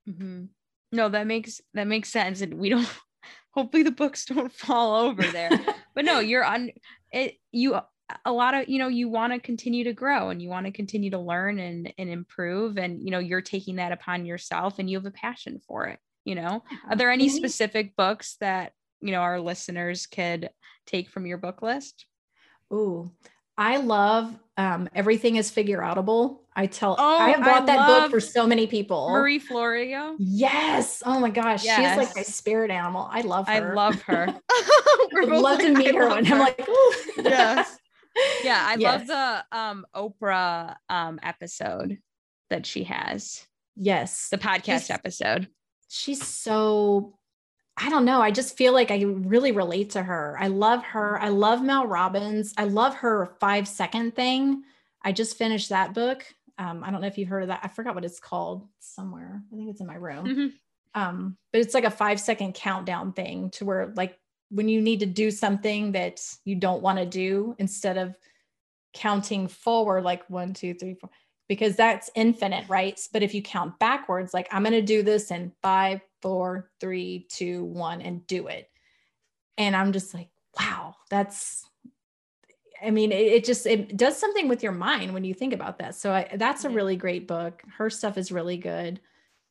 Mm-hmm. 0.10 0.46
No, 0.94 1.10
that 1.10 1.28
makes 1.28 1.62
that 1.74 1.88
makes 1.88 2.10
sense, 2.10 2.42
and 2.42 2.56
we 2.56 2.70
don't. 2.70 2.88
Hopefully, 3.52 3.84
the 3.84 3.92
books 3.92 4.26
don't 4.34 4.52
fall 4.52 5.02
over 5.02 5.24
there. 5.24 5.52
but 5.96 6.06
no, 6.06 6.20
you're 6.20 6.44
on 6.44 6.72
it. 7.12 7.38
You 7.52 7.80
a 8.26 8.32
lot 8.32 8.54
of 8.54 8.68
you 8.68 8.80
know 8.80 8.88
you 8.88 9.10
want 9.10 9.34
to 9.34 9.40
continue 9.40 9.84
to 9.84 9.94
grow 9.94 10.30
and 10.30 10.42
you 10.42 10.50
want 10.50 10.66
to 10.66 10.72
continue 10.72 11.10
to 11.12 11.20
learn 11.20 11.60
and 11.60 11.94
and 11.98 12.10
improve 12.10 12.78
and 12.78 13.02
you 13.02 13.12
know 13.12 13.20
you're 13.20 13.42
taking 13.42 13.78
that 13.78 13.92
upon 13.92 14.26
yourself 14.26 14.80
and 14.80 14.90
you 14.90 14.98
have 14.98 15.06
a 15.06 15.12
passion 15.12 15.62
for 15.66 15.86
it 15.88 16.00
you 16.26 16.36
know 16.36 16.64
are 16.90 16.96
there 16.96 17.12
any 17.12 17.30
specific 17.30 17.96
books 17.96 18.36
that 18.40 18.74
you 19.00 19.12
know 19.12 19.20
our 19.20 19.40
listeners 19.40 20.08
could 20.08 20.50
take 20.86 21.10
from 21.10 21.26
your 21.26 21.38
book 21.38 21.62
list 21.62 22.06
Ooh, 22.74 23.12
I 23.58 23.78
love 23.78 24.34
um, 24.58 24.90
everything 24.94 25.38
is 25.38 25.50
figure 25.50 25.80
outable. 25.80 26.40
I 26.54 26.66
tell 26.66 26.96
oh, 27.00 27.18
I 27.18 27.30
have 27.30 27.40
bought 27.40 27.64
I 27.64 27.66
that 27.78 27.88
book 27.88 28.12
for 28.12 28.20
so 28.20 28.46
many 28.46 28.68
people. 28.68 29.10
Marie 29.10 29.40
Forleo. 29.40 30.16
Yes. 30.20 31.02
Oh 31.06 31.20
my 31.20 31.30
gosh. 31.30 31.64
Yes. 31.64 31.78
She's 31.78 32.08
like 32.08 32.16
my 32.16 32.24
spirit 32.24 32.72
animal. 32.72 33.08
I 33.10 33.22
love 33.22 33.48
her. 33.48 33.54
I 33.54 33.74
love 33.74 34.02
her. 34.04 34.28
I'd 35.16 35.30
love 35.30 35.60
to 35.60 35.74
meet 35.74 35.96
her 35.96 36.10
when 36.10 36.32
I'm 36.32 36.40
like, 36.40 36.68
Ooh. 36.68 36.94
yes. 37.18 37.78
Yeah. 38.44 38.62
I 38.68 38.76
yes. 38.78 39.08
love 39.08 39.08
the 39.08 39.58
um 39.58 39.86
Oprah 39.96 40.76
um 40.90 41.20
episode 41.24 42.00
that 42.50 42.66
she 42.66 42.84
has. 42.84 43.48
Yes. 43.78 44.28
The 44.30 44.38
podcast 44.38 44.82
she's, 44.82 44.90
episode. 44.90 45.48
She's 45.88 46.26
so 46.26 47.18
I 47.84 47.90
don't 47.90 48.06
know. 48.06 48.22
I 48.22 48.30
just 48.30 48.56
feel 48.56 48.74
like 48.74 48.92
I 48.92 49.02
really 49.02 49.52
relate 49.52 49.90
to 49.92 50.04
her. 50.04 50.38
I 50.40 50.48
love 50.48 50.84
her. 50.84 51.20
I 51.20 51.30
love 51.30 51.64
Mel 51.64 51.88
Robbins. 51.88 52.54
I 52.58 52.66
love 52.66 52.94
her 52.96 53.36
five 53.40 53.68
second 53.68 54.16
thing. 54.16 54.64
I 55.02 55.12
just 55.12 55.36
finished 55.36 55.70
that 55.70 55.96
book. 55.96 56.24
Um, 56.60 56.84
I 56.84 56.92
don't 56.92 57.02
know 57.02 57.08
if 57.08 57.18
you've 57.18 57.28
heard 57.30 57.42
of 57.42 57.48
that. 57.50 57.62
I 57.64 57.70
forgot 57.70 57.96
what 57.96 58.06
it's 58.06 58.20
called 58.20 58.68
somewhere. 58.80 59.42
I 59.52 59.56
think 59.56 59.70
it's 59.70 59.82
in 59.82 59.88
my 59.88 59.96
room. 59.96 60.26
Mm-hmm. 60.28 60.48
Um, 60.94 61.38
but 61.52 61.62
it's 61.62 61.74
like 61.74 61.86
a 61.86 61.90
five 61.90 62.20
second 62.20 62.54
countdown 62.54 63.14
thing 63.14 63.50
to 63.52 63.66
where, 63.66 63.92
like, 63.96 64.20
when 64.50 64.68
you 64.68 64.82
need 64.82 65.00
to 65.00 65.06
do 65.06 65.32
something 65.32 65.94
that 65.94 66.22
you 66.46 66.56
don't 66.56 66.84
want 66.84 67.00
to 67.00 67.06
do, 67.06 67.56
instead 67.58 67.98
of 67.98 68.16
counting 68.94 69.48
forward, 69.48 70.04
like 70.04 70.30
one, 70.30 70.54
two, 70.54 70.74
three, 70.74 70.94
four, 70.94 71.10
because 71.48 71.76
that's 71.76 72.12
infinite, 72.14 72.66
right? 72.70 73.00
But 73.12 73.24
if 73.24 73.34
you 73.34 73.42
count 73.42 73.80
backwards, 73.80 74.34
like, 74.34 74.48
I'm 74.52 74.64
going 74.64 74.74
to 74.74 74.82
do 74.82 75.02
this 75.02 75.32
in 75.32 75.52
five, 75.64 76.02
four, 76.22 76.72
three, 76.80 77.28
two, 77.30 77.64
one, 77.66 78.02
and 78.02 78.26
do 78.28 78.48
it. 78.48 78.70
And 79.58 79.76
I'm 79.76 79.92
just 79.92 80.14
like, 80.14 80.30
wow, 80.60 80.96
that's, 81.10 81.66
I 82.84 82.92
mean, 82.92 83.12
it, 83.12 83.22
it 83.22 83.46
just, 83.46 83.66
it 83.66 83.96
does 83.98 84.18
something 84.18 84.48
with 84.48 84.64
your 84.64 84.72
mind 84.72 85.14
when 85.14 85.24
you 85.24 85.34
think 85.34 85.54
about 85.54 85.80
that. 85.80 85.96
So 85.96 86.12
I, 86.12 86.30
that's 86.36 86.66
a 86.66 86.70
really 86.70 86.96
great 86.96 87.28
book. 87.28 87.62
Her 87.78 87.90
stuff 87.90 88.18
is 88.18 88.32
really 88.32 88.58
good. 88.58 89.00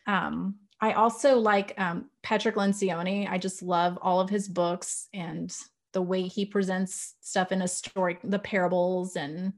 Um, 0.07 0.57
I 0.81 0.93
also 0.93 1.39
like 1.39 1.75
um, 1.79 2.07
Patrick 2.23 2.57
Lencioni. 2.57 3.31
I 3.31 3.39
just 3.39 3.63
love 3.63 3.99
all 4.01 4.21
of 4.21 4.31
his 4.31 4.49
books 4.49 5.09
and 5.13 5.55
the 5.93 6.03
way 6.03 6.23
he 6.23 6.45
presents 6.47 7.15
stuff 7.21 7.53
in 7.53 7.63
a 7.63 7.69
story, 7.69 8.19
the 8.25 8.39
parables 8.39 9.17
and 9.17 9.53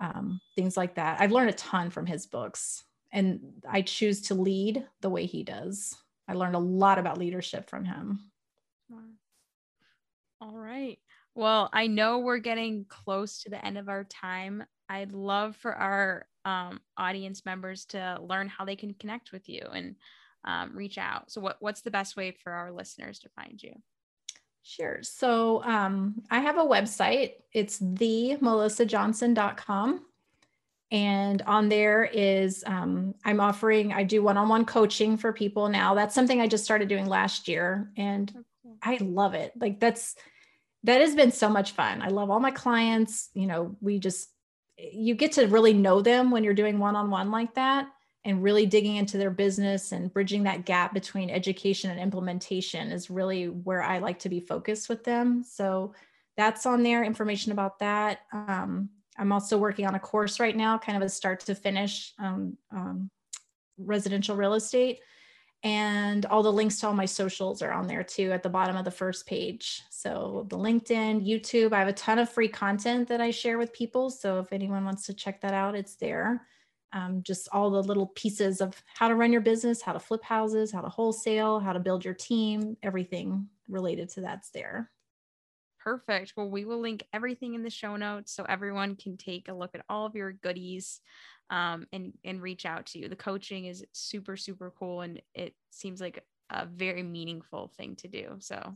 um, 0.00 0.40
things 0.54 0.76
like 0.76 0.94
that. 0.94 1.20
I've 1.20 1.32
learned 1.32 1.50
a 1.50 1.54
ton 1.54 1.90
from 1.90 2.06
his 2.06 2.26
books, 2.26 2.84
and 3.10 3.40
I 3.68 3.82
choose 3.82 4.22
to 4.22 4.34
lead 4.34 4.86
the 5.00 5.10
way 5.10 5.26
he 5.26 5.42
does. 5.42 5.96
I 6.28 6.34
learned 6.34 6.56
a 6.56 6.60
lot 6.60 6.98
about 6.98 7.18
leadership 7.18 7.70
from 7.70 7.84
him. 7.84 8.20
All 10.40 10.56
right. 10.56 11.00
Well, 11.34 11.68
I 11.72 11.88
know 11.88 12.18
we're 12.18 12.38
getting 12.38 12.86
close 12.88 13.42
to 13.42 13.50
the 13.50 13.64
end 13.64 13.78
of 13.78 13.88
our 13.88 14.04
time. 14.04 14.62
I'd 14.88 15.12
love 15.12 15.56
for 15.56 15.74
our 15.74 16.26
um, 16.44 16.80
audience 16.96 17.44
members 17.44 17.86
to 17.86 18.18
learn 18.20 18.46
how 18.48 18.64
they 18.64 18.76
can 18.76 18.94
connect 18.94 19.32
with 19.32 19.48
you 19.48 19.62
and 19.72 19.96
um, 20.44 20.76
reach 20.76 20.98
out. 20.98 21.32
So, 21.32 21.40
what, 21.40 21.56
what's 21.60 21.80
the 21.80 21.90
best 21.90 22.16
way 22.16 22.30
for 22.30 22.52
our 22.52 22.70
listeners 22.72 23.18
to 23.20 23.30
find 23.30 23.60
you? 23.62 23.72
Sure. 24.62 24.98
So, 25.02 25.64
um, 25.64 26.22
I 26.30 26.40
have 26.40 26.58
a 26.58 26.64
website. 26.64 27.32
It's 27.52 27.80
themelissajohnson.com 27.80 30.04
and 30.90 31.42
on 31.42 31.68
there 31.68 32.04
is 32.04 32.64
um, 32.66 33.14
i'm 33.24 33.40
offering 33.40 33.92
i 33.92 34.02
do 34.02 34.22
one-on-one 34.22 34.64
coaching 34.64 35.16
for 35.16 35.32
people 35.32 35.68
now. 35.68 35.94
That's 35.94 36.14
something 36.14 36.40
i 36.40 36.46
just 36.46 36.64
started 36.64 36.88
doing 36.88 37.06
last 37.06 37.48
year 37.48 37.90
and 37.96 38.32
i 38.82 38.98
love 39.00 39.34
it. 39.34 39.52
Like 39.58 39.80
that's 39.80 40.16
that 40.84 41.00
has 41.00 41.14
been 41.14 41.32
so 41.32 41.48
much 41.48 41.72
fun. 41.72 42.02
I 42.02 42.08
love 42.08 42.30
all 42.30 42.40
my 42.40 42.50
clients 42.50 43.30
you 43.34 43.46
know 43.46 43.76
we 43.80 43.98
just 43.98 44.28
you 44.78 45.14
get 45.14 45.32
to 45.32 45.46
really 45.46 45.72
know 45.72 46.00
them 46.00 46.30
when 46.30 46.44
you're 46.44 46.54
doing 46.54 46.78
one-on-one 46.78 47.30
like 47.30 47.54
that 47.54 47.88
and 48.24 48.42
really 48.42 48.66
digging 48.66 48.96
into 48.96 49.18
their 49.18 49.30
business 49.30 49.92
and 49.92 50.12
bridging 50.12 50.44
that 50.44 50.64
gap 50.64 50.94
between 50.94 51.30
education 51.30 51.90
and 51.90 51.98
implementation 51.98 52.90
is 52.90 53.10
really 53.10 53.46
where 53.46 53.82
i 53.82 53.98
like 53.98 54.20
to 54.20 54.28
be 54.28 54.40
focused 54.40 54.88
with 54.88 55.04
them. 55.04 55.42
So 55.42 55.94
that's 56.38 56.66
on 56.66 56.84
there 56.84 57.02
information 57.02 57.50
about 57.50 57.80
that. 57.80 58.20
Um, 58.32 58.90
I'm 59.18 59.32
also 59.32 59.58
working 59.58 59.86
on 59.86 59.94
a 59.94 60.00
course 60.00 60.38
right 60.38 60.56
now, 60.56 60.78
kind 60.78 60.96
of 60.96 61.02
a 61.02 61.08
start 61.08 61.40
to 61.40 61.54
finish 61.54 62.12
um, 62.18 62.56
um, 62.70 63.10
residential 63.76 64.36
real 64.36 64.54
estate. 64.54 65.00
And 65.64 66.24
all 66.26 66.44
the 66.44 66.52
links 66.52 66.78
to 66.80 66.86
all 66.86 66.94
my 66.94 67.04
socials 67.04 67.62
are 67.62 67.72
on 67.72 67.88
there 67.88 68.04
too 68.04 68.30
at 68.30 68.44
the 68.44 68.48
bottom 68.48 68.76
of 68.76 68.84
the 68.84 68.92
first 68.92 69.26
page. 69.26 69.82
So 69.90 70.46
the 70.50 70.56
LinkedIn, 70.56 71.26
YouTube, 71.26 71.72
I 71.72 71.80
have 71.80 71.88
a 71.88 71.92
ton 71.92 72.20
of 72.20 72.30
free 72.30 72.46
content 72.48 73.08
that 73.08 73.20
I 73.20 73.32
share 73.32 73.58
with 73.58 73.72
people. 73.72 74.08
So 74.08 74.38
if 74.38 74.52
anyone 74.52 74.84
wants 74.84 75.04
to 75.06 75.14
check 75.14 75.40
that 75.40 75.54
out, 75.54 75.74
it's 75.74 75.96
there. 75.96 76.46
Um, 76.92 77.22
just 77.24 77.48
all 77.52 77.70
the 77.70 77.82
little 77.82 78.06
pieces 78.06 78.60
of 78.60 78.80
how 78.94 79.08
to 79.08 79.16
run 79.16 79.32
your 79.32 79.40
business, 79.40 79.82
how 79.82 79.92
to 79.92 79.98
flip 79.98 80.22
houses, 80.22 80.70
how 80.70 80.80
to 80.80 80.88
wholesale, 80.88 81.58
how 81.58 81.72
to 81.72 81.80
build 81.80 82.04
your 82.04 82.14
team, 82.14 82.76
everything 82.82 83.48
related 83.68 84.08
to 84.10 84.20
that's 84.20 84.50
there. 84.50 84.90
Perfect. 85.82 86.34
Well, 86.36 86.50
we 86.50 86.64
will 86.64 86.80
link 86.80 87.04
everything 87.12 87.54
in 87.54 87.62
the 87.62 87.70
show 87.70 87.96
notes 87.96 88.32
so 88.32 88.44
everyone 88.44 88.96
can 88.96 89.16
take 89.16 89.48
a 89.48 89.54
look 89.54 89.74
at 89.74 89.84
all 89.88 90.06
of 90.06 90.14
your 90.14 90.32
goodies 90.32 91.00
um, 91.50 91.86
and 91.92 92.12
and 92.24 92.42
reach 92.42 92.66
out 92.66 92.86
to 92.86 92.98
you. 92.98 93.08
The 93.08 93.16
coaching 93.16 93.66
is 93.66 93.84
super 93.92 94.36
super 94.36 94.72
cool 94.78 95.02
and 95.02 95.20
it 95.34 95.54
seems 95.70 96.00
like 96.00 96.24
a 96.50 96.66
very 96.66 97.02
meaningful 97.02 97.72
thing 97.76 97.96
to 97.96 98.08
do. 98.08 98.36
So 98.40 98.74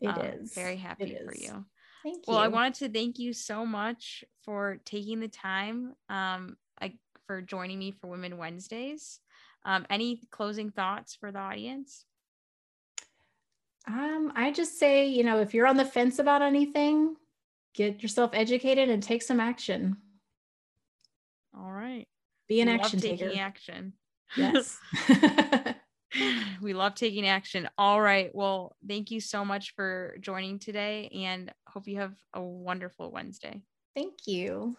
it 0.00 0.08
um, 0.08 0.20
is 0.20 0.54
very 0.54 0.76
happy 0.76 1.16
for 1.26 1.34
you. 1.34 1.64
Thank 2.02 2.26
you. 2.26 2.32
Well, 2.32 2.38
I 2.38 2.48
wanted 2.48 2.74
to 2.74 2.88
thank 2.90 3.18
you 3.18 3.32
so 3.32 3.64
much 3.64 4.24
for 4.44 4.78
taking 4.84 5.20
the 5.20 5.28
time 5.28 5.94
um, 6.10 6.56
I, 6.80 6.94
for 7.26 7.40
joining 7.40 7.78
me 7.78 7.92
for 7.92 8.08
Women 8.08 8.36
Wednesdays. 8.36 9.20
Um, 9.64 9.86
any 9.88 10.20
closing 10.30 10.70
thoughts 10.70 11.14
for 11.14 11.32
the 11.32 11.38
audience? 11.38 12.04
Um, 13.86 14.32
I 14.34 14.50
just 14.50 14.78
say, 14.78 15.06
you 15.06 15.24
know, 15.24 15.40
if 15.40 15.52
you're 15.52 15.66
on 15.66 15.76
the 15.76 15.84
fence 15.84 16.18
about 16.18 16.42
anything, 16.42 17.16
get 17.74 18.02
yourself 18.02 18.30
educated 18.32 18.88
and 18.88 19.02
take 19.02 19.22
some 19.22 19.40
action. 19.40 19.96
All 21.56 21.70
right. 21.70 22.06
Be 22.48 22.60
an 22.60 22.68
we 22.68 22.74
action 22.74 23.00
taker. 23.00 23.26
Taking 23.26 23.40
action. 23.40 23.92
Yes. 24.36 24.78
we 26.62 26.72
love 26.72 26.94
taking 26.94 27.26
action. 27.26 27.68
All 27.78 28.00
right. 28.00 28.34
Well, 28.34 28.76
thank 28.86 29.10
you 29.10 29.20
so 29.20 29.44
much 29.44 29.74
for 29.74 30.16
joining 30.20 30.58
today 30.58 31.10
and 31.14 31.52
hope 31.68 31.86
you 31.86 31.98
have 31.98 32.14
a 32.32 32.40
wonderful 32.40 33.10
Wednesday. 33.10 33.62
Thank 33.94 34.26
you. 34.26 34.76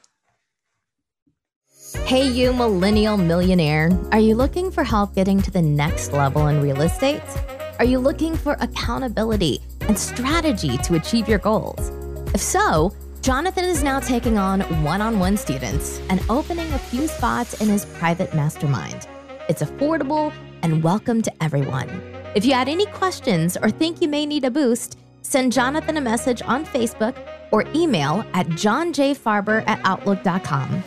Hey, 2.05 2.27
you 2.27 2.53
millennial 2.53 3.17
millionaire. 3.17 3.89
Are 4.11 4.19
you 4.19 4.35
looking 4.35 4.71
for 4.71 4.83
help 4.83 5.13
getting 5.13 5.41
to 5.41 5.51
the 5.51 5.61
next 5.61 6.13
level 6.13 6.47
in 6.47 6.61
real 6.61 6.81
estate? 6.81 7.21
Are 7.77 7.83
you 7.83 7.99
looking 7.99 8.37
for 8.37 8.55
accountability 8.61 9.59
and 9.81 9.99
strategy 9.99 10.77
to 10.77 10.95
achieve 10.95 11.27
your 11.27 11.39
goals? 11.39 11.91
If 12.33 12.39
so, 12.39 12.95
Jonathan 13.21 13.65
is 13.65 13.83
now 13.83 13.99
taking 13.99 14.37
on 14.37 14.61
one 14.81 15.01
on 15.01 15.19
one 15.19 15.35
students 15.35 15.99
and 16.09 16.23
opening 16.29 16.71
a 16.71 16.79
few 16.79 17.05
spots 17.07 17.59
in 17.59 17.67
his 17.67 17.83
private 17.83 18.33
mastermind. 18.33 19.09
It's 19.49 19.61
affordable 19.61 20.31
and 20.61 20.83
welcome 20.83 21.21
to 21.23 21.43
everyone. 21.43 21.89
If 22.33 22.45
you 22.45 22.53
had 22.53 22.69
any 22.69 22.85
questions 22.85 23.57
or 23.57 23.69
think 23.69 24.01
you 24.01 24.07
may 24.07 24.25
need 24.25 24.45
a 24.45 24.51
boost, 24.51 24.97
send 25.21 25.51
Jonathan 25.51 25.97
a 25.97 26.01
message 26.01 26.41
on 26.43 26.65
Facebook 26.65 27.17
or 27.51 27.65
email 27.75 28.23
at 28.33 28.47
johnjfarber 28.47 29.67
at 29.67 29.81
outlook.com. 29.83 30.81